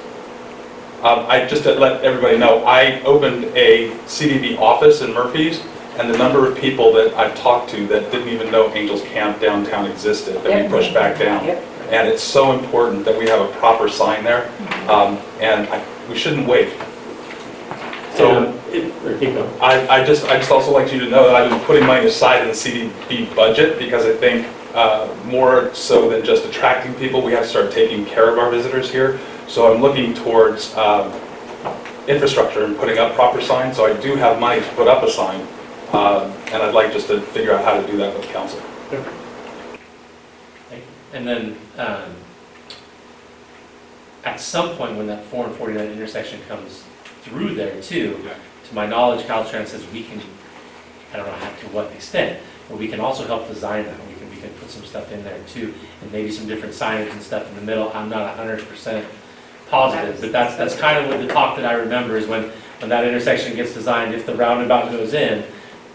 Um, 1.03 1.25
I, 1.27 1.45
just 1.45 1.63
to 1.63 1.73
let 1.73 2.01
everybody 2.01 2.37
know, 2.37 2.63
I 2.63 3.01
opened 3.01 3.43
a 3.57 3.89
CDB 4.05 4.57
office 4.57 5.01
in 5.01 5.13
Murphy's, 5.13 5.61
and 5.97 6.09
the 6.09 6.17
number 6.17 6.49
of 6.49 6.57
people 6.57 6.93
that 6.93 7.13
I've 7.15 7.35
talked 7.37 7.69
to 7.71 7.85
that 7.87 8.09
didn't 8.09 8.29
even 8.29 8.49
know 8.49 8.73
Angels 8.73 9.01
Camp 9.03 9.41
downtown 9.41 9.85
existed, 9.91 10.41
that 10.43 10.63
we 10.63 10.69
pushed 10.69 10.93
back 10.93 11.19
down. 11.19 11.43
Yep. 11.45 11.63
And 11.91 12.07
it's 12.07 12.23
so 12.23 12.57
important 12.57 13.03
that 13.03 13.19
we 13.19 13.27
have 13.27 13.41
a 13.41 13.51
proper 13.59 13.89
sign 13.89 14.23
there, 14.23 14.49
um, 14.89 15.17
and 15.41 15.67
I, 15.67 15.83
we 16.07 16.15
shouldn't 16.17 16.47
wait. 16.47 16.71
So, 18.15 18.17
So, 18.17 18.59
if- 18.71 19.05
or 19.05 19.17
keep 19.19 19.33
going. 19.33 19.61
I, 19.61 19.85
I 19.89 20.05
just, 20.05 20.23
I 20.25 20.37
just 20.37 20.51
also 20.51 20.71
like 20.71 20.93
you 20.93 21.01
to 21.01 21.09
know 21.09 21.27
that 21.27 21.35
I've 21.35 21.49
been 21.49 21.59
putting 21.65 21.85
money 21.85 22.07
aside 22.07 22.41
in 22.43 22.47
the 22.47 22.53
CDB 22.53 23.35
budget 23.35 23.77
because 23.77 24.05
I 24.05 24.13
think 24.13 24.47
uh, 24.73 25.13
more 25.25 25.73
so 25.75 26.09
than 26.09 26.23
just 26.23 26.45
attracting 26.45 26.93
people, 26.95 27.21
we 27.21 27.33
have 27.33 27.43
to 27.43 27.49
start 27.49 27.73
taking 27.73 28.05
care 28.05 28.31
of 28.31 28.39
our 28.39 28.49
visitors 28.49 28.89
here. 28.89 29.19
So 29.47 29.73
I'm 29.73 29.81
looking 29.81 30.13
towards 30.13 30.75
um, 30.75 31.11
infrastructure 32.07 32.65
and 32.65 32.75
putting 32.77 32.97
up 32.97 33.13
proper 33.13 33.41
signs, 33.41 33.77
so 33.77 33.85
I 33.85 33.93
do 34.01 34.15
have 34.15 34.39
money 34.39 34.61
to 34.61 34.67
put 34.75 34.87
up 34.87 35.03
a 35.03 35.09
sign. 35.11 35.41
um, 35.93 36.31
And 36.51 36.61
I'd 36.63 36.73
like 36.73 36.91
just 36.91 37.07
to 37.07 37.21
figure 37.21 37.53
out 37.53 37.63
how 37.63 37.79
to 37.79 37.85
do 37.87 37.97
that 37.97 38.13
with 38.17 38.25
council. 38.29 38.59
And 41.13 41.27
then, 41.27 41.55
um, 41.77 42.15
at 44.25 44.39
some 44.39 44.75
point 44.77 44.97
when 44.97 45.05
that 45.07 45.23
four 45.25 45.45
and 45.45 45.55
forty-nine 45.55 45.91
intersection 45.91 46.39
comes 46.47 46.83
through 47.21 47.53
there 47.55 47.79
too, 47.81 48.19
Yeah. 48.25 48.31
to 48.69 48.75
my 48.75 48.85
knowledge, 48.87 49.25
Caltrans 49.27 49.67
says 49.67 49.85
we 49.93 50.03
can, 50.03 50.19
I 51.13 51.17
don't 51.17 51.27
know 51.27 51.33
how, 51.33 51.49
to 51.49 51.67
what 51.67 51.91
extent, 51.91 52.39
but 52.67 52.77
we 52.79 52.87
can 52.87 52.99
also 52.99 53.27
help 53.27 53.47
design 53.47 53.85
that. 53.85 53.95
We 54.07 54.15
can, 54.15 54.29
we 54.31 54.37
can 54.37 54.49
put 54.59 54.71
some 54.71 54.83
stuff 54.85 55.11
in 55.11 55.23
there 55.23 55.37
too, 55.47 55.73
and 56.01 56.11
maybe 56.11 56.31
some 56.31 56.47
different 56.47 56.73
signage 56.73 57.11
and 57.11 57.21
stuff 57.21 57.47
in 57.49 57.55
the 57.55 57.61
middle. 57.61 57.91
I'm 57.93 58.09
not 58.09 58.35
hundred 58.35 58.67
percent 58.67 59.05
positive, 59.70 60.20
but 60.22 60.32
that's, 60.32 60.55
that's 60.55 60.76
kind 60.76 60.97
of 60.97 61.09
what 61.09 61.20
the 61.26 61.34
talk 61.34 61.55
that 61.57 61.66
I 61.66 61.74
remember 61.74 62.18
is 62.18 62.28
when, 62.28 62.49
when 62.80 62.89
that 62.89 63.05
intersection 63.05 63.55
gets 63.55 63.74
designed, 63.74 64.14
if 64.14 64.26
the 64.26 64.36
roundabout 64.36 64.91
goes 64.91 65.14
in, 65.14 65.45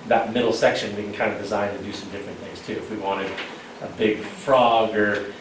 that 0.09 0.33
middle 0.33 0.53
section, 0.53 0.95
we 0.97 1.03
can 1.03 1.12
kind 1.12 1.33
of 1.33 1.41
design 1.41 1.77
to 1.77 1.83
do 1.85 1.93
some 1.93 2.09
different 2.11 2.39
things 2.39 2.64
too. 2.66 2.73
If 2.73 2.91
we 2.91 2.97
wanted 2.97 3.31
a 3.83 3.87
big 3.99 4.21
frog 4.21 4.95
or 4.97 5.33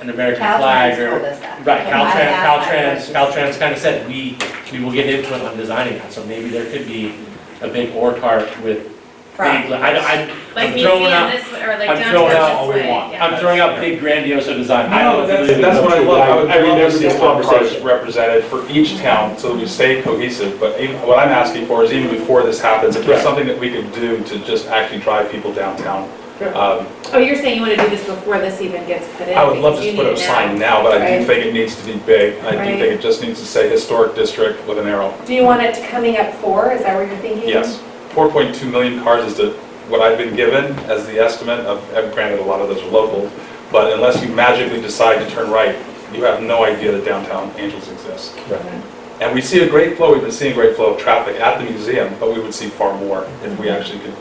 an 0.00 0.10
American 0.10 0.42
flag 0.42 0.98
Caltrans 0.98 1.12
or. 1.12 1.26
us 1.26 1.40
that. 1.40 1.66
Right, 1.66 1.86
I 1.86 1.90
Caltrans, 1.90 2.14
asked 2.14 3.12
that 3.12 3.12
Caltrans, 3.12 3.12
question. 3.12 3.14
Caltrans 3.14 3.58
kind 3.58 3.74
of 3.74 3.78
said, 3.80 4.08
we, 4.08 4.36
we 4.72 4.84
will 4.84 4.92
get 4.92 5.06
input 5.06 5.40
on 5.42 5.56
designing 5.56 5.98
that, 5.98 6.12
so 6.12 6.24
maybe 6.26 6.48
there 6.48 6.70
could 6.70 6.86
be 6.86 7.14
a 7.60 7.68
big 7.68 7.94
ore 7.94 8.14
cart 8.14 8.48
with 8.62 8.92
big, 9.36 9.70
Right. 9.70 9.72
I, 9.72 9.96
I, 9.96 10.26
Like 10.54 10.68
I'm 10.68 10.74
museum 10.74 10.90
throwing 10.98 11.12
out, 11.12 11.32
this, 11.32 11.52
way, 11.52 11.62
or 11.62 11.78
like 11.78 11.88
I'm 11.90 11.96
downtown 11.98 12.12
throwing 12.12 12.36
out 12.36 12.66
this 12.66 12.74
we 12.74 12.80
way, 12.80 12.90
want. 12.90 13.12
yeah. 13.12 13.24
I'm 13.26 13.40
throwing 13.40 13.60
out 13.60 13.80
big 13.80 14.00
grandiose 14.00 14.46
design. 14.46 14.92
I 14.92 15.02
No, 15.02 15.12
don't 15.18 15.28
that's, 15.28 15.46
believe 15.48 15.62
that's 15.62 15.82
what 15.82 15.92
I 15.92 15.96
true, 15.98 16.06
love. 16.08 16.20
I 16.20 16.36
would 16.36 16.50
I 16.50 16.54
love 16.54 16.62
remember 16.62 16.84
to 16.86 16.90
see 16.92 17.04
this 17.04 17.18
car 17.18 17.34
parks 17.34 17.48
conversation. 17.48 17.84
represented 17.86 18.44
for 18.44 18.68
each 18.70 18.96
town 18.98 19.36
so 19.38 19.48
that 19.52 19.58
we 19.58 19.66
stay 19.66 20.02
cohesive. 20.02 20.58
But 20.58 20.80
even- 20.80 20.96
what 21.06 21.18
I'm 21.18 21.28
asking 21.28 21.66
for 21.66 21.84
is 21.84 21.92
even 21.92 22.10
before 22.10 22.42
this 22.42 22.60
happens, 22.60 22.96
if 22.96 23.04
there's 23.04 23.16
Right. 23.18 23.24
something 23.24 23.46
that 23.46 23.58
we 23.58 23.70
could 23.70 23.92
do 23.94 24.20
to 24.22 24.38
just 24.40 24.68
actually 24.68 25.00
drive 25.00 25.30
people 25.30 25.52
downtown. 25.52 26.08
um, 26.54 26.86
Oh, 27.14 27.18
you're 27.18 27.36
saying 27.36 27.56
you 27.56 27.62
want 27.62 27.74
to 27.76 27.82
do 27.82 27.88
this 27.88 28.04
before 28.04 28.38
this 28.38 28.60
even 28.60 28.84
gets 28.86 29.06
put 29.16 29.26
in? 29.28 29.38
I 29.38 29.44
would 29.44 29.56
love 29.58 29.74
because 29.74 29.86
to 29.86 29.90
you 29.92 29.96
put 29.96 30.04
need 30.04 30.12
up 30.12 30.18
a 30.18 30.20
it 30.20 30.26
sign 30.26 30.58
now, 30.58 30.82
but 30.82 30.92
I 30.92 30.98
do 30.98 31.16
Right. 31.18 31.26
think 31.26 31.46
it 31.46 31.54
needs 31.54 31.74
to 31.76 31.86
be 31.86 31.92
big. 32.04 32.34
I 32.44 32.50
do 32.50 32.58
Right. 32.58 32.66
think 32.78 32.82
it 32.92 33.00
just 33.00 33.22
needs 33.22 33.40
to 33.40 33.46
say 33.46 33.68
historic 33.70 34.14
district 34.16 34.66
with 34.68 34.78
an 34.78 34.86
arrow. 34.86 35.14
Do 35.24 35.32
you 35.32 35.44
want 35.44 35.62
it 35.62 35.74
to 35.76 35.80
coming 35.86 36.18
up 36.18 36.34
four, 36.34 36.72
is 36.72 36.82
that 36.82 36.94
what 36.94 37.06
you're 37.06 37.16
thinking? 37.18 37.48
Yes. 37.48 37.78
4.2 38.16 38.70
million 38.72 39.02
cars 39.02 39.26
is 39.26 39.36
the, 39.36 39.50
what 39.90 40.00
I've 40.00 40.16
been 40.16 40.34
given 40.34 40.72
as 40.88 41.06
the 41.06 41.18
estimate 41.18 41.60
of, 41.60 41.78
granted, 42.14 42.40
a 42.40 42.42
lot 42.42 42.62
of 42.62 42.68
those 42.68 42.82
are 42.82 42.88
local, 42.88 43.30
but 43.70 43.92
unless 43.92 44.22
you 44.24 44.34
magically 44.34 44.80
decide 44.80 45.18
to 45.18 45.30
turn 45.30 45.50
right, 45.50 45.76
you 46.14 46.24
have 46.24 46.42
no 46.42 46.64
idea 46.64 46.92
that 46.92 47.04
downtown 47.04 47.52
Angels 47.58 47.90
exists. 47.90 48.34
Right. 48.48 48.82
And 49.20 49.34
we 49.34 49.42
see 49.42 49.60
a 49.60 49.68
great 49.68 49.98
flow, 49.98 50.14
we've 50.14 50.22
been 50.22 50.32
seeing 50.32 50.52
a 50.52 50.54
great 50.54 50.76
flow 50.76 50.94
of 50.94 50.98
traffic 51.00 51.38
at 51.38 51.58
the 51.58 51.70
museum, 51.70 52.16
but 52.18 52.32
we 52.34 52.40
would 52.40 52.54
see 52.54 52.68
far 52.68 52.96
more 52.96 53.28
if 53.42 53.58
we 53.60 53.68
actually 53.68 53.98
could, 53.98 54.14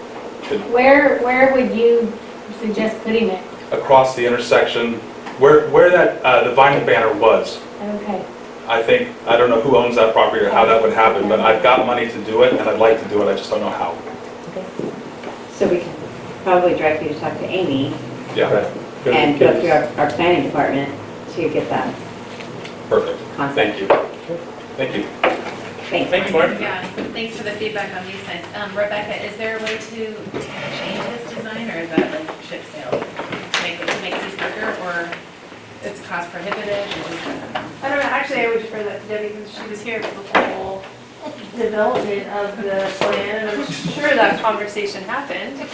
could, 0.43 0.73
Where, 0.73 1.19
where 1.23 1.53
would 1.53 1.73
you 1.73 2.11
suggest 2.59 3.01
putting 3.03 3.29
it? 3.29 3.41
across 3.71 4.13
the 4.15 4.25
intersection, 4.25 4.95
where, 5.39 5.69
where 5.69 5.89
that, 5.89 6.21
uh, 6.23 6.43
the 6.43 6.53
vinyl 6.53 6.85
banner 6.85 7.13
was. 7.17 7.61
Okay. 7.81 8.25
I 8.67 8.81
think, 8.81 9.15
I 9.27 9.37
don't 9.37 9.49
know 9.49 9.61
who 9.61 9.77
owns 9.77 9.95
that 9.95 10.13
property 10.13 10.43
or 10.45 10.49
how 10.49 10.65
that 10.65 10.81
would 10.81 10.93
happen, 10.93 11.29
but 11.29 11.39
I've 11.39 11.61
got 11.61 11.85
money 11.85 12.07
to 12.09 12.25
do 12.25 12.43
it, 12.43 12.53
and 12.53 12.67
I'd 12.67 12.79
like 12.79 13.01
to 13.01 13.09
do 13.09 13.21
it, 13.21 13.31
I 13.31 13.35
just 13.35 13.49
don't 13.49 13.61
know 13.61 13.69
how. 13.69 13.93
So 15.51 15.67
we 15.69 15.79
can 15.79 15.95
probably 16.43 16.75
direct 16.75 17.03
you 17.03 17.09
to 17.09 17.19
talk 17.19 17.33
to 17.39 17.45
Amy 17.45 17.93
Yeah, 18.35 18.49
and 19.05 19.39
go 19.39 19.59
through 19.59 19.69
our, 19.71 19.83
our 19.99 20.11
planning 20.11 20.43
department 20.47 20.89
to 21.35 21.49
get 21.49 21.69
that 21.69 21.93
perfect. 22.89 23.19
concept. 23.35 23.55
Thank 23.55 23.79
you. 23.81 23.87
Thank 24.77 24.95
you. 24.95 25.03
Thanks. 25.89 26.09
Thank 26.09 26.27
you, 26.27 26.33
Mark. 26.33 26.59
Yeah, 26.59 26.83
thanks 27.13 27.37
for 27.37 27.43
the 27.43 27.51
feedback 27.51 27.95
on 27.95 28.05
these 28.07 28.19
signs. 28.23 28.45
Um, 28.55 28.71
Rebecca, 28.75 29.23
is 29.23 29.37
there 29.37 29.57
a 29.59 29.63
way 29.63 29.77
to 29.77 29.95
change 29.95 31.03
this 31.13 31.33
design, 31.35 31.69
or 31.69 31.77
is 31.77 31.89
that 31.91 32.11
like 32.27 32.41
ship 32.43 32.63
sail? 32.73 32.89
To 32.89 33.61
make, 33.61 33.79
it- 33.79 33.87
to 33.87 34.01
make 34.01 34.19
these 34.23 34.33
bigger, 34.33 34.75
or 34.81 35.11
it's 35.85 36.01
cost 36.07 36.31
prohibitive, 36.31 36.67
or 36.67 37.85
I 37.85 37.89
don't 37.89 37.99
know, 37.99 38.09
actually, 38.09 38.41
I 38.41 38.47
would 38.49 38.61
defer 38.61 38.83
that 38.83 39.01
to 39.01 39.07
Debbie 39.07 39.29
because 39.35 39.53
she 39.53 39.67
was 39.67 39.81
here 39.81 40.01
for 40.01 40.21
the 40.21 40.55
whole 40.55 40.83
development 41.55 42.27
of 42.29 42.57
the 42.57 42.91
plan, 42.97 43.47
and 43.47 43.61
I'm 43.61 43.71
sure 43.71 44.09
that 44.15 44.41
conversation 44.41 45.03
happened. 45.03 45.69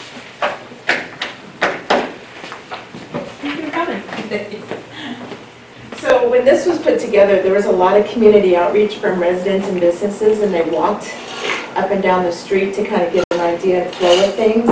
Thank 3.39 3.57
you 3.57 3.65
for 3.65 3.71
coming. 3.71 4.01
So 5.99 6.29
when 6.29 6.43
this 6.45 6.65
was 6.65 6.79
put 6.79 6.99
together, 6.99 7.41
there 7.41 7.53
was 7.53 7.65
a 7.65 7.71
lot 7.71 7.95
of 7.97 8.07
community 8.07 8.55
outreach 8.55 8.97
from 8.97 9.19
residents 9.19 9.67
and 9.67 9.79
businesses, 9.79 10.41
and 10.41 10.53
they 10.53 10.69
walked 10.69 11.13
up 11.75 11.89
and 11.91 12.01
down 12.03 12.23
the 12.23 12.31
street 12.31 12.73
to 12.75 12.83
kind 12.83 13.03
of 13.03 13.13
get 13.13 13.23
an 13.31 13.39
idea 13.39 13.85
and 13.85 13.95
flow 13.95 14.27
of 14.27 14.35
things. 14.35 14.69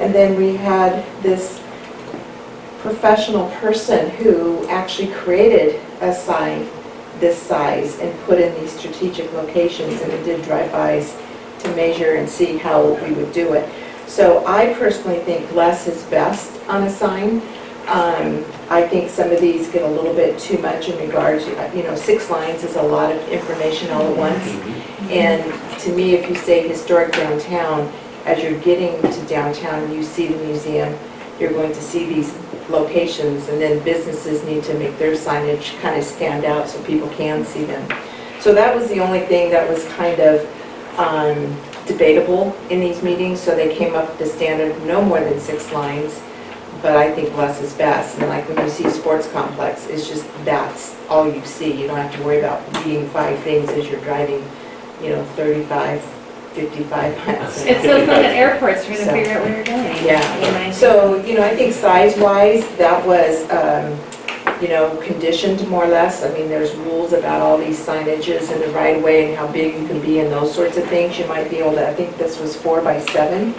And 0.00 0.14
then 0.14 0.36
we 0.36 0.56
had 0.56 1.04
this 1.22 1.60
professional 2.84 3.48
person 3.52 4.10
who 4.10 4.62
actually 4.68 5.08
created 5.14 5.80
a 6.02 6.14
sign 6.14 6.68
this 7.18 7.40
size 7.40 7.98
and 8.00 8.12
put 8.24 8.38
in 8.38 8.54
these 8.60 8.70
strategic 8.78 9.32
locations, 9.32 10.02
and 10.02 10.12
it 10.12 10.22
did 10.22 10.44
drive-bys 10.44 11.16
to 11.60 11.74
measure 11.74 12.16
and 12.16 12.28
see 12.28 12.58
how 12.58 12.92
we 13.02 13.12
would 13.12 13.32
do 13.32 13.54
it. 13.54 13.66
So 14.06 14.46
I 14.46 14.74
personally 14.74 15.20
think 15.20 15.50
less 15.52 15.88
is 15.88 16.02
best 16.04 16.60
on 16.68 16.82
a 16.82 16.90
sign. 16.90 17.40
Um, 17.86 18.44
I 18.68 18.86
think 18.86 19.08
some 19.08 19.30
of 19.30 19.40
these 19.40 19.68
get 19.70 19.82
a 19.82 19.88
little 19.88 20.12
bit 20.12 20.38
too 20.38 20.58
much 20.58 20.90
in 20.90 20.98
regards, 21.06 21.46
to, 21.46 21.72
you 21.74 21.84
know, 21.84 21.96
six 21.96 22.28
lines 22.28 22.64
is 22.64 22.76
a 22.76 22.82
lot 22.82 23.10
of 23.10 23.28
information 23.30 23.90
all 23.92 24.02
at 24.02 24.16
once. 24.16 24.46
And 25.10 25.42
to 25.80 25.96
me, 25.96 26.14
if 26.16 26.28
you 26.28 26.36
say 26.36 26.68
historic 26.68 27.12
downtown, 27.12 27.90
as 28.26 28.42
you're 28.42 28.60
getting 28.60 29.00
to 29.00 29.26
downtown, 29.26 29.90
you 29.90 30.02
see 30.02 30.28
the 30.28 30.36
museum, 30.44 30.94
you're 31.40 31.52
going 31.52 31.72
to 31.72 31.82
see 31.82 32.06
these 32.06 32.36
locations, 32.68 33.48
and 33.48 33.60
then 33.60 33.82
businesses 33.84 34.42
need 34.44 34.64
to 34.64 34.74
make 34.74 34.98
their 34.98 35.12
signage 35.12 35.78
kind 35.80 35.98
of 35.98 36.04
stand 36.04 36.44
out 36.44 36.68
so 36.68 36.82
people 36.84 37.08
can 37.10 37.44
see 37.44 37.64
them. 37.64 37.86
So 38.40 38.54
that 38.54 38.74
was 38.74 38.88
the 38.88 39.00
only 39.00 39.20
thing 39.20 39.50
that 39.50 39.68
was 39.68 39.84
kind 39.94 40.20
of 40.20 40.98
um, 40.98 41.56
debatable 41.86 42.56
in 42.70 42.80
these 42.80 43.02
meetings, 43.02 43.40
so 43.40 43.54
they 43.54 43.74
came 43.74 43.94
up 43.94 44.08
with 44.08 44.18
the 44.18 44.26
standard 44.26 44.80
no 44.86 45.02
more 45.02 45.20
than 45.20 45.38
six 45.40 45.72
lines, 45.72 46.20
but 46.82 46.96
I 46.96 47.12
think 47.12 47.34
less 47.36 47.60
is 47.60 47.72
best. 47.74 48.18
And 48.18 48.28
like 48.28 48.48
when 48.48 48.58
you 48.58 48.70
see 48.70 48.88
sports 48.90 49.30
complex, 49.30 49.86
it's 49.86 50.08
just, 50.08 50.26
that's 50.44 50.96
all 51.08 51.32
you 51.32 51.44
see. 51.44 51.72
You 51.80 51.86
don't 51.86 51.96
have 51.96 52.14
to 52.16 52.22
worry 52.22 52.40
about 52.40 52.62
reading 52.84 53.08
five 53.08 53.38
things 53.40 53.70
as 53.70 53.88
you're 53.88 54.00
driving, 54.02 54.46
you 55.02 55.10
know, 55.10 55.24
35, 55.36 56.02
55 56.54 57.16
miles. 57.26 57.62
an 57.62 57.68
It's 57.68 57.84
hour. 57.84 57.98
so 58.00 58.06
fun 58.06 58.24
at 58.24 58.34
airports, 58.36 58.88
you're 58.88 58.96
gonna 58.98 59.10
So- 59.10 59.16
figure 59.16 59.32
out 59.32 59.44
where 59.44 59.54
you're 59.54 59.64
going. 59.64 60.04
Yeah, 60.04 60.70
so, 60.70 61.22
you 61.26 61.34
know, 61.34 61.42
I 61.42 61.54
think 61.56 61.72
size-wise, 61.74 62.64
that 62.78 63.04
was, 63.06 63.44
um, 63.50 63.98
you 64.60 64.68
know, 64.68 64.90
conditioned 65.02 65.66
more 65.68 65.84
or 65.84 65.88
less. 65.88 66.24
I 66.24 66.28
mean, 66.28 66.48
there's 66.48 66.74
rules 66.76 67.12
about 67.12 67.40
all 67.42 67.58
these 67.58 67.78
signages 67.78 68.50
and 68.52 68.62
the 68.62 68.68
right-of-way 68.68 69.26
and 69.28 69.36
how 69.36 69.46
big 69.48 69.74
you 69.78 69.86
can 69.86 70.00
be 70.00 70.20
and 70.20 70.30
those 70.30 70.54
sorts 70.54 70.76
of 70.76 70.84
things. 70.84 71.18
You 71.18 71.26
might 71.26 71.50
be 71.50 71.58
able 71.58 71.72
to, 71.72 71.88
I 71.88 71.92
think 71.92 72.16
this 72.18 72.38
was 72.38 72.54
four 72.54 72.80
by 72.80 73.00
seven, 73.00 73.54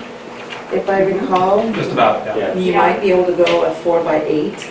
if 0.71 0.89
I 0.89 1.01
recall. 1.01 1.69
Just 1.73 1.91
about, 1.91 2.25
yeah. 2.37 2.53
You 2.55 2.73
might 2.73 3.01
be 3.01 3.11
able 3.11 3.25
to 3.25 3.33
go 3.43 3.63
a 3.63 3.71
four 3.71 4.01
by 4.03 4.23
eight, 4.25 4.65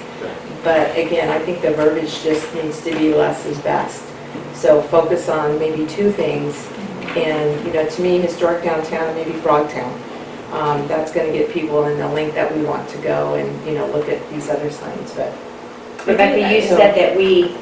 but 0.65 0.97
again, 0.97 1.29
I 1.29 1.39
think 1.41 1.61
the 1.61 1.73
verbiage 1.73 2.23
just 2.23 2.53
needs 2.55 2.81
to 2.85 2.93
be 2.97 3.13
less 3.13 3.45
is 3.45 3.59
best. 3.59 4.03
So 4.55 4.81
focus 4.83 5.29
on 5.29 5.59
maybe 5.59 5.85
two 5.87 6.11
things, 6.11 6.55
and, 7.17 7.67
you 7.67 7.73
know, 7.73 7.87
to 7.89 8.03
me, 8.03 8.19
historic 8.21 8.63
downtown, 8.65 9.09
and 9.09 9.17
maybe 9.17 9.33
Frogtown. 9.41 9.93
Um, 10.53 10.87
That's 10.87 11.13
gonna 11.13 11.33
get 11.33 11.51
people 11.51 11.85
in 11.87 11.99
the 11.99 12.09
link 12.09 12.35
that 12.35 12.55
we 12.57 12.65
want 12.65 12.89
to 12.91 12.99
go 12.99 13.35
and, 13.35 13.67
you 13.67 13.75
know, 13.75 13.87
look 13.89 14.09
at 14.09 14.29
these 14.31 14.49
other 14.51 14.71
signs, 14.71 15.13
but. 15.15 15.33
Rebecca, 16.07 16.55
you 16.55 16.61
said 16.63 16.95
that 16.97 17.17
we, 17.17 17.57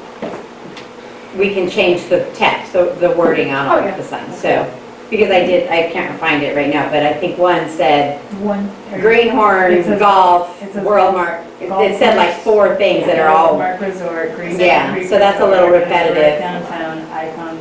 we 1.37 1.53
can 1.53 1.69
change 1.69 2.03
the 2.09 2.25
text, 2.35 2.73
the 2.73 2.85
the 2.99 3.11
wording 3.11 3.51
on 3.51 3.67
all 3.67 3.77
Oh, 3.77 3.79
yeah. 3.79 3.91
of 3.91 3.97
the 3.97 4.03
signs, 4.03 4.37
so. 4.39 4.69
Because 5.09 5.29
I 5.31 5.45
did, 5.45 5.69
I 5.69 5.91
can't 5.91 6.19
find 6.19 6.41
it 6.43 6.55
right 6.55 6.73
now, 6.73 6.89
but 6.89 7.03
I 7.03 7.13
think 7.13 7.37
one 7.37 7.69
said 7.69 8.19
One. 8.41 8.69
Greenhorn, 8.99 9.71
It 9.71 9.85
says- 9.85 9.99
golf, 9.99 10.61
it 10.61 10.73
says 10.73 10.83
World 10.83 11.13
Mark. 11.13 11.41
golf 11.67 11.83
It 11.83 11.97
said 11.99 12.17
like 12.17 12.35
four 12.41 12.75
things 12.75 13.05
that 13.05 13.19
are 13.19 13.29
all, 13.29 13.57
Mark 13.57 13.79
Resort, 13.79 14.35
Green. 14.35 14.59
Yeah, 14.59 14.95
so 15.07 15.17
that's 15.19 15.39
a 15.39 15.45
little 15.45 15.69
repetitive. 15.69 16.39
Downtown 16.39 16.99
icons 17.11 17.37
parade. 17.51 17.52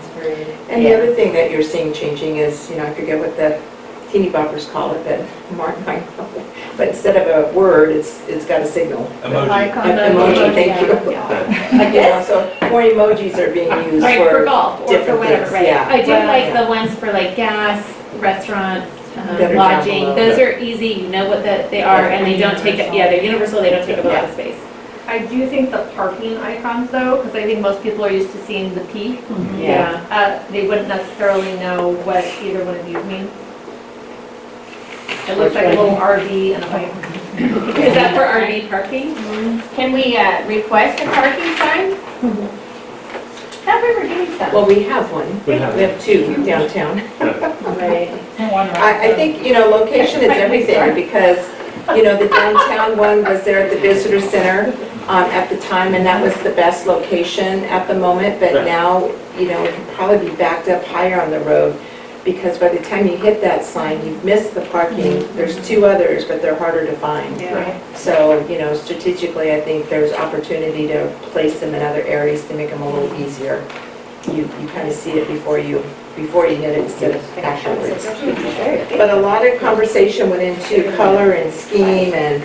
And 0.73 0.85
the 0.85 0.89
Yeah. 0.91 0.97
other 0.97 1.15
thing 1.15 1.33
that 1.35 1.51
you're 1.51 1.63
seeing 1.63 1.93
changing 1.93 2.39
is, 2.39 2.71
you 2.71 2.77
know, 2.77 2.85
I 2.87 2.95
forget 2.95 3.19
what 3.19 3.37
the 3.37 3.61
teeny 4.11 4.31
boppers 4.31 4.71
call 4.73 4.95
it, 4.95 5.05
but 5.05 5.21
Mark 5.57 5.77
might 5.87 6.03
know. 6.17 6.27
But 6.77 6.89
instead 6.89 7.17
of 7.17 7.27
a 7.29 7.53
word, 7.57 7.91
it's, 7.91 8.27
it's 8.27 8.47
got 8.47 8.63
a 8.63 8.67
signal. 8.67 9.05
Emoji. 9.23 9.51
Icon 9.51 9.91
An 9.91 9.99
of- 9.99 10.17
Emoji, 10.17 10.55
thank 10.55 10.81
you. 10.81 10.89
like 11.79 11.93
Yeah, 11.95 12.19
this? 12.19 12.27
so 12.29 12.51
more 12.71 12.81
emojis 12.83 13.37
are 13.39 13.53
being 13.53 13.71
used 13.93 14.03
Right, 14.03 14.19
for 14.19 14.39
for 14.39 14.45
golf 14.45 14.81
or 14.81 14.87
for 14.87 14.93
different 14.95 15.19
whatever, 15.21 15.43
things, 15.45 15.53
right. 15.53 15.67
yeah. 15.67 15.87
I 15.91 16.01
do 16.03 16.11
Well, 16.13 16.27
like 16.27 16.45
yeah. 16.55 16.63
the 16.63 16.69
ones 16.71 16.95
for 16.99 17.13
like 17.13 17.37
gas, 17.37 17.87
restaurants, 18.19 18.91
um, 19.19 19.27
That 19.27 19.51
are 19.51 19.55
down 19.55 19.57
lodging. 19.57 20.01
below. 20.01 20.15
Those 20.15 20.39
are 20.39 20.59
easy, 20.59 20.89
you 20.89 21.09
know 21.09 21.29
what 21.29 21.43
that 21.43 21.71
they 21.71 21.83
are, 21.83 22.09
and 22.09 22.25
they 22.27 22.39
don't 22.39 22.57
take, 22.59 22.81
up- 22.81 22.95
yeah, 22.95 23.09
they're 23.11 23.23
universal, 23.23 23.61
they 23.61 23.69
don't 23.71 23.85
take 23.85 23.99
up 23.99 24.05
a 24.07 24.09
lot 24.09 24.25
of 24.25 24.33
space. 24.33 24.57
I 25.07 25.27
do 25.27 25.49
think 25.49 25.71
the 25.71 25.91
parking 25.95 26.37
icons 26.39 26.91
though, 26.91 27.19
because 27.19 27.35
I 27.35 27.43
think 27.45 27.61
most 27.61 27.83
people 27.83 28.05
are 28.05 28.11
used 28.11 28.33
to 28.33 28.45
seeing 28.45 28.75
the 28.75 28.83
P. 28.93 29.19
Yeah. 29.59 30.07
Uh, 30.11 30.51
they 30.51 30.67
wouldn't 30.67 30.89
necessarily 30.89 31.55
know 31.57 31.95
what 32.05 32.25
either 32.43 32.65
one 32.65 32.77
of 32.77 32.87
these 32.87 33.05
mean. 33.05 33.29
It 35.29 35.39
looks 35.39 35.55
like 35.55 35.67
a 35.67 35.69
little 35.71 35.97
RV 35.97 36.55
and 36.55 36.65
a 36.65 36.69
bike. 36.69 36.93
Is 37.79 37.95
that 37.95 38.15
for 38.15 38.23
RV 38.23 38.69
parking? 38.69 39.15
Can 39.75 39.93
we 39.93 40.17
uh, 40.17 40.47
request 40.47 41.03
a 41.03 41.07
parking 41.07 41.57
sign? 41.57 41.97
Thought 43.65 43.83
we 43.83 43.95
were 43.95 44.03
doing 44.03 44.27
something. 44.39 44.53
Well, 44.53 44.67
we 44.67 44.83
have 44.83 45.11
one. 45.13 45.45
We 45.47 45.55
have 45.55 45.75
We 45.77 45.83
have 45.83 46.01
two 46.03 46.45
downtown. 46.45 46.97
Right. 47.79 48.11
I, 48.41 49.11
I 49.11 49.15
think, 49.15 49.47
you 49.47 49.53
know, 49.53 49.69
location 49.69 50.21
is 50.23 50.31
everything, 50.31 50.95
because, 50.95 51.39
you 51.97 52.03
know, 52.03 52.17
the 52.17 52.29
downtown 52.29 52.97
one 52.97 53.23
was 53.25 53.43
there 53.45 53.61
at 53.65 53.71
the 53.73 53.79
visitor 53.81 54.21
center 54.21 54.73
um, 55.09 55.25
at 55.31 55.49
the 55.51 55.59
time, 55.59 55.95
and 55.95 56.07
that 56.07 56.23
was 56.23 56.35
the 56.43 56.51
best 56.51 56.87
location 56.87 57.65
at 57.65 57.87
the 57.89 57.95
moment, 57.95 58.39
but 58.41 58.55
Right. 58.55 58.65
now, 58.65 59.07
you 59.37 59.49
know, 59.49 59.63
it 59.65 59.75
could 59.75 59.89
probably 59.95 60.31
be 60.31 60.37
backed 60.37 60.69
up 60.69 60.85
higher 60.85 61.21
on 61.21 61.31
the 61.31 61.41
road, 61.41 61.79
because 62.25 62.57
by 62.57 62.69
the 62.69 62.79
time 62.85 63.09
you 63.09 63.17
hit 63.17 63.41
that 63.41 63.65
sign, 63.65 64.05
you've 64.07 64.25
missed 64.25 64.55
the 64.55 64.61
parking. 64.67 65.27
There's 65.35 65.57
two 65.67 65.85
others, 65.85 66.25
but 66.25 66.41
they're 66.41 66.55
harder 66.57 66.87
to 66.87 66.93
find. 66.99 67.41
Yeah. 67.41 67.77
So, 67.95 68.47
you 68.47 68.59
know, 68.59 68.75
strategically, 68.77 69.53
I 69.53 69.61
think 69.61 69.89
there's 69.89 70.13
opportunity 70.13 70.87
to 70.87 71.13
place 71.33 71.59
them 71.59 71.75
in 71.75 71.83
other 71.83 72.03
areas 72.03 72.47
to 72.47 72.55
make 72.55 72.71
them 72.71 72.81
a 72.83 72.89
little 72.89 73.13
easier. 73.21 73.67
You, 74.29 74.43
you 74.61 74.69
kind 74.69 74.87
of 74.87 74.95
see 74.95 75.13
it 75.19 75.27
before 75.27 75.59
you, 75.59 75.83
before 76.17 76.47
you 76.47 76.57
hit 76.57 76.79
it 76.79 76.85
instead 76.85 77.17
of 77.17 77.39
afterwards. 77.39 78.05
But 78.97 79.11
a 79.11 79.17
lot 79.17 79.47
of 79.47 79.59
conversation 79.61 80.31
went 80.31 80.43
into 80.43 80.95
color 80.97 81.33
and 81.33 81.53
scheme 81.53 82.13
and, 82.15 82.43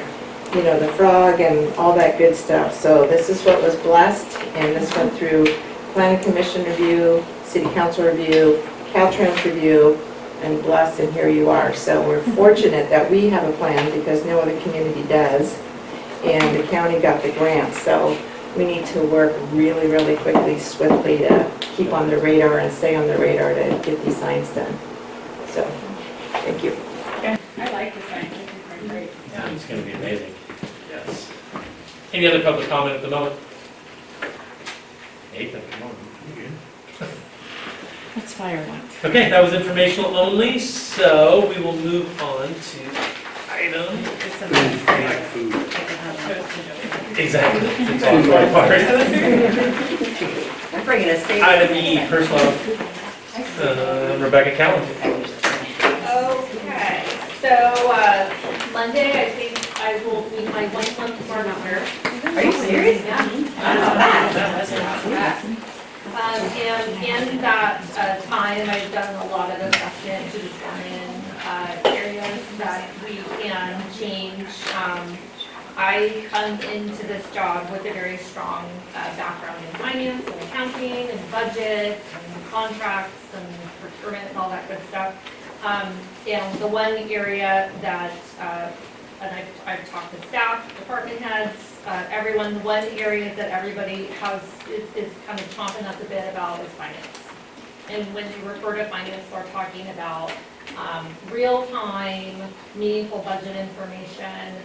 you 0.55 0.63
know, 0.63 0.79
the 0.79 0.87
frog 0.93 1.41
and 1.41 1.73
all 1.75 1.93
that 1.95 2.17
good 2.17 2.35
stuff. 2.35 2.73
So 2.73 3.07
this 3.07 3.29
is 3.29 3.43
what 3.43 3.61
was 3.61 3.75
blessed, 3.77 4.37
and 4.55 4.75
this 4.75 4.95
went 4.95 5.13
through 5.13 5.45
planning 5.93 6.23
commission 6.23 6.63
review, 6.65 7.25
city 7.43 7.69
council 7.73 8.05
review, 8.05 8.63
Caltrans 8.91 9.43
review, 9.43 9.99
and 10.41 10.61
blessed, 10.61 10.99
and 10.99 11.13
here 11.13 11.29
you 11.29 11.49
are. 11.49 11.73
So 11.73 12.07
we're 12.07 12.21
fortunate 12.35 12.89
that 12.89 13.09
we 13.09 13.29
have 13.29 13.47
a 13.47 13.51
plan 13.57 13.97
because 13.97 14.23
no 14.25 14.39
other 14.39 14.59
community 14.61 15.03
does, 15.03 15.57
and 16.23 16.55
the 16.57 16.63
county 16.67 16.99
got 16.99 17.21
the 17.21 17.31
grant. 17.33 17.73
So 17.73 18.17
we 18.57 18.65
need 18.65 18.85
to 18.87 19.01
work 19.03 19.35
really, 19.51 19.87
really 19.87 20.15
quickly, 20.17 20.59
swiftly 20.59 21.19
to 21.19 21.51
keep 21.59 21.93
on 21.93 22.09
the 22.09 22.17
radar 22.17 22.59
and 22.59 22.73
stay 22.73 22.95
on 22.95 23.07
the 23.07 23.17
radar 23.17 23.53
to 23.53 23.81
get 23.83 24.03
these 24.03 24.17
signs 24.17 24.49
done. 24.49 24.73
So, 25.49 25.63
thank 26.43 26.63
you. 26.63 26.75
I 27.59 27.71
like 27.71 27.93
the 27.93 28.01
sign, 28.01 28.25
I 28.25 28.29
think 28.29 28.49
they're 28.69 28.89
great. 28.89 29.09
Yeah, 29.31 29.49
it's 29.49 29.65
gonna 29.65 29.81
be 29.83 29.91
amazing. 29.91 30.33
Yes. 30.89 31.31
Any 32.13 32.25
other 32.25 32.41
public 32.41 32.67
comment 32.67 32.95
at 32.95 33.01
the 33.03 33.09
moment? 33.09 33.35
Nathan, 35.33 35.61
come 35.71 35.83
on. 35.83 35.95
you 36.35 36.43
good? 36.43 37.09
Let's 38.15 38.33
fire 38.33 38.67
one. 38.67 38.81
Okay, 39.05 39.29
that 39.29 39.43
was 39.43 39.53
informational 39.53 40.17
only, 40.17 40.57
so 40.57 41.47
we 41.47 41.61
will 41.61 41.75
move 41.77 42.21
on 42.21 42.47
to 42.47 43.51
item. 43.51 44.03
Just 44.19 44.41
a 44.41 44.47
minute. 44.49 45.83
Exactly. 47.17 47.67
It's 47.67 48.03
all 48.03 48.21
my 48.23 48.45
part. 48.51 48.71
bringing 50.87 51.09
a 51.09 51.19
statement. 51.19 51.43
Item 51.43 51.75
E, 51.75 52.07
personnel, 52.07 52.53
uh, 53.59 54.17
Rebecca 54.23 54.55
Callen. 54.55 54.85
Okay, 56.07 57.03
so, 57.41 57.91
uh, 57.91 58.33
Monday, 58.71 59.11
I 59.11 59.29
think 59.31 59.59
I 59.81 60.01
will 60.05 60.23
be 60.29 60.45
my 60.45 60.67
one 60.69 60.87
month 60.97 61.27
marker. 61.27 61.83
Are 62.23 62.43
you 62.43 62.51
serious? 62.53 63.03
Yeah. 63.03 63.25
That's 63.59 64.71
not 64.71 65.43
Um, 66.17 66.41
and 66.55 66.87
in 67.03 67.41
that, 67.41 67.83
uh, 67.97 68.21
time, 68.29 68.69
I've 68.69 68.91
done 68.93 69.13
a 69.15 69.29
lot 69.29 69.51
of 69.51 69.59
assessment 69.59 70.31
to 70.31 70.39
determine, 70.39 71.21
uh, 71.45 71.75
areas 71.85 72.39
that 72.59 72.89
we 73.03 73.17
can 73.43 73.83
change. 73.99 74.47
Um, 74.73 75.17
I 75.79 76.25
come 76.31 76.59
into 76.71 77.05
this 77.05 77.23
job 77.35 77.69
with 77.71 77.81
a 77.81 77.93
very 77.93 78.17
strong, 78.17 78.65
uh, 78.95 79.15
background 79.15 79.63
in 79.63 79.71
finance 79.79 80.25
and 80.25 80.41
accounting 80.41 81.07
and 81.11 81.31
budget 81.31 82.01
and 82.15 82.45
contracts 82.49 83.21
and 83.35 83.47
procurement 83.79 84.27
and 84.27 84.37
all 84.39 84.49
that 84.49 84.67
good 84.67 84.81
stuff. 84.89 85.13
Um, 85.63 85.95
and 86.27 86.59
the 86.59 86.67
one 86.67 86.97
area 87.11 87.71
that, 87.81 88.17
uh, 88.39 88.71
and 89.21 89.35
I've, 89.35 89.67
I've 89.67 89.89
talked 89.91 90.19
to 90.19 90.27
staff, 90.29 90.67
department 90.79 91.19
heads, 91.19 91.55
uh, 91.85 92.05
everyone, 92.09 92.55
the 92.55 92.61
one 92.61 92.85
area 92.85 93.35
that 93.35 93.51
everybody 93.51 94.05
has, 94.19 94.41
is, 94.71 94.91
is 94.95 95.13
kind 95.27 95.39
of 95.39 95.45
chomping 95.55 95.83
at 95.83 95.99
the 95.99 96.05
bit 96.05 96.27
about 96.33 96.59
is 96.61 96.71
finance. 96.71 97.07
And 97.89 98.11
when 98.15 98.25
we 98.25 98.49
refer 98.49 98.77
to 98.77 98.85
finance, 98.85 99.23
we're 99.31 99.45
talking 99.51 99.87
about, 99.89 100.31
um, 100.75 101.07
real-time, 101.31 102.51
meaningful 102.75 103.19
budget 103.19 103.55
information, 103.55 104.55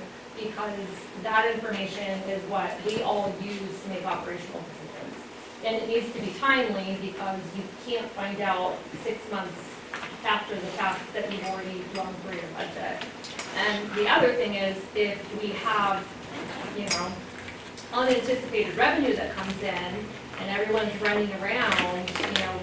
because 0.44 0.78
that 1.22 1.54
information 1.54 2.20
is 2.28 2.42
what 2.50 2.70
we 2.86 3.02
all 3.02 3.32
use 3.42 3.82
to 3.82 3.88
make 3.88 4.04
operational 4.04 4.60
decisions. 4.60 5.24
And 5.64 5.76
it 5.76 5.88
needs 5.88 6.12
to 6.14 6.20
be 6.20 6.32
timely, 6.38 6.98
because 7.00 7.40
you 7.56 7.62
can't 7.86 8.10
find 8.12 8.40
out 8.40 8.76
six 9.04 9.18
months 9.30 9.54
after 10.24 10.54
the 10.54 10.66
fact 10.78 11.00
that 11.14 11.30
you've 11.32 11.44
already 11.46 11.82
run 11.94 12.12
through 12.22 12.34
your 12.34 12.50
budget. 12.56 13.04
And 13.56 13.90
the 13.94 14.08
other 14.08 14.32
thing 14.32 14.54
is, 14.54 14.76
if 14.94 15.42
we 15.42 15.48
have, 15.50 16.06
you 16.76 16.86
know, 16.86 17.12
unanticipated 17.92 18.76
revenue 18.76 19.14
that 19.16 19.34
comes 19.34 19.60
in, 19.62 19.94
and 20.40 20.50
everyone's 20.50 21.00
running 21.02 21.30
around, 21.34 22.08
you 22.18 22.32
know, 22.40 22.58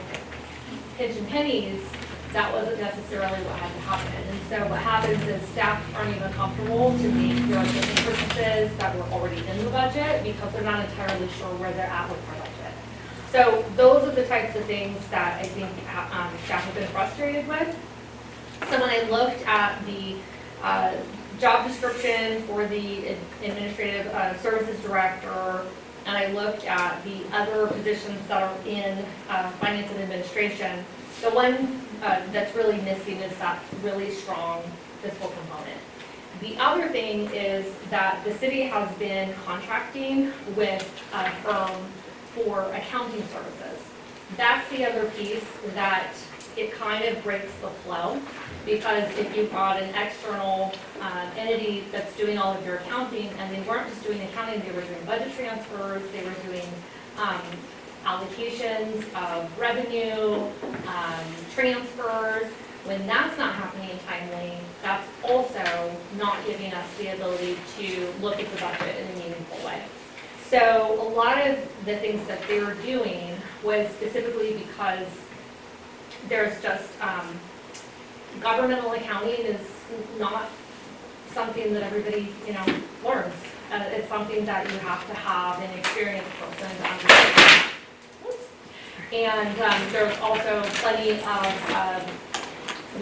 pinching 0.97 1.25
pennies, 1.27 1.81
that 2.33 2.53
wasn't 2.53 2.79
necessarily 2.79 3.39
what 3.43 3.55
had 3.57 3.73
to 3.73 3.79
happen. 3.81 4.23
And 4.29 4.39
so 4.49 4.69
what 4.69 4.79
happens 4.79 5.23
is 5.27 5.41
staff 5.49 5.81
aren't 5.95 6.15
even 6.15 6.31
comfortable 6.33 6.97
to 6.97 7.11
make 7.11 7.37
their 7.47 7.63
business 7.63 8.05
purchases 8.05 8.77
that 8.77 8.95
were 8.95 9.03
already 9.13 9.45
in 9.47 9.57
the 9.65 9.71
budget, 9.71 10.23
because 10.23 10.53
they're 10.53 10.61
not 10.61 10.87
entirely 10.87 11.27
sure 11.29 11.49
where 11.55 11.71
they're 11.73 11.87
at 11.87 12.09
with 12.09 12.23
their 12.27 12.35
budget. 12.35 12.73
So 13.31 13.65
those 13.75 14.07
are 14.07 14.11
the 14.11 14.25
types 14.25 14.55
of 14.55 14.65
things 14.65 14.97
that 15.07 15.39
I 15.39 15.43
think 15.43 15.71
um, 16.13 16.31
staff 16.45 16.63
have 16.65 16.75
been 16.75 16.87
frustrated 16.89 17.47
with. 17.47 17.75
So 18.69 18.79
when 18.79 18.89
I 18.89 19.09
looked 19.09 19.45
at 19.47 19.83
the 19.85 20.15
uh, 20.61 20.95
job 21.39 21.67
description 21.67 22.43
for 22.43 22.67
the 22.67 23.15
administrative 23.43 24.07
uh, 24.07 24.37
services 24.39 24.79
director, 24.81 25.63
and 26.05 26.17
I 26.17 26.31
looked 26.33 26.65
at 26.65 27.03
the 27.03 27.21
other 27.31 27.67
positions 27.67 28.19
that 28.27 28.43
are 28.43 28.67
in 28.67 29.05
uh, 29.29 29.49
finance 29.51 29.91
and 29.91 30.01
administration, 30.01 30.83
the 31.21 31.29
one 31.29 31.81
uh, 32.01 32.21
that's 32.31 32.55
really 32.55 32.79
missing 32.81 33.17
is 33.17 33.35
that 33.37 33.61
really 33.83 34.11
strong 34.11 34.63
fiscal 35.01 35.29
component. 35.29 35.79
The 36.41 36.57
other 36.57 36.87
thing 36.87 37.29
is 37.31 37.65
that 37.89 38.23
the 38.23 38.33
city 38.35 38.61
has 38.61 38.89
been 38.97 39.33
contracting 39.45 40.31
with 40.55 40.83
a 41.13 41.31
firm 41.41 41.85
for 42.33 42.71
accounting 42.73 43.23
services. 43.27 43.83
That's 44.37 44.69
the 44.69 44.85
other 44.85 45.09
piece 45.11 45.43
that 45.73 46.13
it 46.55 46.71
kind 46.73 47.03
of 47.05 47.21
breaks 47.23 47.51
the 47.61 47.69
flow, 47.69 48.19
because 48.65 49.09
if 49.17 49.35
you've 49.35 49.51
got 49.51 49.81
an 49.81 49.93
external 49.95 50.71
uh, 51.01 51.29
entity 51.37 51.85
that's 51.91 52.15
doing 52.15 52.37
all 52.37 52.53
of 52.53 52.65
your 52.65 52.75
accounting, 52.77 53.29
and 53.39 53.55
they 53.55 53.61
weren't 53.67 53.89
just 53.89 54.03
doing 54.03 54.21
accounting, 54.21 54.61
they 54.61 54.71
were 54.71 54.81
doing 54.81 55.03
budget 55.05 55.33
transfers, 55.35 56.03
they 56.11 56.23
were 56.23 56.35
doing 56.47 56.67
um, 57.17 57.41
allocations 58.05 59.03
of 59.13 59.59
revenue, 59.59 60.49
um, 60.87 61.25
transfers, 61.53 62.51
when 62.85 63.05
that's 63.05 63.37
not 63.37 63.53
happening 63.53 63.97
timely, 64.07 64.53
that's 64.81 65.07
also 65.23 65.95
not 66.17 66.37
giving 66.45 66.73
us 66.73 66.85
the 66.97 67.13
ability 67.13 67.57
to 67.77 68.11
look 68.21 68.39
at 68.39 68.49
the 68.51 68.57
budget 68.59 68.95
in 68.97 69.07
a 69.15 69.19
meaningful 69.19 69.65
way. 69.65 69.83
So 70.49 70.99
a 70.99 71.09
lot 71.09 71.45
of 71.45 71.57
the 71.85 71.97
things 71.97 72.25
that 72.27 72.41
they 72.47 72.59
were 72.61 72.73
doing 72.75 73.35
was 73.63 73.87
specifically 73.89 74.53
because 74.53 75.05
there's 76.27 76.59
just, 76.61 76.89
um, 77.01 77.39
governmental 78.39 78.93
accounting 78.93 79.45
is 79.45 79.61
not 80.17 80.49
something 81.33 81.73
that 81.73 81.83
everybody, 81.83 82.33
you 82.47 82.53
know, 82.53 82.65
learns. 83.03 83.33
Uh, 83.71 83.83
it's 83.91 84.09
something 84.09 84.45
that 84.45 84.65
you 84.71 84.79
have 84.79 85.05
to 85.07 85.13
have 85.13 85.61
an 85.61 85.77
experienced 85.77 86.31
person 86.39 86.75
to 86.77 86.87
understand. 86.87 87.78
And, 89.11 89.59
um, 89.61 89.81
there's 89.91 90.17
also 90.19 90.61
plenty 90.81 91.11
of, 91.11 91.71
um, 91.71 92.01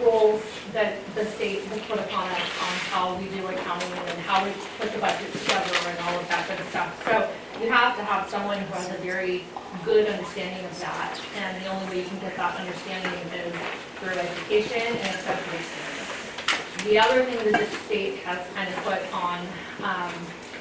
rules 0.00 0.42
that 0.72 0.96
the 1.14 1.24
state 1.24 1.64
has 1.64 1.80
put 1.82 1.98
upon 1.98 2.28
us 2.28 2.40
on 2.60 2.74
how 2.92 3.14
we 3.14 3.26
do 3.28 3.46
accounting 3.46 3.90
and 3.92 4.20
how 4.20 4.44
we 4.44 4.50
put 4.78 4.92
the 4.92 4.98
budget 4.98 5.32
together 5.32 5.74
and 5.88 5.98
all 6.00 6.18
of 6.20 6.28
that 6.28 6.46
good 6.46 6.64
stuff. 6.68 7.02
So 7.04 7.28
you 7.60 7.70
have 7.72 7.96
to 7.96 8.04
have 8.04 8.28
someone 8.28 8.58
who 8.58 8.74
has 8.74 8.90
a 8.90 8.98
very 8.98 9.44
good 9.84 10.06
understanding 10.06 10.64
of 10.64 10.78
that, 10.80 11.18
and 11.36 11.64
the 11.64 11.68
only 11.68 11.88
way 11.88 12.02
you 12.02 12.06
can 12.06 12.18
get 12.20 12.36
that 12.36 12.60
understanding 12.60 13.12
is 13.32 13.54
through 13.96 14.18
education 14.18 14.96
and 14.96 15.14
experience. 15.14 16.84
The 16.84 16.98
other 16.98 17.24
thing 17.24 17.52
that 17.52 17.58
the 17.58 17.76
state 17.86 18.18
has 18.18 18.46
kind 18.54 18.68
of 18.68 18.76
put 18.84 19.12
on 19.12 19.46
um, 19.82 20.12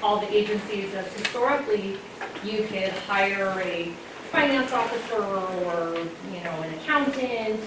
all 0.02 0.20
the 0.20 0.34
agencies 0.36 0.94
is 0.94 1.14
historically, 1.14 1.98
you 2.44 2.64
could 2.64 2.90
hire 3.06 3.54
a 3.62 3.92
finance 4.32 4.72
officer 4.72 5.22
or, 5.24 5.98
you 6.34 6.44
know, 6.44 6.62
an 6.62 6.74
accountant, 6.76 7.60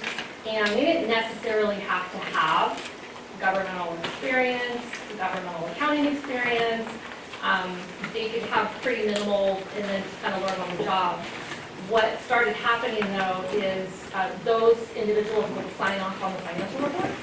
and 0.47 0.69
they 0.73 0.85
didn't 0.85 1.09
necessarily 1.09 1.77
have 1.77 2.11
to 2.13 2.19
have 2.19 2.79
governmental 3.41 3.97
experience, 4.05 4.83
governmental 5.17 5.67
accounting 5.69 6.07
experience. 6.07 6.89
Um, 7.43 7.77
They 8.13 8.29
could 8.29 8.43
have 8.51 8.69
pretty 8.83 9.07
minimal 9.07 9.63
and 9.77 9.85
then 9.85 10.03
just 10.03 10.21
kind 10.23 10.35
of 10.35 10.43
learn 10.43 10.61
on 10.61 10.77
the 10.77 10.85
job. 10.85 11.21
What 11.89 12.21
started 12.27 12.55
happening 12.55 13.01
though 13.17 13.43
is 13.57 13.89
uh, 14.15 14.31
those 14.45 14.77
individuals 14.95 15.49
would 15.57 15.71
sign 15.77 16.01
off 16.01 16.23
on 16.23 16.33
the 16.35 16.39
financial 16.41 16.81
reports. 16.81 17.15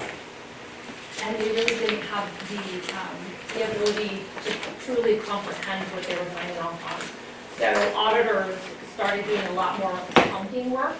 And 1.24 1.36
they 1.38 1.50
really 1.52 1.66
didn't 1.66 2.02
have 2.04 2.28
the, 2.50 2.58
um, 2.98 3.18
the 3.54 3.72
ability 3.72 4.22
to 4.46 4.54
truly 4.86 5.18
comprehend 5.20 5.86
what 5.94 6.04
they 6.04 6.16
were 6.16 6.30
signing 6.34 6.58
off 6.60 6.80
on. 6.94 7.02
So 7.58 7.94
auditors 7.96 8.58
started 8.98 9.24
doing 9.26 9.46
a 9.46 9.54
lot 9.54 9.78
more 9.78 9.94
accounting 10.10 10.72
work 10.72 10.96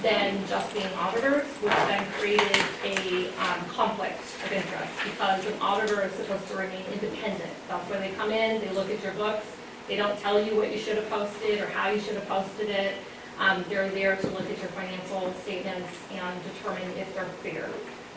than 0.00 0.40
just 0.46 0.72
being 0.72 0.88
auditors, 0.94 1.44
which 1.60 1.70
then 1.70 2.02
created 2.12 2.56
a 2.82 3.28
um, 3.44 3.62
conflict 3.68 4.18
of 4.42 4.50
interest, 4.50 4.90
because 5.04 5.44
an 5.44 5.52
auditor 5.60 6.00
is 6.00 6.12
supposed 6.14 6.48
to 6.48 6.56
remain 6.56 6.82
independent. 6.94 7.50
That's 7.68 7.90
where 7.90 8.00
they 8.00 8.10
come 8.12 8.30
in, 8.32 8.58
they 8.62 8.70
look 8.70 8.88
at 8.88 9.02
your 9.02 9.12
books, 9.12 9.44
they 9.86 9.96
don't 9.96 10.18
tell 10.20 10.42
you 10.42 10.56
what 10.56 10.72
you 10.72 10.78
should 10.78 10.96
have 10.96 11.10
posted 11.10 11.60
or 11.60 11.66
how 11.66 11.90
you 11.90 12.00
should 12.00 12.14
have 12.14 12.26
posted 12.26 12.70
it. 12.70 12.94
Um, 13.38 13.66
They're 13.68 13.90
there 13.90 14.16
to 14.16 14.26
look 14.28 14.48
at 14.50 14.58
your 14.58 14.68
financial 14.68 15.30
statements 15.42 15.90
and 16.10 16.40
determine 16.54 16.90
if 16.96 17.14
they're 17.14 17.26
fair, 17.42 17.68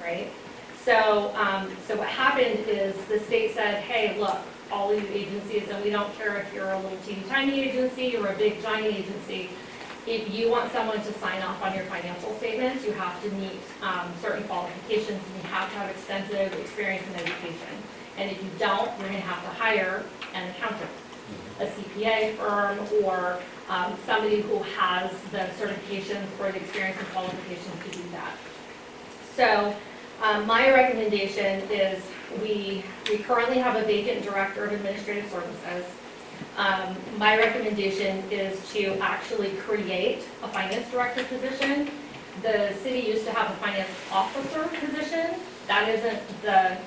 right? 0.02 0.30
So, 0.86 1.36
um, 1.36 1.76
so 1.90 1.98
what 1.98 2.08
happened 2.08 2.70
is 2.70 2.96
the 3.08 3.20
state 3.20 3.54
said, 3.54 3.84
hey, 3.84 4.18
look, 4.18 4.40
all 4.72 4.90
these 4.90 5.10
agencies, 5.10 5.68
and 5.70 5.84
we 5.84 5.90
don't 5.90 6.14
care 6.18 6.38
if 6.38 6.54
you're 6.54 6.72
a 6.72 6.80
little 6.80 6.98
teeny 7.06 7.24
tiny 7.30 7.62
agency 7.62 8.16
or 8.18 8.28
a 8.28 8.36
big 8.36 8.62
giant 8.62 8.86
agency, 8.86 9.50
if 10.06 10.34
you 10.34 10.50
want 10.50 10.72
someone 10.72 11.02
to 11.02 11.14
sign 11.20 11.42
off 11.42 11.62
on 11.62 11.76
your 11.76 11.84
financial 11.86 12.34
statements, 12.36 12.86
you 12.86 12.94
have 12.94 13.22
to 13.24 13.30
meet 13.32 13.60
um, 13.82 14.12
certain 14.22 14.44
qualifications, 14.46 15.22
and 15.22 15.44
you 15.44 15.50
have 15.50 15.70
to 15.70 15.76
have 15.78 15.90
extensive 15.90 16.54
experience 16.60 17.06
in 17.08 17.16
education. 17.16 17.76
And 18.18 18.32
if 18.32 18.42
you 18.42 18.50
don't, 18.58 18.90
you're 19.00 19.10
gonna 19.10 19.20
have 19.20 19.44
to 19.44 19.62
hire 19.62 20.04
an 20.34 20.50
accountant, 20.50 20.90
a 21.60 21.66
CPA 21.66 22.38
firm, 22.38 22.80
or 23.04 23.40
um, 23.70 23.98
somebody 24.06 24.42
who 24.42 24.60
has 24.60 25.12
the 25.32 25.50
certifications 25.60 26.26
for 26.38 26.52
the 26.52 26.58
experience 26.58 26.98
and 26.98 27.08
qualifications 27.10 27.84
to 27.84 27.92
do 27.92 28.04
that. 28.12 28.38
So, 29.36 29.76
um, 30.22 30.48
my 30.48 30.72
recommendation 30.72 31.62
is, 31.70 32.04
we, 32.42 32.84
we 33.10 33.18
currently 33.20 33.58
have 33.60 33.76
a 33.76 33.86
vacant 33.86 34.24
director 34.24 34.66
of 34.66 34.74
administrative 34.74 35.30
services. 35.32 35.86
Um, 36.58 36.96
My 37.18 37.38
recommendation 37.38 38.24
is 38.32 38.60
to 38.74 38.98
actually 39.00 39.52
create 39.52 40.24
a 40.44 40.48
finance 40.48 40.90
director 40.92 41.24
position. 41.26 41.90
The 42.42 42.74
city 42.84 43.00
used 43.00 43.26
to 43.26 43.32
have 43.32 43.52
a 43.52 43.56
finance 43.56 43.90
officer 44.12 44.64
position. 44.80 45.36
That 45.68 45.90
isn't 45.90 46.42
the 46.42 46.78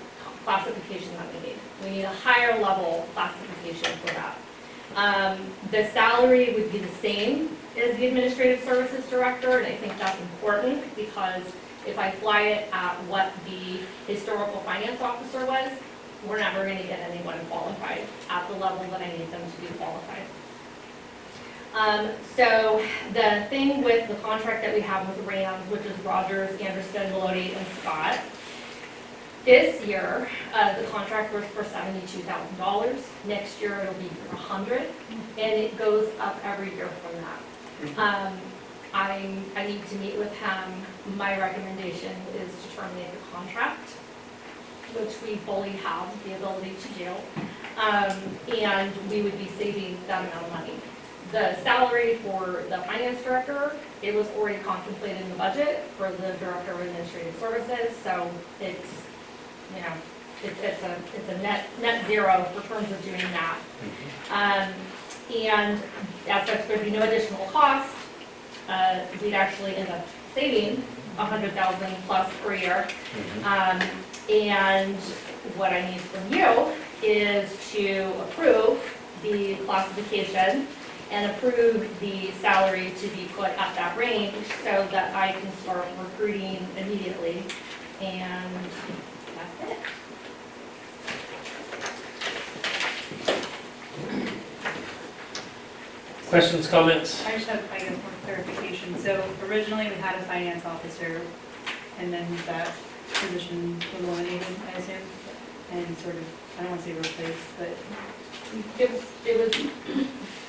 classification 0.44 1.12
that 1.16 1.26
we 1.34 1.48
need. 1.48 1.56
We 1.84 1.90
need 1.90 2.04
a 2.04 2.08
higher 2.08 2.60
level 2.60 3.08
classification 3.14 3.92
for 3.98 4.14
that. 4.14 4.36
Um, 4.96 5.38
The 5.70 5.88
salary 5.90 6.52
would 6.54 6.70
be 6.72 6.78
the 6.78 6.94
same 6.96 7.56
as 7.76 7.96
the 7.96 8.06
administrative 8.08 8.64
services 8.64 9.08
director, 9.08 9.58
and 9.58 9.66
I 9.66 9.76
think 9.76 9.96
that's 9.98 10.20
important 10.20 10.94
because 10.96 11.42
if 11.86 11.98
I 11.98 12.10
fly 12.10 12.42
it 12.42 12.68
at 12.72 12.94
what 13.04 13.32
the 13.46 13.80
historical 14.12 14.60
finance 14.60 15.00
officer 15.00 15.44
was, 15.46 15.70
we're 16.28 16.38
never 16.38 16.66
gonna 16.66 16.82
get 16.82 17.00
anyone 17.10 17.38
qualified 17.48 18.02
at 18.28 18.46
the 18.48 18.54
level 18.56 18.84
that 18.90 19.00
I 19.00 19.08
need 19.16 19.30
them 19.32 19.40
to 19.50 19.60
be 19.60 19.68
qualified. 19.78 20.22
Um, 21.74 22.10
so 22.36 22.84
the 23.12 23.46
thing 23.48 23.82
with 23.82 24.08
the 24.08 24.16
contract 24.16 24.62
that 24.64 24.74
we 24.74 24.80
have 24.80 25.08
with 25.08 25.24
Rams, 25.26 25.70
which 25.70 25.82
is 25.82 25.96
Rogers, 26.00 26.60
Anderson, 26.60 27.12
Malody, 27.12 27.56
and 27.56 27.66
Scott, 27.80 28.18
this 29.44 29.82
year, 29.86 30.28
uh, 30.52 30.78
the 30.78 30.86
contract 30.88 31.32
was 31.32 31.44
for 31.46 31.64
seventy-two 31.64 32.20
thousand 32.22 32.58
dollars. 32.58 33.06
Next 33.26 33.60
year, 33.60 33.78
it'll 33.80 33.94
be 33.94 34.08
for 34.08 34.34
a 34.34 34.38
hundred, 34.38 34.82
and 35.38 35.52
it 35.52 35.78
goes 35.78 36.10
up 36.18 36.38
every 36.44 36.74
year 36.74 36.88
from 36.88 37.22
that. 37.22 37.98
Um, 37.98 38.38
I, 38.92 39.32
I 39.56 39.66
need 39.66 39.86
to 39.86 39.94
meet 39.96 40.18
with 40.18 40.32
him. 40.36 40.82
My 41.16 41.38
recommendation 41.38 42.12
is 42.36 42.50
to 42.62 42.76
terminate 42.76 43.12
the 43.12 43.36
contract, 43.36 43.90
which 44.94 45.14
we 45.22 45.36
fully 45.36 45.70
have 45.70 46.08
the 46.24 46.34
ability 46.36 46.74
to 46.80 46.88
do. 46.98 47.10
Um, 47.80 48.16
and 48.58 48.92
we 49.10 49.22
would 49.22 49.38
be 49.38 49.48
saving 49.58 49.98
that 50.06 50.24
amount 50.28 50.46
of 50.46 50.52
money. 50.52 50.74
The 51.32 51.56
salary 51.62 52.16
for 52.16 52.64
the 52.68 52.78
finance 52.78 53.22
director, 53.22 53.76
it 54.02 54.14
was 54.14 54.28
already 54.36 54.58
contemplated 54.62 55.20
in 55.20 55.28
the 55.30 55.36
budget 55.36 55.84
for 55.96 56.10
the 56.10 56.32
director 56.34 56.72
of 56.72 56.80
administrative 56.80 57.34
services, 57.38 57.96
so 58.02 58.30
it's, 58.60 58.92
you 59.74 59.82
know, 59.82 59.92
it's, 60.42 60.60
it's 60.60 60.82
a, 60.82 60.96
it's 61.14 61.28
a 61.28 61.38
net, 61.38 61.66
net 61.80 62.06
zero 62.06 62.44
for 62.54 62.66
terms 62.68 62.90
of 62.90 63.02
doing 63.04 63.20
that. 63.32 63.58
Um, 64.30 64.72
and 65.34 65.80
as 66.28 66.48
such, 66.48 66.66
there'd 66.66 66.84
be 66.84 66.90
no 66.90 67.02
additional 67.02 67.46
cost. 67.46 67.94
Uh, 68.68 69.00
we'd 69.22 69.34
actually 69.34 69.76
end 69.76 69.88
up 69.88 70.06
saving 70.34 70.82
a 71.20 71.24
hundred 71.24 71.52
thousand 71.52 71.94
plus 72.06 72.32
per 72.42 72.54
year. 72.54 72.88
Um, 73.44 73.80
and 74.30 74.96
what 75.56 75.70
I 75.72 75.90
need 75.90 76.00
from 76.00 76.32
you 76.32 76.72
is 77.02 77.50
to 77.72 78.10
approve 78.22 78.80
the 79.22 79.56
classification 79.66 80.66
and 81.10 81.30
approve 81.32 81.88
the 82.00 82.30
salary 82.40 82.92
to 83.00 83.08
be 83.08 83.26
put 83.36 83.50
at 83.50 83.74
that 83.74 83.96
range 83.98 84.34
so 84.62 84.86
that 84.92 85.14
I 85.14 85.32
can 85.32 85.52
start 85.58 85.84
recruiting 86.00 86.66
immediately. 86.78 87.42
And 88.00 88.54
that's 89.36 89.72
it. 89.72 89.78
Questions, 96.28 96.68
comments? 96.68 97.26
I 97.26 97.32
just 97.32 97.48
have, 97.48 97.62
I 97.72 97.78
guess, 97.78 97.90
more 97.90 98.19
clarification. 98.34 98.98
So 98.98 99.22
originally, 99.46 99.88
we 99.88 99.94
had 99.94 100.16
a 100.16 100.22
finance 100.22 100.64
officer, 100.64 101.20
and 101.98 102.12
then 102.12 102.26
that 102.46 102.72
position 103.12 103.78
was 103.98 104.08
eliminated, 104.08 104.46
I 104.74 104.78
assume, 104.78 105.02
and 105.72 105.98
sort 105.98 106.14
of, 106.14 106.24
I 106.58 106.62
don't 106.62 106.70
want 106.70 106.82
to 106.84 106.88
say 106.88 106.94
replaced, 106.94 107.38
but 107.58 107.68
It 108.78 108.90
was, 108.90 109.02
it 109.24 109.38
was 109.38 109.52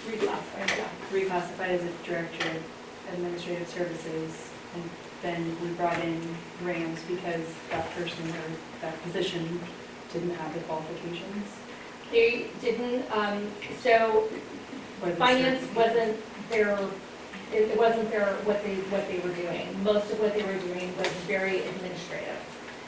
reclassified, 0.07 0.77
yeah. 0.77 0.87
reclassified 1.11 1.69
as 1.69 1.83
a 1.83 1.91
director 2.03 2.49
of 2.49 3.13
administrative 3.13 3.67
services. 3.67 4.49
And 4.73 4.89
then 5.21 5.57
we 5.61 5.69
brought 5.69 5.99
in 5.99 6.19
Rams 6.63 6.99
because 7.07 7.45
that 7.69 7.89
person 7.91 8.29
or 8.29 8.57
that 8.81 9.01
position 9.03 9.59
didn't 10.13 10.31
have 10.35 10.53
the 10.53 10.61
qualifications. 10.61 11.47
They 12.11 12.47
didn't, 12.59 13.09
um, 13.11 13.47
so 13.81 14.27
or 15.03 15.09
the 15.09 15.15
finance 15.15 15.61
certification. 15.61 15.75
wasn't 15.75 16.49
their, 16.49 16.77
it 17.53 17.69
it 17.71 17.77
wasn't 17.77 18.09
their, 18.11 18.25
what 18.43 18.63
they, 18.63 18.75
what 18.89 19.07
they 19.07 19.19
were 19.19 19.33
doing. 19.35 19.67
Most 19.83 20.11
of 20.11 20.19
what 20.19 20.33
they 20.33 20.43
were 20.43 20.57
doing 20.59 20.95
was 20.97 21.07
very 21.27 21.61
administrative. 21.67 22.37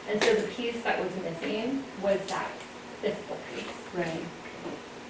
And 0.10 0.22
so 0.24 0.36
the 0.36 0.48
piece 0.48 0.82
that 0.84 1.02
was 1.04 1.12
missing 1.24 1.84
was 2.02 2.20
that 2.28 2.50
fiscal 3.02 3.38
piece. 3.54 3.66
Right. 3.96 4.22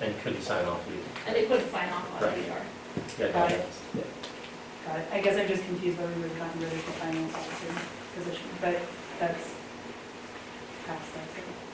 And 0.02 0.20
couldn't 0.22 0.42
sign 0.42 0.66
off 0.66 0.82
either. 0.88 1.02
And 1.28 1.36
they 1.36 1.46
couldn't 1.46 1.72
sign 1.72 1.90
off 1.90 2.12
on 2.22 2.24
it 2.24 2.26
Right. 2.28 2.38
either. 2.40 2.62
Yeah, 3.20 3.32
Got 3.32 3.50
yeah. 3.52 3.58
it. 3.58 3.66
Got 4.86 5.00
it. 5.00 5.08
I 5.12 5.22
guess 5.22 5.38
I'm 5.38 5.48
just 5.48 5.64
confused 5.66 5.98
why 5.98 6.06
we 6.06 6.22
would 6.22 6.30
have 6.32 6.40
gotten 6.40 6.62
rid 6.62 6.72
of 6.74 6.86
the 6.86 6.92
finance 7.00 7.34
officer 7.34 7.74
position, 8.16 8.48
but 8.62 8.78
that's 9.20 9.54
past 10.86 11.14
that. 11.14 11.24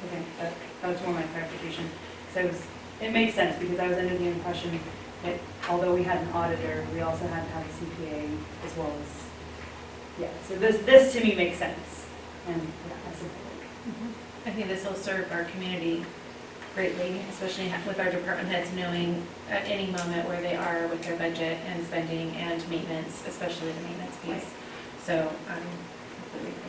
Okay, 0.07 0.23
that, 0.39 0.53
that 0.81 0.87
was 0.87 1.01
more 1.03 1.13
my 1.15 1.23
clarification. 1.33 1.89
So 2.33 2.39
it 2.41 2.47
was, 2.51 2.61
it 3.01 3.11
makes 3.11 3.35
sense 3.35 3.57
because 3.59 3.79
I 3.79 3.87
was 3.87 3.97
under 3.97 4.17
the 4.17 4.27
impression 4.27 4.79
that 5.23 5.39
although 5.69 5.93
we 5.93 6.03
had 6.03 6.17
an 6.21 6.29
auditor, 6.29 6.85
we 6.93 7.01
also 7.01 7.27
had 7.27 7.43
to 7.43 7.49
have 7.51 7.65
a 7.65 7.69
CPA 7.69 8.37
as 8.65 8.77
well 8.77 8.91
as, 9.01 10.21
yeah, 10.21 10.29
so 10.47 10.55
this, 10.55 10.77
this 10.85 11.13
to 11.13 11.21
me 11.21 11.35
makes 11.35 11.57
sense. 11.57 12.05
And, 12.47 12.61
yeah, 12.61 12.95
I 13.07 13.11
support 13.13 13.33
it. 13.61 14.47
I 14.47 14.51
think 14.51 14.67
this 14.67 14.85
will 14.85 14.95
serve 14.95 15.31
our 15.31 15.43
community 15.45 16.05
greatly, 16.75 17.19
especially 17.29 17.71
with 17.85 17.99
our 17.99 18.09
department 18.09 18.47
heads 18.47 18.71
knowing 18.73 19.25
at 19.49 19.65
any 19.65 19.87
moment 19.91 20.27
where 20.27 20.41
they 20.41 20.55
are 20.55 20.87
with 20.87 21.03
their 21.03 21.17
budget 21.17 21.57
and 21.67 21.85
spending 21.85 22.31
and 22.37 22.67
maintenance, 22.69 23.23
especially 23.27 23.71
the 23.71 23.81
maintenance 23.81 24.15
piece. 24.23 24.49
So 25.03 25.31
I'm 25.49 25.63
completely 26.31 26.51
it 26.51 26.68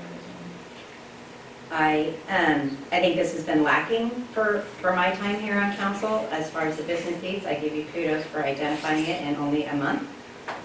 I, 1.71 2.13
um, 2.29 2.77
I 2.91 3.01
think 3.01 3.17
this 3.17 3.33
has 3.35 3.45
been 3.45 3.63
lacking 3.63 4.11
for, 4.35 4.61
for 4.81 4.93
my 4.93 5.13
time 5.13 5.39
here 5.41 5.57
on 5.59 5.75
council 5.77 6.27
as 6.33 6.51
far 6.51 6.63
as 6.63 6.77
the 6.77 6.83
business 6.83 7.21
needs. 7.23 7.47
I 7.47 7.55
give 7.55 7.75
you 7.75 7.85
kudos 7.93 8.25
for 8.27 8.43
identifying 8.43 9.07
it 9.07 9.23
in 9.23 9.37
only 9.37 9.65
a 9.65 9.75
month. 9.75 10.09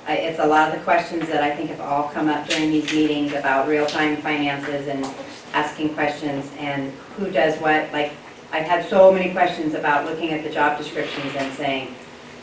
I- 0.08 0.16
It's 0.18 0.39
a 0.39 0.45
lot 0.45 0.70
of 0.70 0.76
the 0.80 0.84
questions 0.84 1.28
that 1.28 1.43
I 1.43 1.56
think 1.56 1.70
have 1.70 1.82
all 1.82 2.10
come 2.10 2.28
up 2.28 2.47
during 2.47 2.72
these 2.72 2.91
meetings 2.91 3.34
about 3.34 3.68
real-time 3.68 4.18
finances 4.18 4.88
and 4.88 5.06
asking 5.53 5.93
questions 5.93 6.49
and 6.58 6.91
who 7.18 7.30
does 7.30 7.56
what. 7.60 7.91
Like, 7.93 8.12
I've 8.51 8.66
had 8.66 8.86
so 8.89 9.12
many 9.12 9.32
questions 9.32 9.74
about 9.76 10.06
looking 10.06 10.32
at 10.32 10.43
the 10.43 10.49
job 10.49 10.78
descriptions 10.78 11.36
and 11.36 11.53
saying, 11.53 11.93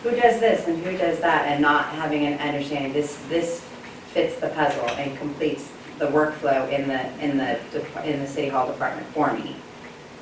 who 0.03 0.11
does 0.13 0.41
this 0.41 0.67
and 0.69 0.83
who 0.85 0.97
does 0.97 1.19
that, 1.21 1.47
and 1.47 1.61
not 1.63 1.87
having 1.87 2.27
an 2.27 2.39
understanding, 2.41 2.93
this, 2.93 3.17
this 3.29 3.61
fits 4.13 4.39
the 4.41 4.49
puzzle 4.49 4.89
and 4.91 5.17
completes 5.19 5.69
the 5.99 6.07
workflow 6.07 6.69
in 6.71 6.89
the, 6.89 7.25
in 7.25 7.37
the, 7.37 7.59
dep- 7.73 8.05
in 8.05 8.21
the 8.21 8.27
city 8.27 8.49
hall 8.49 8.67
department 8.67 9.07
for 9.09 9.33
me. 9.35 9.57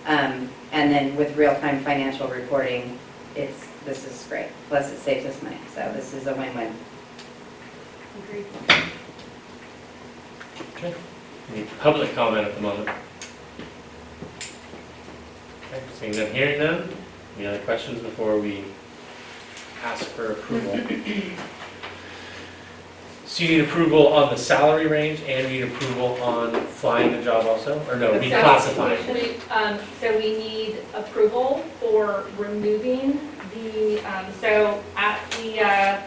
Um, 0.07 0.49
And 0.73 0.91
then 0.93 1.17
with 1.17 1.37
real-time 1.37 1.83
financial 1.83 2.29
reporting, 2.29 2.99
it's, 3.35 3.67
this 3.85 4.07
is 4.07 4.25
great. 4.29 4.47
Plus 4.69 4.91
it 4.93 4.99
saves 4.99 5.27
us 5.27 5.43
money, 5.43 5.59
so 5.75 5.91
this 5.95 6.15
is 6.15 6.27
a 6.27 6.35
win-win. 6.35 6.73
Agreed. 8.25 8.47
Any 11.53 11.65
public 11.81 12.15
comment 12.15 12.47
at 12.47 12.55
the 12.55 12.61
moment? 12.61 12.89
Okay, 15.73 15.83
Seeing 15.99 16.13
none, 16.17 16.33
hearing 16.33 16.59
none. 16.61 16.89
Any 17.37 17.47
other 17.47 17.59
questions 17.61 18.01
before 18.01 18.39
we 18.39 18.65
ask 19.85 20.05
for 20.07 20.33
approval? 20.33 20.79
So 23.31 23.45
you 23.45 23.59
need 23.59 23.69
approval 23.69 24.09
on 24.09 24.29
the 24.31 24.37
salary 24.37 24.89
range 24.89 25.21
and 25.21 25.53
you 25.53 25.65
need 25.65 25.73
approval 25.73 26.21
on 26.21 26.53
flying 26.67 27.13
the 27.13 27.23
job 27.23 27.47
also? 27.47 27.81
Or 27.89 27.95
no, 27.95 28.13
So- 28.13 28.19
reclassifying? 28.21 29.15
We, 29.15 29.37
um, 29.53 29.79
so 30.01 30.17
we 30.19 30.37
need 30.37 30.79
approval 30.95 31.65
for 31.79 32.25
removing 32.37 33.21
the, 33.55 34.01
um, 34.01 34.27
so 34.41 34.83
at 34.97 35.21
the, 35.31 35.61
uh, 35.61 36.01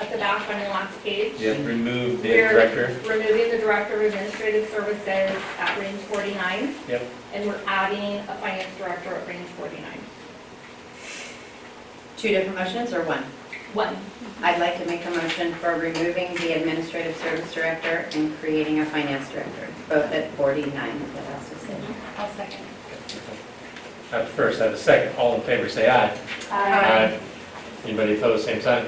at 0.00 0.10
the 0.10 0.16
back 0.16 0.48
on 0.48 0.58
your 0.58 0.70
last 0.70 1.04
page. 1.04 1.38
Remove 1.38 2.22
the 2.22 2.30
We're 2.30 2.48
director? 2.48 2.96
Removing 3.06 3.50
the 3.50 3.58
director 3.58 3.94
of 3.96 4.00
administrative 4.14 4.70
services 4.70 5.38
at 5.58 5.78
range 5.78 6.00
forty-nine. 6.00 6.74
Yep. 6.88 7.02
And 7.34 7.46
we're 7.46 7.60
adding 7.66 8.20
a 8.20 8.34
finance 8.40 8.68
director 8.78 9.14
at 9.14 9.28
range 9.28 9.46
forty-nine. 9.58 10.00
Two 12.16 12.28
different 12.30 12.56
motions 12.58 12.94
or 12.94 13.02
one? 13.02 13.22
One. 13.74 13.96
I'd 14.42 14.58
like 14.58 14.76
to 14.82 14.86
make 14.86 15.04
a 15.06 15.10
motion 15.10 15.54
for 15.54 15.74
removing 15.74 16.34
the 16.34 16.54
administrative 16.54 17.16
service 17.18 17.54
director 17.54 18.08
and 18.12 18.36
creating 18.40 18.80
a 18.80 18.86
finance 18.86 19.28
director, 19.30 19.68
both 19.88 20.10
at 20.10 20.32
49, 20.32 20.66
if 20.66 21.14
that 21.14 21.24
has 21.24 21.48
to 21.48 21.58
say. 21.60 21.76
I'll 22.18 22.28
second. 22.30 22.64
At 24.10 24.28
first, 24.28 24.60
I 24.60 24.64
have 24.64 24.74
a 24.74 24.78
second. 24.78 25.16
All 25.16 25.36
in 25.36 25.42
favor, 25.42 25.68
say 25.68 25.88
aye. 25.88 26.18
Aye. 26.50 27.20
Anybody 27.84 28.16
opposed, 28.18 28.44
same 28.44 28.60
sign? 28.60 28.86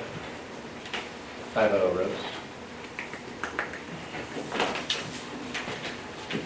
Five 1.55 1.71
oh, 1.73 1.93
Rose. 1.93 2.11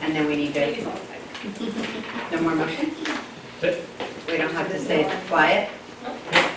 And 0.02 0.14
then 0.14 0.26
we 0.26 0.36
need 0.36 0.52
to, 0.52 0.84
no 2.30 2.42
more 2.42 2.54
motion? 2.54 2.92
That's 3.62 3.78
We 4.26 4.36
don't 4.36 4.52
have 4.52 4.70
to 4.70 4.78
say 4.78 5.10
quiet? 5.28 5.70
it? 6.02 6.50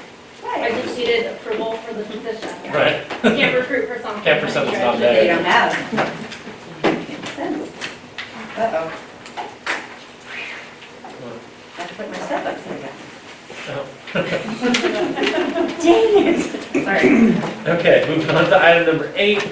I 0.43 0.71
just 0.83 0.97
needed 0.97 1.25
approval 1.27 1.73
for 1.73 1.93
the 1.93 2.03
position. 2.03 2.49
Right. 2.73 3.03
You 3.23 3.29
Can't 3.31 3.55
recruit 3.57 3.87
for 3.87 3.99
something. 4.01 4.23
Can't 4.23 4.41
for 4.43 4.49
something 4.51 4.73
that's 4.73 4.99
not 4.99 4.99
They 4.99 5.27
don't 5.27 5.43
have. 5.45 5.73
Makes 6.83 7.29
sense. 7.31 7.69
Uh-oh. 8.57 8.91
I 11.77 11.81
have 11.81 11.89
to 11.89 11.95
put 11.95 12.09
my 12.09 12.17
stuff 12.17 12.45
upside 12.45 12.81
down. 12.81 13.85
Sorry. 16.83 17.07
Okay, 17.79 18.05
moving 18.07 18.35
on 18.35 18.45
to 18.45 18.63
item 18.63 18.85
number 18.87 19.11
eight, 19.15 19.43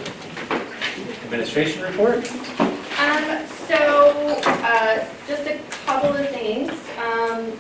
administration 1.24 1.82
report. 1.84 2.18
Um, 3.00 3.46
so, 3.68 4.40
uh, 4.46 5.06
just 5.28 5.48
a 5.48 5.60
couple 5.86 6.14
of 6.16 6.30
things. 6.30 6.72
Um, 6.98 7.54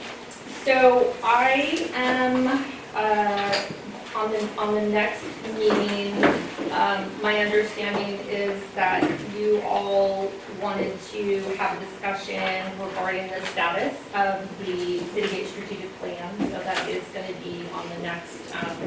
so 0.66 1.16
I 1.24 1.90
am, 1.94 2.66
uh, 2.96 3.66
on 4.16 4.32
the, 4.32 4.50
on 4.58 4.74
the 4.74 4.82
next 4.82 5.24
meeting, 5.58 6.24
um, 6.72 7.10
my 7.22 7.40
understanding 7.40 8.20
is 8.28 8.62
that 8.76 9.04
you 9.38 9.62
all 9.62 10.32
wanted 10.62 11.00
to 11.12 11.40
have 11.56 11.82
a 11.82 11.86
discussion 11.86 12.72
regarding 12.80 13.28
the 13.30 13.46
status 13.48 13.96
of 14.14 14.48
the 14.66 15.00
City 15.14 15.28
Gate 15.30 15.48
strategic 15.48 15.94
plan. 16.00 16.38
So 16.52 16.60
that 16.60 16.90
is 16.90 17.04
gonna 17.14 17.34
be 17.44 17.66
on 17.74 17.88
the 17.90 17.98
next, 18.04 18.38
um, 18.56 18.78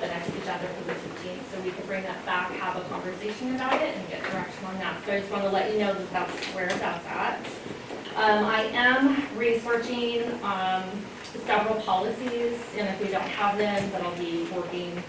the 0.00 0.06
next 0.06 0.28
agenda 0.28 0.66
for 0.68 0.84
the 0.84 0.92
15th, 0.94 1.52
so 1.52 1.60
we 1.62 1.70
can 1.70 1.86
bring 1.86 2.02
that 2.04 2.24
back, 2.24 2.50
have 2.52 2.76
a 2.76 2.88
conversation 2.88 3.54
about 3.56 3.74
it, 3.82 3.96
and 3.96 4.08
get 4.08 4.22
direction 4.22 4.64
on 4.66 4.78
that. 4.78 4.96
So 5.04 5.12
I 5.12 5.20
just 5.20 5.32
want 5.32 5.44
to 5.44 5.50
let 5.50 5.72
you 5.72 5.80
know 5.80 5.94
that 5.94 6.10
that's 6.12 6.44
where 6.54 6.68
that's 6.68 7.06
at. 7.06 7.40
Um, 8.16 8.44
I 8.46 8.62
am 8.72 9.26
researching, 9.36 10.22
um, 10.42 10.84
several 11.48 11.80
policies, 11.80 12.60
and 12.76 12.86
if 12.88 13.00
we 13.00 13.08
don't 13.08 13.22
have 13.22 13.56
them, 13.56 13.90
then 13.90 14.02
I'll 14.02 14.14
be 14.16 14.44
working, 14.54 15.02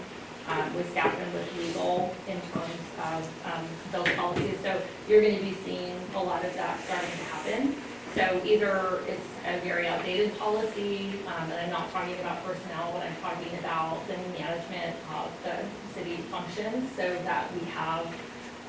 um, 0.48 0.74
with 0.74 0.90
staff 0.90 1.14
and 1.20 1.34
with 1.34 1.46
legal 1.58 2.16
in 2.26 2.40
terms 2.40 2.86
of, 2.96 3.28
um, 3.44 3.64
those 3.92 4.08
policies. 4.14 4.56
So 4.62 4.80
you're 5.06 5.20
gonna 5.20 5.42
be 5.42 5.54
seeing 5.66 6.00
a 6.14 6.22
lot 6.22 6.42
of 6.42 6.54
that 6.54 6.80
starting 6.86 7.10
to 7.10 7.24
happen. 7.24 7.76
So 8.14 8.40
either 8.42 9.02
it's 9.06 9.28
a 9.46 9.60
very 9.60 9.86
outdated 9.86 10.38
policy, 10.38 11.12
um, 11.26 11.50
and 11.52 11.60
I'm 11.60 11.70
not 11.70 11.92
talking 11.92 12.18
about 12.20 12.42
personnel, 12.46 12.90
but 12.94 13.02
I'm 13.02 13.16
talking 13.20 13.58
about 13.58 14.00
the 14.08 14.16
management 14.32 14.96
of 15.12 15.28
the 15.44 15.56
city 15.94 16.16
functions, 16.32 16.88
so 16.96 17.04
that 17.28 17.52
we 17.52 17.68
have, 17.70 18.06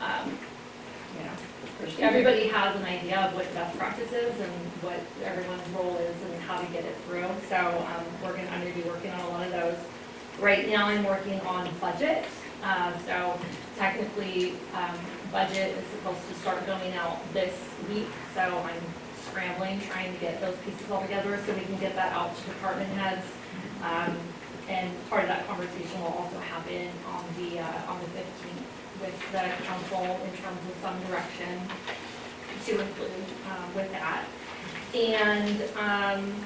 um, 0.01 0.37
know, 1.23 1.35
everybody 1.99 2.47
has 2.47 2.75
an 2.75 2.83
idea 2.83 3.19
of 3.19 3.33
what 3.35 3.51
best 3.53 3.77
practices 3.77 4.33
and 4.39 4.51
what 4.81 4.99
everyone's 5.23 5.67
role 5.69 5.97
is 5.97 6.15
and 6.23 6.41
how 6.43 6.59
to 6.59 6.65
get 6.67 6.85
it 6.85 6.95
through. 7.07 7.27
So, 7.49 7.57
um, 7.57 8.05
we're 8.23 8.35
gonna, 8.35 8.49
I'm 8.49 8.61
gonna 8.61 8.73
be 8.73 8.83
working 8.83 9.11
on 9.11 9.19
a 9.21 9.29
lot 9.29 9.45
of 9.45 9.51
those. 9.51 9.77
Right 10.39 10.67
now, 10.69 10.87
I'm 10.87 11.03
working 11.03 11.39
on 11.41 11.69
budget, 11.79 12.25
uh, 12.63 12.97
so 13.05 13.39
technically, 13.77 14.53
um, 14.73 14.97
budget 15.31 15.77
is 15.77 15.85
supposed 15.97 16.27
to 16.29 16.33
start 16.35 16.65
going 16.65 16.93
out 16.93 17.17
this 17.33 17.53
week, 17.89 18.07
so 18.33 18.41
I'm 18.41 18.81
scrambling, 19.29 19.79
trying 19.81 20.13
to 20.13 20.19
get 20.19 20.41
those 20.41 20.55
pieces 20.65 20.89
all 20.91 21.01
together 21.01 21.39
so 21.45 21.53
we 21.53 21.61
can 21.61 21.77
get 21.79 21.95
that 21.95 22.11
out 22.13 22.35
to 22.35 22.43
department 22.43 22.89
heads. 22.93 23.25
Um, 23.83 24.17
and 24.69 24.89
part 25.09 25.23
of 25.23 25.27
that 25.27 25.47
conversation 25.47 25.99
will 26.01 26.13
also 26.13 26.39
happen 26.39 26.89
on 27.07 27.23
the, 27.37 27.59
uh, 27.59 27.91
on 27.91 27.99
the 27.99 28.07
fifteenth 28.07 28.65
with 29.01 29.31
the 29.31 29.43
council 29.65 30.03
in 30.03 30.31
terms 30.41 30.59
of 30.69 30.75
some 30.81 30.99
direction 31.09 31.61
to 32.65 32.71
include, 32.79 33.25
um, 33.49 33.75
with 33.75 33.91
that. 33.91 34.25
And, 34.93 35.61
um, 35.77 36.45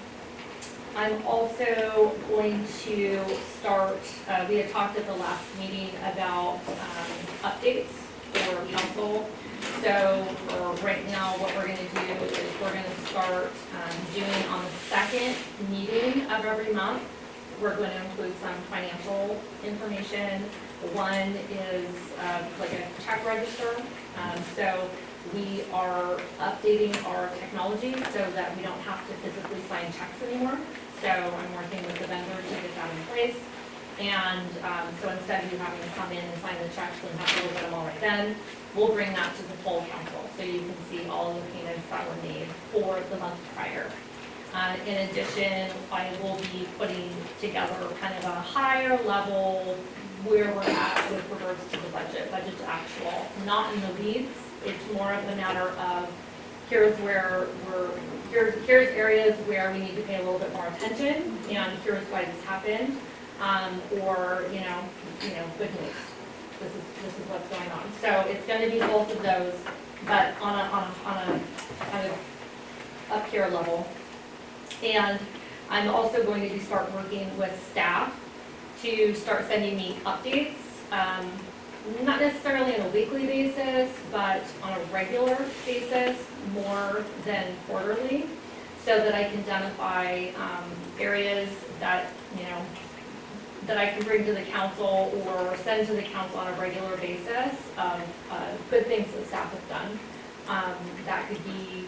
I'm 0.96 1.28
also 1.28 2.14
going 2.30 2.66
to 2.86 3.20
start, 3.60 4.00
uh, 4.30 4.46
we 4.48 4.56
had 4.58 4.72
talked 4.72 4.98
at 4.98 5.06
the 5.06 5.16
last 5.16 5.44
meeting 5.60 5.90
about, 6.14 6.62
um, 6.70 7.52
updates 7.52 7.92
for 8.34 8.66
council. 8.68 9.30
So 9.82 10.26
for 10.48 10.86
right 10.86 11.06
now, 11.10 11.34
what 11.38 11.54
we're 11.56 11.68
gonna 11.68 11.78
do 11.78 12.26
is 12.26 12.38
we're 12.62 12.70
gonna 12.70 13.08
start, 13.08 13.52
um, 13.76 13.96
doing 14.14 14.48
on 14.50 14.64
the 14.64 14.72
second 14.90 15.36
meeting 15.70 16.32
of 16.32 16.46
every 16.46 16.74
month. 16.74 17.02
We're 17.62 17.76
gonna 17.76 18.02
include 18.10 18.34
some 18.42 18.56
financial 18.70 19.38
information. 19.66 20.46
One 20.94 21.36
is, 21.52 21.90
uh, 22.20 22.44
like 22.60 22.74
a 22.74 22.84
check 23.04 23.26
register. 23.26 23.76
Um, 24.18 24.40
so 24.56 24.90
we 25.34 25.64
are 25.74 26.18
updating 26.40 26.96
our 27.06 27.30
technology 27.40 27.94
so 28.14 28.22
that 28.32 28.56
we 28.56 28.64
don't 28.64 28.80
have 28.82 29.06
to 29.08 29.14
physically 29.16 29.62
sign 29.68 29.92
checks 29.92 30.22
anymore. 30.24 30.58
So 31.02 31.10
I'm 31.10 31.56
working 31.56 31.84
with 31.86 31.98
the 32.00 32.08
vendor 32.08 32.36
to 32.36 32.50
get 32.56 32.76
that 32.76 32.90
in 32.92 33.04
place. 33.08 33.36
And 34.00 34.48
um, 34.64 34.88
so 35.02 35.10
instead 35.10 35.44
of 35.46 35.52
you 35.52 35.58
having 35.58 35.80
to 35.82 35.96
come 35.96 36.12
in 36.12 36.20
and 36.24 36.42
sign 36.42 36.56
the 36.62 36.70
checks 36.76 36.98
and 37.10 37.20
have 37.20 37.36
to 37.42 37.44
look 37.48 37.56
at 37.56 37.62
them 37.64 37.74
all 37.74 37.86
right 37.86 38.00
then, 38.02 38.36
we'll 38.76 38.94
bring 38.94 39.14
that 39.14 39.36
to 39.36 39.42
the 39.44 39.54
full 39.64 39.86
council. 39.92 40.30
So 40.38 40.44
you 40.44 40.60
can 40.60 40.76
see 40.90 41.08
all 41.10 41.34
the 41.34 41.42
payments 41.58 41.90
that 41.90 42.08
were 42.08 42.22
made 42.28 42.48
for 42.72 43.00
the 43.10 43.18
month 43.18 43.40
prior. 43.56 43.90
Uh, 44.54 44.76
In 44.88 45.10
addition, 45.10 45.72
I 45.92 46.12
will 46.22 46.38
be 46.54 46.68
putting 46.78 47.10
together 47.42 47.76
kind 48.00 48.16
of 48.18 48.24
a 48.26 48.40
higher 48.40 49.02
level 49.04 49.76
where 50.26 50.52
we're 50.54 50.62
at 50.62 51.12
with 51.12 51.30
regards 51.30 51.64
to 51.72 51.80
the 51.80 51.90
budget, 51.90 52.32
budget 52.32 52.58
to 52.58 52.66
actual, 52.66 53.28
not 53.46 53.74
in 53.74 53.82
the 53.82 54.02
weeds. 54.02 54.32
It's 54.66 54.94
more 54.94 55.14
of 55.14 55.24
a 55.30 55.36
matter 55.36 55.70
of, 55.80 56.12
here's 56.70 56.98
where 57.02 57.48
we're, 57.68 57.92
here's, 58.32 58.66
here's 58.66 58.90
areas 58.90 59.36
where 59.48 59.72
we 59.72 59.80
need 59.80 59.96
to 59.96 60.02
pay 60.04 60.16
a 60.16 60.24
little 60.24 60.40
bit 60.40 60.52
more 60.54 60.68
attention, 60.68 61.38
and 61.50 61.78
here's 61.80 62.04
why 62.08 62.26
this 62.26 62.44
happened. 62.44 62.98
Um, 63.40 63.82
or, 64.02 64.46
you 64.52 64.62
know, 64.62 64.80
you 65.22 65.32
know, 65.32 65.46
good 65.58 65.70
news, 65.82 65.94
this 66.62 66.72
is, 66.72 66.84
this 67.04 67.14
is 67.20 67.30
what's 67.30 67.48
going 67.50 67.70
on. 67.70 67.84
So 68.02 68.22
it's 68.30 68.48
gonna 68.48 68.70
be 68.70 68.80
both 68.80 69.12
of 69.12 69.22
those, 69.22 69.54
but 70.06 70.34
on 70.42 70.56
a, 70.56 70.64
on 70.72 70.84
a, 70.84 71.10
on 71.10 71.18
a 71.18 71.42
kind 71.92 72.08
of 72.08 72.18
up 73.12 73.28
here 73.28 73.48
level. 73.48 73.86
And 74.82 75.20
I'm 75.70 75.90
also 75.90 76.24
going 76.24 76.50
to 76.50 76.60
start 76.62 76.92
working 76.94 77.38
with 77.38 77.54
staff 77.72 78.14
to 78.82 79.16
start 79.16 79.48
sending 79.48 79.78
me 79.78 79.98
updates, 80.06 80.56
um, 80.92 81.30
not 82.04 82.20
necessarily 82.20 82.76
on 82.76 82.88
a 82.88 82.90
weekly 82.90 83.26
basis, 83.26 83.92
but 84.12 84.44
on 84.64 84.74
a 84.74 84.84
regular 84.86 85.38
basis, 85.66 86.18
more 86.54 87.04
than 87.26 87.56
quarterly, 87.68 88.26
so 88.84 88.98
that 88.98 89.16
I 89.16 89.26
can 89.26 89.40
identify, 89.40 90.30
um, 90.38 90.64
areas 91.00 91.50
that, 91.80 92.12
you 92.38 92.44
know, 92.44 92.62
that 93.66 93.78
I 93.78 93.88
can 93.88 94.04
bring 94.04 94.26
to 94.26 94.34
the 94.34 94.44
council 94.44 95.12
or 95.26 95.58
send 95.58 95.88
to 95.88 95.94
the 95.94 96.04
council 96.04 96.40
on 96.40 96.48
a 96.48 96.60
regular 96.60 96.96
basis 96.98 97.54
of, 97.78 98.02
uh, 98.30 98.52
good 98.70 98.86
things 98.86 99.12
that 99.14 99.28
staff 99.28 99.52
have 99.52 99.70
done. 99.70 100.00
Um, 100.48 100.76
that 101.06 101.28
could 101.28 101.44
be, 101.46 101.88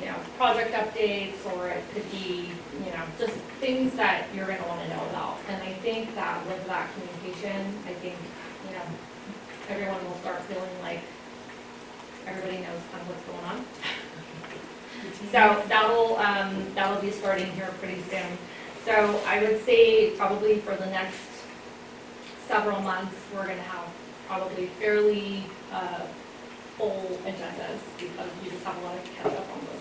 you 0.00 0.06
know, 0.06 0.14
project 0.36 0.72
updates, 0.72 1.44
or 1.54 1.68
it 1.68 1.82
could 1.92 2.08
be, 2.10 2.50
you 2.84 2.90
know, 2.92 3.02
just 3.18 3.34
things 3.60 3.94
that 3.94 4.26
you're 4.34 4.46
gonna 4.46 4.66
wanna 4.68 4.88
know 4.88 5.04
about. 5.10 5.38
And 5.48 5.62
I 5.62 5.72
think 5.74 6.14
that 6.14 6.44
with 6.46 6.66
that 6.66 6.88
communication, 6.94 7.74
I 7.86 7.94
think, 7.94 8.16
you 8.66 8.76
know, 8.76 8.84
everyone 9.68 10.04
will 10.04 10.16
start 10.18 10.40
feeling 10.42 10.68
like 10.82 11.00
everybody 12.26 12.58
knows 12.58 12.80
kind 12.92 13.02
of 13.02 13.08
what's 13.08 13.24
going 13.24 13.44
on. 13.44 13.64
So 15.30 15.62
that'll, 15.68 16.16
um, 16.16 16.66
that'll 16.74 17.00
be 17.00 17.12
starting 17.12 17.50
here 17.52 17.68
pretty 17.80 18.02
soon. 18.10 18.36
So 18.84 19.20
I 19.26 19.40
would 19.40 19.64
say 19.64 20.10
probably 20.16 20.56
for 20.58 20.74
the 20.74 20.86
next 20.86 21.18
several 22.48 22.80
months, 22.80 23.14
we're 23.32 23.46
gonna 23.46 23.62
have 23.62 23.86
probably 24.26 24.66
fairly, 24.80 25.44
uh, 25.72 26.00
full 26.78 27.18
agendas 27.26 27.80
because 27.98 28.30
you 28.42 28.50
just 28.50 28.64
have 28.64 28.78
a 28.78 28.80
lot 28.86 29.04
to 29.04 29.10
catch 29.10 29.26
up 29.26 29.46
on 29.52 29.60
those. 29.66 29.77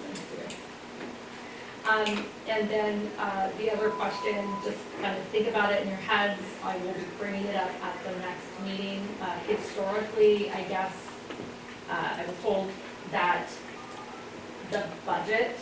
Um, 1.88 2.26
and 2.50 2.70
then, 2.70 3.10
uh, 3.18 3.50
the 3.58 3.72
other 3.72 3.90
question, 3.92 4.46
just 4.66 4.78
kind 5.02 5.18
of 5.18 5.24
think 5.26 5.48
about 5.48 5.72
it 5.72 5.84
in 5.84 5.88
your 5.88 5.98
heads, 5.98 6.42
I 6.62 6.76
will 6.78 6.94
be 6.94 7.06
bringing 7.18 7.46
it 7.46 7.56
up 7.56 7.72
at 7.82 8.04
the 8.04 8.12
next 8.20 8.46
meeting. 8.66 9.08
Uh, 9.22 9.40
historically, 9.48 10.52
I 10.52 10.64
guess, 10.64 10.94
uh, 11.90 12.18
I 12.18 12.26
was 12.26 12.36
told 12.42 12.70
that 13.12 13.48
the 14.72 14.84
budget 15.06 15.56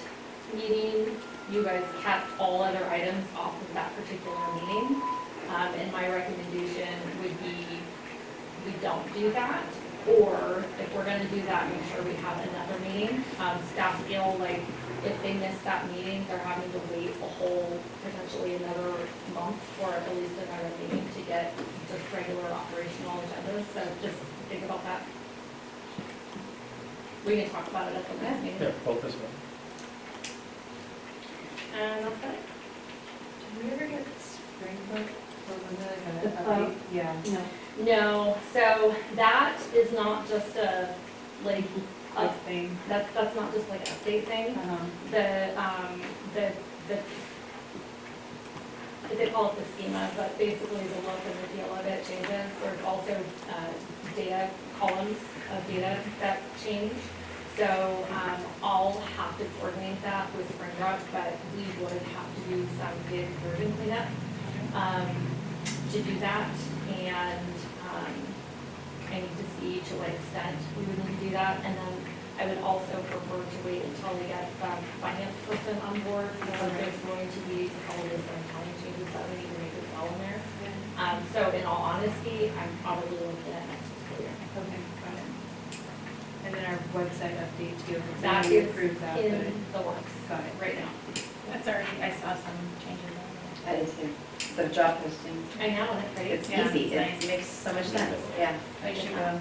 meeting, 0.56 1.16
you 1.52 1.64
guys 1.64 1.84
kept 2.02 2.26
all 2.40 2.64
other 2.64 2.84
items 2.86 3.28
off 3.38 3.62
of 3.62 3.74
that 3.76 3.96
particular 3.96 4.36
meeting. 4.56 5.02
Um, 5.50 5.74
and 5.78 5.92
my 5.92 6.10
recommendation 6.10 6.90
would 7.22 7.40
be, 7.44 7.68
we 8.66 8.72
don't 8.82 9.14
do 9.14 9.32
that. 9.34 9.64
Or 10.08 10.66
if 10.80 10.96
we're 10.96 11.06
gonna 11.06 11.28
do 11.30 11.42
that, 11.44 11.72
make 11.72 11.82
sure 11.94 12.04
we 12.04 12.14
have 12.16 12.40
another 12.40 12.80
meeting. 12.80 13.24
Um, 13.40 13.60
staff 13.74 14.04
feel 14.06 14.38
like 14.40 14.62
if 15.06 15.22
they 15.22 15.34
miss 15.34 15.58
that 15.62 15.90
meeting, 15.92 16.26
they're 16.28 16.38
having 16.40 16.72
to 16.72 16.80
wait 16.94 17.12
a 17.22 17.28
whole, 17.38 17.80
potentially 18.04 18.56
another 18.56 18.94
month 19.34 19.62
or 19.82 19.94
at 19.94 20.16
least 20.16 20.34
another 20.34 20.72
meeting 20.82 21.08
to 21.16 21.22
get 21.22 21.54
just 21.90 22.04
regular 22.14 22.50
operational 22.50 23.22
agendas. 23.24 23.66
So 23.74 23.82
just 24.02 24.18
think 24.50 24.64
about 24.66 24.84
that. 24.84 25.02
We 27.26 27.42
can 27.42 27.50
talk 27.50 27.68
about 27.68 27.92
it 27.92 27.96
at 27.98 28.08
the 28.08 28.22
next 28.24 28.44
meeting. 28.44 28.62
Yeah, 28.62 28.72
both 28.84 29.04
as 29.04 29.16
well. 29.16 29.30
And 31.76 32.06
that's 32.06 32.24
it. 32.24 32.40
Did 33.58 33.64
we 33.64 33.72
ever 33.72 33.88
get 33.88 34.06
Springbrook 34.20 35.10
for 35.46 35.54
when 35.54 36.24
the, 36.24 36.30
The 36.30 36.36
uh, 36.40 36.44
plow? 36.44 36.72
Yeah. 36.94 37.16
No. 37.26 37.42
No, 37.84 38.38
so 38.54 38.96
that 39.16 39.58
is 39.74 39.92
not 39.92 40.30
just 40.30 40.56
a, 40.56 40.96
like, 41.44 41.66
a, 41.66 41.82
Like 42.16 42.44
thing. 42.44 42.78
that's, 42.88 43.14
that's 43.14 43.36
not 43.36 43.54
just 43.54 43.70
like 43.70 43.82
an 43.82 43.88
update 43.88 44.26
thing. 44.26 44.56
Uh-huh. 44.56 44.86
The, 45.12 45.62
um, 45.62 46.02
the, 46.34 46.52
the, 46.88 47.00
they 49.16 49.28
call 49.28 49.52
it 49.52 49.58
the 49.58 49.66
schema, 49.76 50.10
but 50.18 50.38
basically 50.38 50.78
the 50.78 51.02
look 51.08 51.20
and 51.26 51.36
the 51.44 51.48
feel 51.50 51.74
of 51.74 51.86
it 51.86 52.06
changes. 52.06 52.52
There's 52.62 52.82
also 52.84 53.14
uh, 53.50 54.16
data 54.16 54.50
columns 54.80 55.20
of 55.52 55.68
data 55.68 56.00
that 56.20 56.40
change. 56.64 56.94
So 57.58 58.06
um, 58.12 58.42
I'll 58.62 59.00
have 59.16 59.38
to 59.38 59.46
coordinate 59.60 60.02
that 60.04 60.28
with 60.36 60.50
Springbrook, 60.56 61.00
but 61.14 61.34
we 61.56 61.64
would 61.84 62.02
have 62.02 62.36
to 62.36 62.42
do 62.50 62.68
some 62.78 62.94
big 63.10 63.28
version 63.44 63.72
cleanup 63.78 64.08
um, 64.74 65.08
to 65.92 66.02
do 66.02 66.20
that. 66.20 66.50
And 66.98 67.40
um, 67.40 67.55
I 69.12 69.22
need 69.22 69.36
to 69.38 69.48
see 69.60 69.74
to 69.90 69.94
what 70.02 70.10
extent 70.10 70.58
we 70.78 70.84
would 70.86 70.98
need 71.00 71.14
to 71.20 71.20
do 71.26 71.30
that. 71.38 71.62
And 71.66 71.74
then 71.78 71.94
I 72.40 72.44
would 72.52 72.60
also 72.60 73.00
prefer 73.08 73.40
to 73.40 73.58
wait 73.64 73.84
until 73.86 74.12
we 74.20 74.28
get 74.28 74.44
the 74.60 74.72
finance 75.00 75.36
person 75.48 75.76
on 75.88 75.96
board, 76.04 76.28
because 76.42 76.72
there's 76.76 77.00
going 77.08 77.30
to 77.32 77.40
be 77.48 77.72
probably 77.88 78.12
some 78.20 78.40
accounting 78.44 78.76
changes 78.84 79.08
that 79.16 79.24
we 79.32 79.40
need 79.40 79.50
to 79.56 79.58
make 79.64 79.72
as 79.80 79.88
well 79.96 80.08
in 80.12 80.20
there. 80.20 80.40
Um, 81.00 81.18
so 81.32 81.48
in 81.56 81.64
all 81.64 81.80
honesty, 81.96 82.52
I'm 82.56 82.72
probably 82.84 83.16
looking 83.20 83.52
at 83.56 83.64
next 83.72 83.88
fiscal 83.88 84.20
year. 84.20 84.36
Okay, 84.60 84.80
got 85.00 85.16
it. 85.16 85.30
And 86.44 86.52
then 86.54 86.64
our 86.68 86.80
website 86.92 87.36
update 87.40 87.76
too, 87.88 88.00
because 88.04 88.20
That 88.22 88.46
we 88.52 88.58
is 88.60 88.70
approved 88.70 89.00
that, 89.02 89.18
in 89.20 89.56
the 89.72 89.82
works 89.82 90.12
got 90.28 90.44
it. 90.44 90.54
right 90.60 90.76
now. 90.76 90.92
That's 91.52 91.68
already, 91.68 91.88
I 92.04 92.12
saw 92.20 92.36
some 92.36 92.60
changes 92.84 93.15
That 93.66 93.76
is 93.80 93.92
too. 93.94 94.10
The 94.56 94.68
job 94.70 94.98
posting, 95.04 95.44
I 95.60 95.68
know, 95.72 95.90
and 95.92 96.06
it's 96.28 96.48
it's 96.48 96.50
Yeah, 96.50 96.70
easy, 96.70 96.94
it's 96.94 96.96
nice. 96.96 97.24
it 97.24 97.28
makes 97.28 97.48
so 97.48 97.74
much 97.74 97.86
sense, 97.88 98.16
yeah. 98.38 98.56
I 98.84 98.94
should 98.94 99.10
go. 99.10 99.40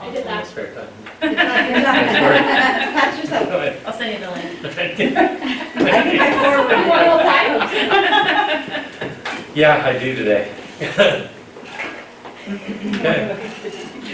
I 0.00 0.10
did 0.10 0.24
that. 0.26 0.46
Spare 0.46 0.74
time. 0.74 0.88
Pat 1.20 3.18
yourself. 3.18 3.86
I'll 3.86 3.92
send 3.92 4.12
you 4.12 4.18
the 4.26 4.30
link. 4.32 4.64
I 4.64 4.68
think 6.04 6.20
I 6.20 6.22
forwarded 6.42 6.78
it. 9.06 9.12
Yeah, 9.56 9.86
I 9.86 9.88
do 9.98 10.14
today. 10.16 10.52
Okay. 10.82 11.30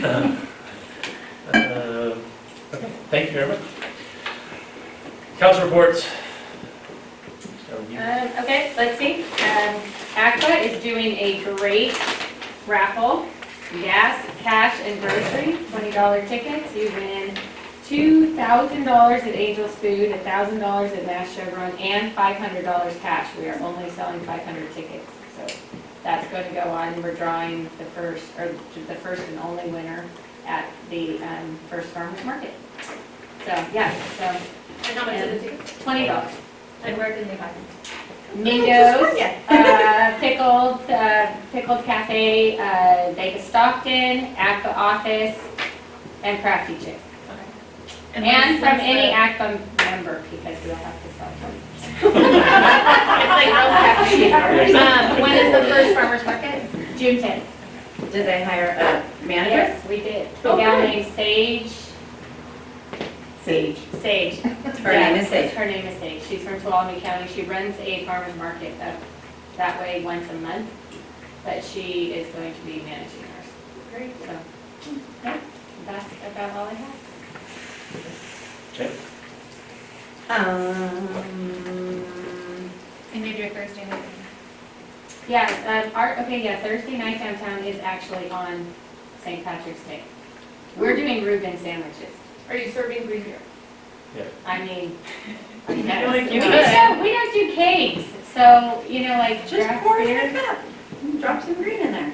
Um, 0.04 0.38
Okay, 2.74 2.90
thank 3.10 3.26
you 3.26 3.32
very 3.34 3.48
much. 3.48 3.58
Council 5.38 5.64
reports. 5.66 6.06
Um, 7.92 8.28
okay, 8.42 8.72
let's 8.76 8.98
see. 8.98 9.22
Um, 9.22 9.80
Aqua 10.16 10.54
is 10.56 10.82
doing 10.82 11.16
a 11.18 11.44
great 11.56 11.92
raffle, 12.66 13.26
gas, 13.82 14.24
cash, 14.40 14.78
and 14.80 15.00
grocery, 15.00 15.58
twenty 15.70 15.90
dollar 15.90 16.26
tickets. 16.26 16.74
You 16.74 16.90
win 16.92 17.36
two 17.84 18.34
thousand 18.34 18.84
dollars 18.84 19.22
at 19.24 19.34
Angel's 19.34 19.74
Food, 19.74 20.18
thousand 20.22 20.60
dollars 20.60 20.92
at 20.92 21.04
Mass 21.04 21.34
Chevron, 21.34 21.72
and 21.78 22.12
five 22.14 22.36
hundred 22.36 22.64
dollars 22.64 22.96
cash. 23.00 23.28
We 23.36 23.48
are 23.48 23.60
only 23.60 23.90
selling 23.90 24.20
five 24.20 24.42
hundred 24.42 24.72
tickets, 24.72 25.06
so 25.36 25.46
that's 26.02 26.26
going 26.30 26.48
to 26.48 26.54
go 26.54 26.70
on. 26.70 27.02
We're 27.02 27.14
drawing 27.14 27.64
the 27.76 27.84
first, 27.84 28.24
or 28.38 28.48
the 28.86 28.94
first 28.96 29.22
and 29.28 29.38
only 29.40 29.68
winner 29.70 30.06
at 30.46 30.66
the, 30.90 31.22
um, 31.22 31.58
first 31.68 31.88
farmer's 31.88 32.24
market. 32.24 32.52
So, 33.44 33.52
yeah, 33.72 33.92
so 34.18 34.24
And 34.24 34.98
how 34.98 35.06
much 35.06 35.14
is 35.16 35.42
the 35.42 35.48
ticket? 35.50 35.66
twenty 35.80 36.06
dollars. 36.06 36.32
And 36.84 36.96
where 36.96 37.12
can 37.12 37.28
they 37.28 37.36
find 37.36 37.52
it? 37.54 37.71
Mingo's, 38.34 39.18
uh, 39.48 40.16
pickled, 40.20 40.90
uh, 40.90 41.26
pickled 41.52 41.84
cafe, 41.84 42.58
uh, 42.58 43.12
Vegas 43.12 43.46
Stockton, 43.46 44.34
Aqua 44.38 44.70
Office, 44.72 45.36
and 46.22 46.40
Crafty 46.42 46.76
Chick. 46.78 46.98
And 48.14 48.24
when's- 48.24 48.58
from 48.60 48.80
any 48.80 49.08
the- 49.08 49.14
Aqua 49.14 49.58
member, 49.84 50.22
because 50.30 50.56
we'll 50.64 50.74
have 50.76 50.94
to 51.02 51.08
sell 51.18 51.28
them. 51.40 51.54
It's 52.04 53.28
like 53.28 53.48
Girls 53.52 53.74
Café. 53.78 54.72
Um, 55.12 55.20
when 55.20 55.32
is 55.32 55.52
the 55.52 55.62
first 55.74 55.94
farmer's 55.94 56.24
market? 56.24 56.62
June 56.98 57.20
tenth. 57.20 57.44
Did 58.12 58.26
they 58.26 58.42
hire 58.42 58.76
a 58.78 59.26
manager? 59.26 59.50
Yes, 59.50 59.88
we 59.88 59.96
did. 60.00 60.28
Oh, 60.44 60.54
A 60.54 60.56
gal 60.58 60.78
named 60.78 61.06
Sage, 61.14 61.70
Sage. 63.44 63.78
Sage. 64.00 64.38
Her 64.40 64.92
name 64.92 65.16
is 65.16 65.28
Sage. 65.28 65.50
Her 65.52 65.66
name 65.66 65.84
is 65.86 65.98
Sage. 65.98 66.22
She's 66.22 66.42
from 66.42 66.60
Tuolumne 66.60 67.00
County. 67.00 67.26
She 67.28 67.42
runs 67.42 67.76
a 67.80 68.04
farmer's 68.04 68.36
market 68.36 68.78
that, 68.78 68.96
that 69.56 69.80
way 69.80 70.04
once 70.04 70.30
a 70.30 70.34
month, 70.34 70.70
but 71.44 71.64
she 71.64 72.12
is 72.12 72.32
going 72.34 72.54
to 72.54 72.60
be 72.60 72.80
managing 72.82 73.24
ours. 73.36 73.46
Great. 73.94 74.12
So, 74.24 74.38
yeah, 75.24 75.40
that's 75.86 76.06
about 76.30 76.50
all 76.52 76.66
I 76.68 76.74
have. 76.74 76.96
Okay. 78.74 78.92
Um, 80.28 81.08
And 83.14 83.26
you 83.26 83.34
do 83.36 83.42
it 83.42 83.52
Thursday 83.54 83.84
night? 83.86 84.04
Yeah, 85.28 85.90
uh, 85.94 85.96
our, 85.98 86.18
okay, 86.20 86.42
yeah, 86.42 86.60
Thursday 86.62 86.96
night 86.96 87.18
downtown 87.18 87.62
is 87.64 87.78
actually 87.80 88.30
on 88.30 88.66
St. 89.22 89.44
Patrick's 89.44 89.82
Day. 89.84 90.02
We're 90.76 90.96
doing 90.96 91.22
Reuben 91.24 91.58
sandwiches. 91.58 92.14
Are 92.52 92.56
you 92.56 92.70
serving 92.70 93.06
green 93.06 93.22
beer? 93.22 93.38
I 94.46 94.62
mean, 94.66 94.98
I 95.68 95.74
feel 95.74 95.82
guess. 95.84 96.06
like 96.06 96.26
we 96.28 96.34
you 96.34 96.40
don't, 96.40 96.52
could. 96.52 97.00
we 97.02 97.12
don't 97.12 97.32
do 97.32 97.52
cakes, 97.54 98.04
so, 98.34 98.84
you 98.86 99.08
know, 99.08 99.16
like 99.16 99.38
just 99.48 99.54
draft 99.54 99.82
pour 99.82 99.98
it 100.00 100.04
beer. 100.06 100.20
in 100.28 100.36
a 100.36 100.38
cup. 100.38 100.58
Drop 101.20 101.42
some 101.42 101.54
green 101.54 101.80
in 101.80 101.92
there. 101.92 102.12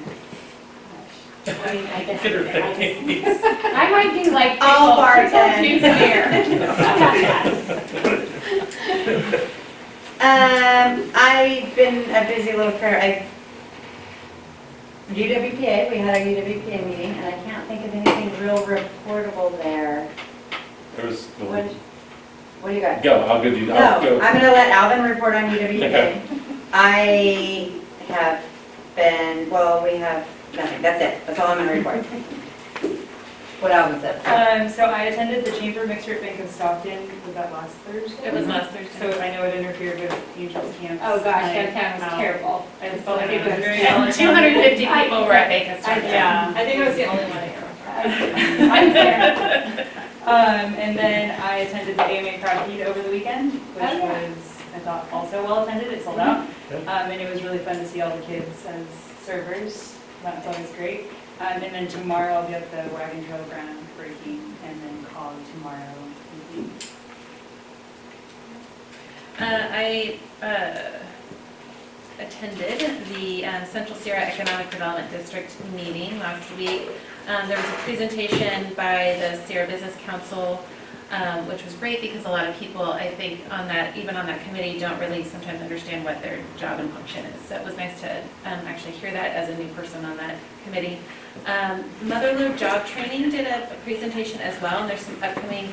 I 1.47 1.51
mean, 1.73 1.85
I 1.87 2.03
guess, 2.05 2.21
Consider 2.21 2.47
I 2.47 2.51
guess- 2.53 2.77
things. 2.77 3.27
I 3.43 3.89
might 3.91 4.23
do 4.23 4.31
like 4.31 4.57
I'll 4.61 4.95
pickle, 4.95 5.29
pickle 5.29 5.39
bartend. 5.39 5.63
juice 5.67 5.81
beer. 9.19 9.45
Um, 10.21 11.09
I've 11.15 11.73
been 11.77 12.13
a 12.13 12.27
busy 12.27 12.51
little 12.51 12.73
career. 12.77 12.99
I, 13.01 13.25
UWPA, 15.13 15.89
we 15.89 15.97
had 15.97 16.09
our 16.09 16.21
UWPA 16.21 16.85
meeting, 16.85 17.11
and 17.13 17.25
I 17.25 17.31
can't 17.45 17.65
think 17.69 17.85
of 17.85 17.93
anything 17.95 18.37
real 18.45 18.57
reportable 18.67 19.57
there. 19.63 20.09
There 20.95 21.05
was, 21.07 21.25
What, 21.25 21.65
what 22.61 22.69
do 22.69 22.75
you 22.75 22.81
got? 22.81 23.01
go, 23.03 23.21
I'll 23.25 23.41
give 23.41 23.57
you, 23.57 23.67
No, 23.67 23.75
I'll 23.75 24.01
go. 24.01 24.19
I'm 24.19 24.33
gonna 24.33 24.51
let 24.51 24.69
Alvin 24.71 25.09
report 25.09 25.35
on 25.35 25.43
UWPA. 25.45 25.75
Okay. 25.83 26.21
I 26.73 27.71
have 28.07 28.43
been, 28.95 29.49
well, 29.49 29.83
we 29.83 29.97
have 29.97 30.27
nothing, 30.55 30.81
that's 30.81 31.01
it, 31.01 31.25
that's 31.25 31.39
all 31.39 31.47
I'm 31.49 31.57
gonna 31.59 31.73
report. 31.73 32.05
What 33.61 33.71
Alvin 33.73 33.99
said. 33.99 34.23
Um, 34.25 34.69
so 34.69 34.85
I 34.85 35.03
attended 35.03 35.43
the 35.43 35.51
Chamber 35.51 35.85
Mixed 35.85 36.07
Root 36.07 36.21
Bank 36.21 36.39
of 36.39 36.49
Stockton, 36.49 37.09
was 37.25 37.33
that 37.35 37.51
last 37.51 37.75
Thursday? 37.79 38.27
It 38.27 38.33
was 38.33 38.47
last 38.47 38.71
Thursday. 38.71 39.11
So 39.13 39.19
I 39.19 39.31
know 39.35 39.43
it 39.43 39.53
interfered 39.53 39.99
with 39.99 40.37
Angels 40.37 40.73
Camp. 40.77 41.01
Oh, 41.03 41.17
gosh, 41.21 41.25
that 41.43 41.73
downtown 41.73 41.99
was 42.09 42.19
terrible. 42.19 42.67
I 42.81 42.89
was 42.93 43.03
so 43.03 43.17
so 43.17 43.23
it 43.25 43.45
was 43.45 43.59
very. 43.59 44.13
Two 44.13 44.33
hundred 44.33 44.53
and 44.53 44.63
fifty 44.63 44.85
people 44.85 45.25
were 45.25 45.33
at 45.33 45.49
Vegas. 45.49 45.85
I- 45.85 45.97
Yeah. 45.99 46.53
I 46.55 46.63
think 46.65 46.81
I 46.81 46.87
was 46.87 46.95
the 46.95 47.03
only 47.03 47.23
one 47.25 47.43
here. 47.43 48.69
I'm 48.71 48.93
there. 48.93 49.87
Um, 50.29 50.75
and 50.75 50.95
then 50.95 51.41
I 51.41 51.57
attended 51.57 51.97
the 51.97 52.03
AMA 52.03 52.37
Crab 52.39 52.67
Feed 52.67 52.81
over 52.83 53.01
the 53.01 53.09
weekend, 53.09 53.53
which 53.53 53.83
Oh, 53.83 53.97
yeah. 53.97 54.29
was, 54.29 54.37
I 54.75 54.79
thought, 54.79 55.11
also 55.11 55.43
well 55.43 55.63
attended, 55.63 55.91
it 55.91 56.03
sold 56.03 56.19
out. 56.19 56.47
Okay. 56.71 56.85
Um, 56.85 57.09
and 57.09 57.19
it 57.19 57.33
was 57.33 57.41
really 57.41 57.57
fun 57.57 57.77
to 57.77 57.87
see 57.87 58.01
all 58.01 58.15
the 58.15 58.21
kids 58.23 58.63
as 58.67 58.85
servers, 59.25 59.97
that's 60.21 60.45
always 60.45 60.71
great. 60.73 61.05
Um, 61.39 61.63
and 61.63 61.73
then 61.73 61.87
tomorrow 61.87 62.35
I'll 62.35 62.47
be 62.47 62.53
at 62.53 62.69
the 62.69 62.93
Wagon 62.93 63.25
Trail 63.25 63.43
ground 63.45 63.79
breaking, 63.97 64.53
and 64.65 64.79
then 64.83 65.03
call 65.05 65.33
tomorrow. 65.53 65.95
evening. 66.53 66.71
Uh, 69.39 69.67
I 69.71 70.19
uh, 70.43 70.99
attended 72.19 73.05
the 73.15 73.45
um, 73.45 73.65
Central 73.65 73.97
Sierra 73.97 74.21
Economic 74.21 74.69
Development 74.69 75.09
District 75.11 75.51
meeting 75.73 76.19
last 76.19 76.49
week. 76.57 76.89
Um, 77.27 77.47
There 77.47 77.57
was 77.57 77.65
a 77.65 77.77
presentation 77.83 78.73
by 78.73 79.17
the 79.19 79.41
Sierra 79.45 79.67
Business 79.67 79.95
Council, 80.05 80.63
um, 81.11 81.47
which 81.47 81.63
was 81.63 81.73
great 81.75 82.01
because 82.01 82.25
a 82.25 82.29
lot 82.29 82.47
of 82.47 82.55
people, 82.57 82.83
I 82.83 83.09
think, 83.15 83.41
on 83.51 83.67
that, 83.67 83.97
even 83.97 84.15
on 84.15 84.27
that 84.27 84.43
committee, 84.45 84.77
don't 84.77 84.99
really 84.99 85.23
sometimes 85.23 85.61
understand 85.61 86.05
what 86.05 86.21
their 86.21 86.39
job 86.57 86.79
and 86.79 86.91
function 86.91 87.25
is. 87.25 87.41
So 87.47 87.55
it 87.55 87.65
was 87.65 87.77
nice 87.77 87.99
to 88.01 88.21
um, 88.45 88.59
actually 88.67 88.93
hear 88.93 89.11
that 89.11 89.35
as 89.35 89.49
a 89.49 89.57
new 89.57 89.71
person 89.73 90.05
on 90.05 90.17
that 90.17 90.35
committee. 90.65 90.99
Um, 91.45 91.83
Motherlode 92.03 92.57
Job 92.57 92.85
Training 92.85 93.31
did 93.31 93.47
a 93.47 93.75
presentation 93.83 94.39
as 94.41 94.61
well, 94.61 94.81
and 94.81 94.89
there's 94.89 95.01
some 95.01 95.21
upcoming 95.23 95.69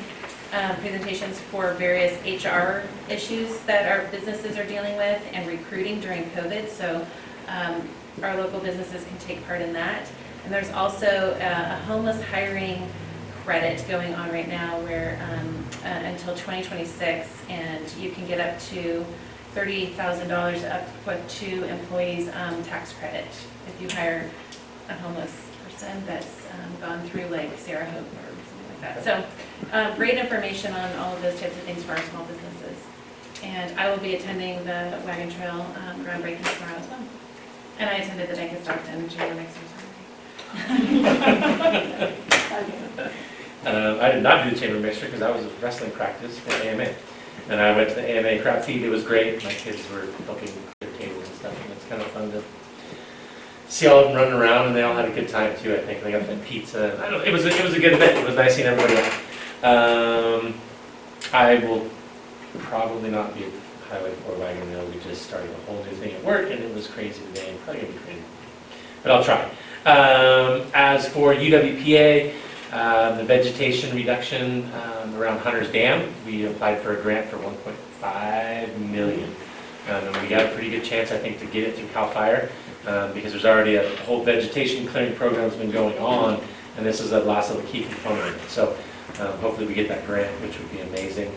um, 0.53 0.75
presentations 0.77 1.39
for 1.39 1.73
various 1.73 2.13
HR 2.23 2.83
issues 3.11 3.59
that 3.61 3.91
our 3.91 4.07
businesses 4.11 4.57
are 4.57 4.65
dealing 4.65 4.95
with 4.97 5.21
and 5.33 5.47
recruiting 5.47 5.99
during 5.99 6.23
COVID. 6.31 6.69
So 6.69 7.05
um, 7.47 7.87
our 8.23 8.35
local 8.37 8.59
businesses 8.59 9.03
can 9.05 9.17
take 9.19 9.45
part 9.45 9.61
in 9.61 9.73
that. 9.73 10.07
And 10.43 10.53
there's 10.53 10.71
also 10.71 11.37
uh, 11.41 11.77
a 11.77 11.85
homeless 11.85 12.21
hiring 12.23 12.87
credit 13.43 13.85
going 13.87 14.13
on 14.15 14.29
right 14.31 14.47
now 14.47 14.79
where 14.81 15.19
um, 15.31 15.65
uh, 15.83 15.87
until 15.87 16.33
2026, 16.35 17.29
and 17.49 17.93
you 17.97 18.11
can 18.11 18.27
get 18.27 18.39
up 18.39 18.59
to 18.69 19.05
$30,000 19.55 20.69
up 20.69 20.87
for 21.03 21.17
two 21.27 21.63
employees 21.63 22.29
um, 22.35 22.61
tax 22.63 22.93
credit 22.93 23.27
if 23.67 23.81
you 23.81 23.89
hire 23.89 24.29
a 24.89 24.93
homeless 24.93 25.33
person 25.63 26.03
that's 26.05 26.45
um, 26.51 26.81
gone 26.81 27.07
through 27.07 27.25
like 27.27 27.57
Sierra 27.57 27.89
Hope 27.89 28.05
or 28.05 28.26
like 28.81 28.95
that. 28.95 29.03
So 29.03 29.23
um, 29.71 29.95
Great 29.95 30.17
information 30.17 30.73
on 30.73 30.95
all 30.97 31.15
of 31.15 31.21
those 31.21 31.39
types 31.39 31.55
of 31.55 31.63
things 31.63 31.83
for 31.83 31.91
our 31.93 32.01
small 32.03 32.23
businesses. 32.25 32.77
And 33.43 33.77
I 33.79 33.89
will 33.89 33.99
be 33.99 34.15
attending 34.15 34.57
the 34.65 34.99
Wagon 35.05 35.29
Trail 35.29 35.61
um, 35.61 36.03
groundbreaking 36.03 36.57
tomorrow 36.57 36.77
as 36.77 36.87
well. 36.87 36.99
And 37.79 37.89
I 37.89 37.95
attended 37.95 38.29
the 38.29 38.35
Bank 38.35 38.53
of 38.53 38.63
Stockton 38.63 39.09
Chamber 39.09 39.35
next 39.35 39.55
Saturday. 40.57 42.15
Um, 43.65 43.99
I 43.99 44.11
did 44.11 44.23
not 44.23 44.45
do 44.45 44.51
the 44.51 44.57
chamber 44.57 44.79
mixture 44.79 45.07
because 45.07 45.21
I 45.21 45.29
was 45.29 45.45
at 45.45 45.51
wrestling 45.61 45.91
practice 45.91 46.39
for 46.39 46.53
AMA. 46.63 46.87
And 47.49 47.59
I 47.59 47.75
went 47.75 47.89
to 47.89 47.95
the 47.95 48.09
AMA 48.09 48.41
crab 48.41 48.63
feed, 48.63 48.81
it 48.81 48.89
was 48.89 49.03
great, 49.03 49.43
my 49.43 49.51
kids 49.51 49.89
were 49.91 50.07
helping 50.25 50.49
their 50.79 50.91
tables 50.97 51.27
and 51.27 51.35
stuff, 51.35 51.63
and 51.63 51.73
it's 51.73 51.85
kind 51.85 52.01
of 52.01 52.07
fun 52.11 52.31
to 52.31 52.41
see 53.69 53.87
all 53.87 53.99
of 53.99 54.05
them 54.07 54.15
running 54.15 54.33
around, 54.33 54.67
and 54.67 54.75
they 54.75 54.81
all 54.83 54.95
had 54.95 55.05
a 55.05 55.11
good 55.13 55.27
time 55.27 55.55
too, 55.59 55.73
I 55.75 55.79
think, 55.79 56.03
they 56.03 56.11
got 56.11 56.25
that 56.27 56.43
pizza, 56.45 57.01
I 57.05 57.09
don't, 57.09 57.25
it 57.25 57.31
was, 57.33 57.45
a- 57.45 57.55
it 57.57 57.63
was 57.63 57.73
a 57.73 57.79
good 57.79 57.93
event, 57.93 58.17
it 58.17 58.25
was 58.25 58.35
nice 58.35 58.55
seeing 58.55 58.67
everybody. 58.67 58.95
Um, 59.63 60.53
I 61.33 61.55
will 61.55 61.89
probably 62.59 63.09
not 63.09 63.33
be 63.35 63.43
at 63.43 63.51
the 63.51 63.85
Highway 63.95 64.13
four 64.25 64.35
wagon 64.37 64.69
wheel, 64.71 64.85
we 64.87 64.99
just 65.01 65.23
started 65.23 65.49
a 65.49 65.65
whole 65.71 65.83
new 65.83 65.91
thing 65.91 66.13
at 66.13 66.23
work, 66.23 66.49
and 66.51 66.59
it 66.63 66.73
was 66.73 66.87
crazy 66.87 67.21
today, 67.33 67.49
and 67.49 67.59
probably 67.63 67.81
gonna 67.83 67.93
be 67.93 67.99
crazy. 67.99 68.21
But 69.03 69.11
I'll 69.11 69.23
try. 69.23 69.43
Um, 69.85 70.67
as 70.73 71.07
for 71.07 71.33
UWPA, 71.33 72.33
uh, 72.73 73.15
the 73.17 73.23
vegetation 73.23 73.95
reduction 73.95 74.69
um, 74.73 75.15
around 75.15 75.39
Hunter's 75.39 75.69
Dam, 75.71 76.13
we 76.25 76.45
applied 76.45 76.81
for 76.81 76.97
a 76.97 77.01
grant 77.01 77.27
for 77.29 77.37
1.5 77.37 78.77
million. 78.91 79.29
Um, 79.89 80.03
And 80.03 80.17
we 80.21 80.27
got 80.27 80.45
a 80.45 80.49
pretty 80.49 80.69
good 80.69 80.83
chance, 80.83 81.11
I 81.11 81.17
think, 81.17 81.39
to 81.39 81.45
get 81.45 81.63
it 81.63 81.77
through 81.77 81.87
CAL 81.89 82.09
FIRE, 82.09 82.49
um, 82.87 83.13
because 83.13 83.31
there's 83.31 83.45
already 83.45 83.75
a 83.75 83.95
whole 84.05 84.23
vegetation 84.23 84.87
clearing 84.87 85.15
program 85.15 85.41
that's 85.43 85.55
been 85.55 85.71
going 85.71 85.97
on, 85.99 86.41
and 86.77 86.85
this 86.85 86.99
is 86.99 87.11
the 87.11 87.19
last 87.19 87.51
little 87.51 87.69
key 87.69 87.83
component. 87.83 88.41
So 88.49 88.75
um, 89.19 89.37
hopefully 89.39 89.67
we 89.67 89.73
get 89.73 89.87
that 89.89 90.05
grant, 90.07 90.31
which 90.41 90.57
would 90.57 90.71
be 90.71 90.79
amazing. 90.79 91.31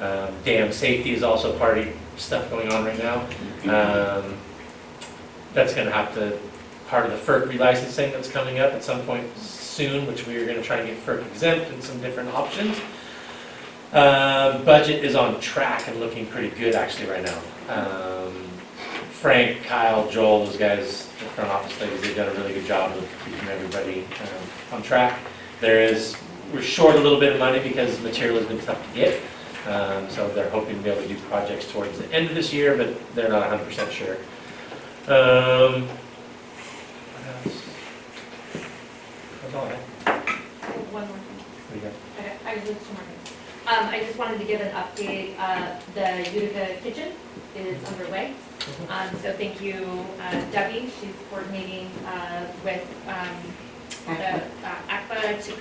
Um, 0.00 0.34
Dam 0.44 0.72
safety 0.72 1.14
is 1.14 1.22
also 1.22 1.56
part 1.58 1.78
of 1.78 1.86
stuff 2.16 2.50
going 2.50 2.72
on 2.72 2.84
right 2.84 2.98
now. 2.98 3.20
Um, 3.64 4.36
That's 5.52 5.72
going 5.72 5.86
to 5.86 5.92
have 5.92 6.12
to, 6.14 6.36
part 6.88 7.06
of 7.06 7.12
the 7.12 7.18
FERC 7.18 7.46
relicensing 7.46 8.10
that's 8.10 8.28
coming 8.28 8.58
up 8.58 8.72
at 8.72 8.82
some 8.82 9.00
point 9.02 9.24
soon, 9.38 10.04
which 10.08 10.26
we 10.26 10.36
are 10.36 10.44
going 10.46 10.56
to 10.56 10.64
try 10.64 10.80
to 10.80 10.84
get 10.84 10.96
FERC 11.06 11.24
exempt 11.28 11.70
and 11.70 11.80
some 11.80 12.00
different 12.00 12.28
options. 12.30 12.76
Uh, 13.92 14.58
Budget 14.64 15.04
is 15.04 15.14
on 15.14 15.40
track 15.40 15.86
and 15.86 16.00
looking 16.00 16.26
pretty 16.26 16.50
good 16.58 16.74
actually 16.74 17.08
right 17.08 17.22
now. 17.22 17.38
Um, 17.68 18.48
Frank, 19.24 19.64
Kyle, 19.64 20.06
Joel, 20.10 20.44
those 20.44 20.58
guys, 20.58 21.06
the 21.06 21.24
front 21.32 21.50
office 21.50 21.80
ladies, 21.80 22.02
they've 22.02 22.14
done 22.14 22.28
a 22.28 22.38
really 22.38 22.52
good 22.52 22.66
job 22.66 22.94
of 22.94 23.08
keeping 23.24 23.48
everybody 23.48 24.04
um, 24.20 24.76
on 24.76 24.82
track. 24.82 25.18
There 25.62 25.80
is, 25.80 26.14
we're 26.52 26.60
short 26.60 26.96
a 26.96 26.98
little 26.98 27.18
bit 27.18 27.32
of 27.32 27.38
money 27.38 27.58
because 27.58 27.98
material 28.02 28.36
has 28.36 28.46
been 28.46 28.60
tough 28.60 28.86
to 28.86 28.94
get. 28.94 29.22
Um, 29.66 30.10
So 30.10 30.28
they're 30.28 30.50
hoping 30.50 30.76
to 30.76 30.82
be 30.82 30.90
able 30.90 31.00
to 31.00 31.08
do 31.08 31.16
projects 31.20 31.72
towards 31.72 31.98
the 31.98 32.12
end 32.12 32.28
of 32.28 32.34
this 32.34 32.52
year, 32.52 32.76
but 32.76 33.14
they're 33.14 33.30
not 33.30 33.48
100% 33.48 33.90
sure. 33.90 34.16
Um, 35.08 35.88
what 37.08 37.46
else? 37.46 37.62
That's 39.40 39.54
all 39.54 39.64
I 39.64 40.10
have. 40.10 40.28
One 40.92 41.08
more 41.08 41.16
thing. 41.16 41.38
What 41.38 41.72
do 41.72 41.76
you 41.76 41.80
got? 41.80 41.92
Okay, 42.18 42.36
I 42.44 42.56
just, 42.56 42.66
two 42.66 42.92
more 42.92 43.02
things. 43.04 43.32
Um, 43.68 43.88
I 43.88 44.00
just 44.00 44.18
wanted 44.18 44.38
to 44.40 44.44
give 44.44 44.60
an 44.60 44.74
update, 44.74 45.38
uh, 45.38 45.80
the 45.94 46.30
Utica 46.30 46.76
Kitchen 46.82 47.12
is 47.56 47.82
underway. 47.84 48.34
Um, 48.88 49.10
so 49.22 49.32
thank 49.32 49.60
you, 49.60 50.04
uh, 50.20 50.40
Debbie, 50.50 50.90
she's 51.00 51.14
coordinating, 51.30 51.90
uh, 52.06 52.46
with, 52.64 52.86
um, 53.06 53.36
the, 54.06 54.36
uh, 54.66 54.74
ACPA 54.88 55.42
to 55.44 55.52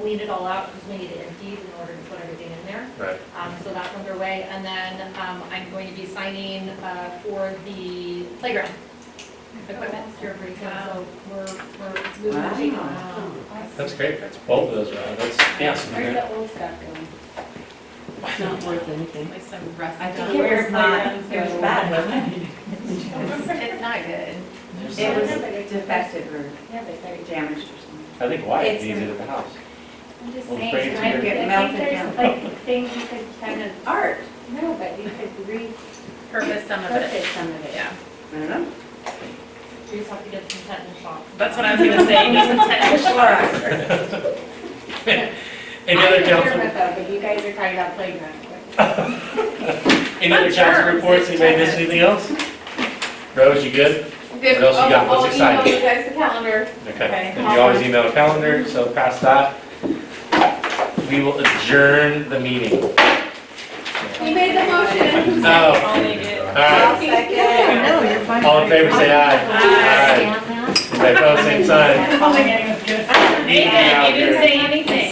clean 0.00 0.20
it 0.20 0.30
all 0.30 0.46
out, 0.46 0.72
because 0.72 0.88
we 0.88 0.98
need 0.98 1.10
it 1.10 1.26
emptied 1.26 1.58
in 1.58 1.80
order 1.80 1.92
to 1.92 2.10
put 2.10 2.20
everything 2.20 2.50
in 2.50 2.66
there. 2.66 2.88
Right. 2.98 3.20
Um, 3.36 3.54
so 3.64 3.72
that's 3.72 3.94
underway, 3.96 4.44
and 4.44 4.64
then, 4.64 5.14
um, 5.16 5.42
I'm 5.50 5.70
going 5.70 5.88
to 5.88 5.94
be 6.00 6.06
signing, 6.06 6.68
uh, 6.68 7.10
for 7.24 7.52
the 7.64 8.24
playground 8.38 8.70
equipment 9.68 10.06
here 10.20 10.34
pretty 10.34 10.56
soon, 10.56 10.72
so 10.84 11.06
we're, 11.30 11.46
we're 11.80 11.94
moving 12.22 12.42
the 12.42 12.54
shaking 12.54 12.78
on. 12.78 13.34
That's 13.76 13.94
great, 13.94 14.20
that's 14.20 14.36
both 14.38 14.68
of 14.70 14.74
those, 14.74 14.92
uh, 14.92 15.16
that's 15.18 15.38
awesome. 15.80 15.94
Where's 15.94 16.14
the 16.14 16.34
old 16.34 16.50
stuff 16.50 16.80
going? 16.80 17.08
It's 18.24 18.38
not 18.38 18.62
worth 18.64 18.88
anything. 18.88 19.30
Like 19.30 19.42
some 19.42 19.60
rust. 19.76 20.00
I 20.00 20.12
think 20.12 20.38
it 20.38 20.44
it. 20.52 20.62
was 20.64 20.72
not, 20.72 21.06
it 21.06 21.16
was 21.52 21.60
bad, 21.60 21.90
wasn't 21.90 22.42
it? 22.42 22.48
It's 23.72 23.80
not 23.80 23.98
good. 24.06 24.36
It 24.98 25.62
was 25.62 25.70
defective 25.70 26.32
or 26.34 26.50
Yeah, 26.72 26.84
but 26.84 27.02
they're 27.02 27.16
damaged 27.24 27.62
or 27.62 27.78
something. 27.78 28.06
I 28.20 28.22
think 28.28 28.46
Wyatt 28.46 28.66
It's- 28.66 28.82
needs 28.84 29.00
it 29.00 29.10
at 29.10 29.18
the 29.18 29.26
house. 29.26 29.44
I'm 30.24 30.32
just 30.32 30.48
Well, 30.48 30.58
saying, 30.58 30.70
bring 30.72 30.86
it 30.86 30.90
to 30.96 31.02
I 31.02 31.04
your- 31.12 31.20
think 31.20 31.34
Get 31.34 31.48
melted 31.48 31.80
there's 31.80 31.92
down. 31.92 32.16
like 32.16 32.58
things 32.60 32.96
you 32.96 33.02
could 33.06 33.26
kind 33.40 33.62
of, 33.62 33.70
Art, 33.88 34.18
no, 34.50 34.74
but 34.74 34.98
you 34.98 35.10
could 35.10 35.30
repurpose 35.46 36.30
Purpose 36.30 36.66
some 36.68 36.84
of 36.84 36.90
it. 36.92 37.24
some 37.34 37.48
of 37.48 37.64
it. 37.66 37.72
Yeah, 37.74 37.90
I 38.34 38.38
don't 38.38 38.50
know. 38.50 38.66
We 39.90 39.98
just 39.98 40.10
have 40.10 40.22
to 40.24 40.30
get 40.30 40.42
some 40.50 40.62
tetanus 40.62 40.98
shots. 41.02 41.24
that's 41.36 41.56
what 41.56 41.66
I 41.66 41.74
was 41.74 41.80
gonna 41.88 42.06
say, 42.06 42.26
you 42.26 42.32
need 42.32 42.46
some 42.46 42.60
tetanus 42.68 43.02
shots. 45.04 45.06
Any 45.86 46.00
other 46.00 46.16
I'm 46.16 46.22
sure 46.24 46.42
council, 46.42 46.58
with 46.60 46.74
that, 46.74 46.96
but 46.96 47.10
you 47.10 47.20
guys 47.20 47.44
are 47.44 47.52
talking 47.54 47.74
about 47.74 47.96
playground 47.96 48.38
any 50.22 50.32
other 50.32 50.52
council 50.52 50.82
sure. 50.84 50.94
reports, 50.94 51.28
anybody 51.28 51.56
miss 51.56 51.74
anything 51.74 52.00
else? 52.00 52.30
Rose, 53.34 53.64
you 53.64 53.70
good? 53.72 54.12
Good. 54.40 54.62
What 54.62 54.74
else 54.74 54.84
you 54.84 54.90
got? 54.90 55.06
I'll- 55.08 55.22
What's 55.22 55.40
I'll 55.40 55.50
email 55.52 55.60
exciting? 55.60 55.74
you 55.74 55.80
guys 55.80 56.04
the 56.08 56.14
calendar. 56.14 56.68
Okay, 56.88 57.04
Okay. 57.04 57.34
and 57.36 57.52
you 57.52 57.60
always 57.60 57.82
email 57.82 58.06
a 58.08 58.12
calendar, 58.12 58.64
so 58.68 58.90
past 58.92 59.20
that, 59.22 59.54
we 61.10 61.20
will 61.20 61.38
adjourn 61.38 62.28
the 62.30 62.40
meeting. 62.40 62.72
You 64.22 64.34
made 64.34 64.56
the 64.56 64.64
motion. 64.70 65.44
Oh, 65.44 65.92
Only 65.96 66.14
good. 66.14 66.38
all 66.38 66.54
right, 66.54 67.82
No, 67.82 68.02
you're 68.08 68.20
fine. 68.24 68.44
all 68.44 68.62
in 68.62 68.68
favor, 68.70 68.90
say 68.92 69.12
aye. 69.12 69.36
Aye. 69.50 70.16
Scan 70.16 70.48
that. 70.48 70.92
Anybody 70.92 71.14
opposed, 71.14 71.42
same 71.42 71.64
sign. 71.66 72.22
Oh 72.22 72.32
Nathan, 72.32 74.14
you 74.14 74.20
didn't 74.26 74.42
say 74.42 74.52
anything. 74.60 75.11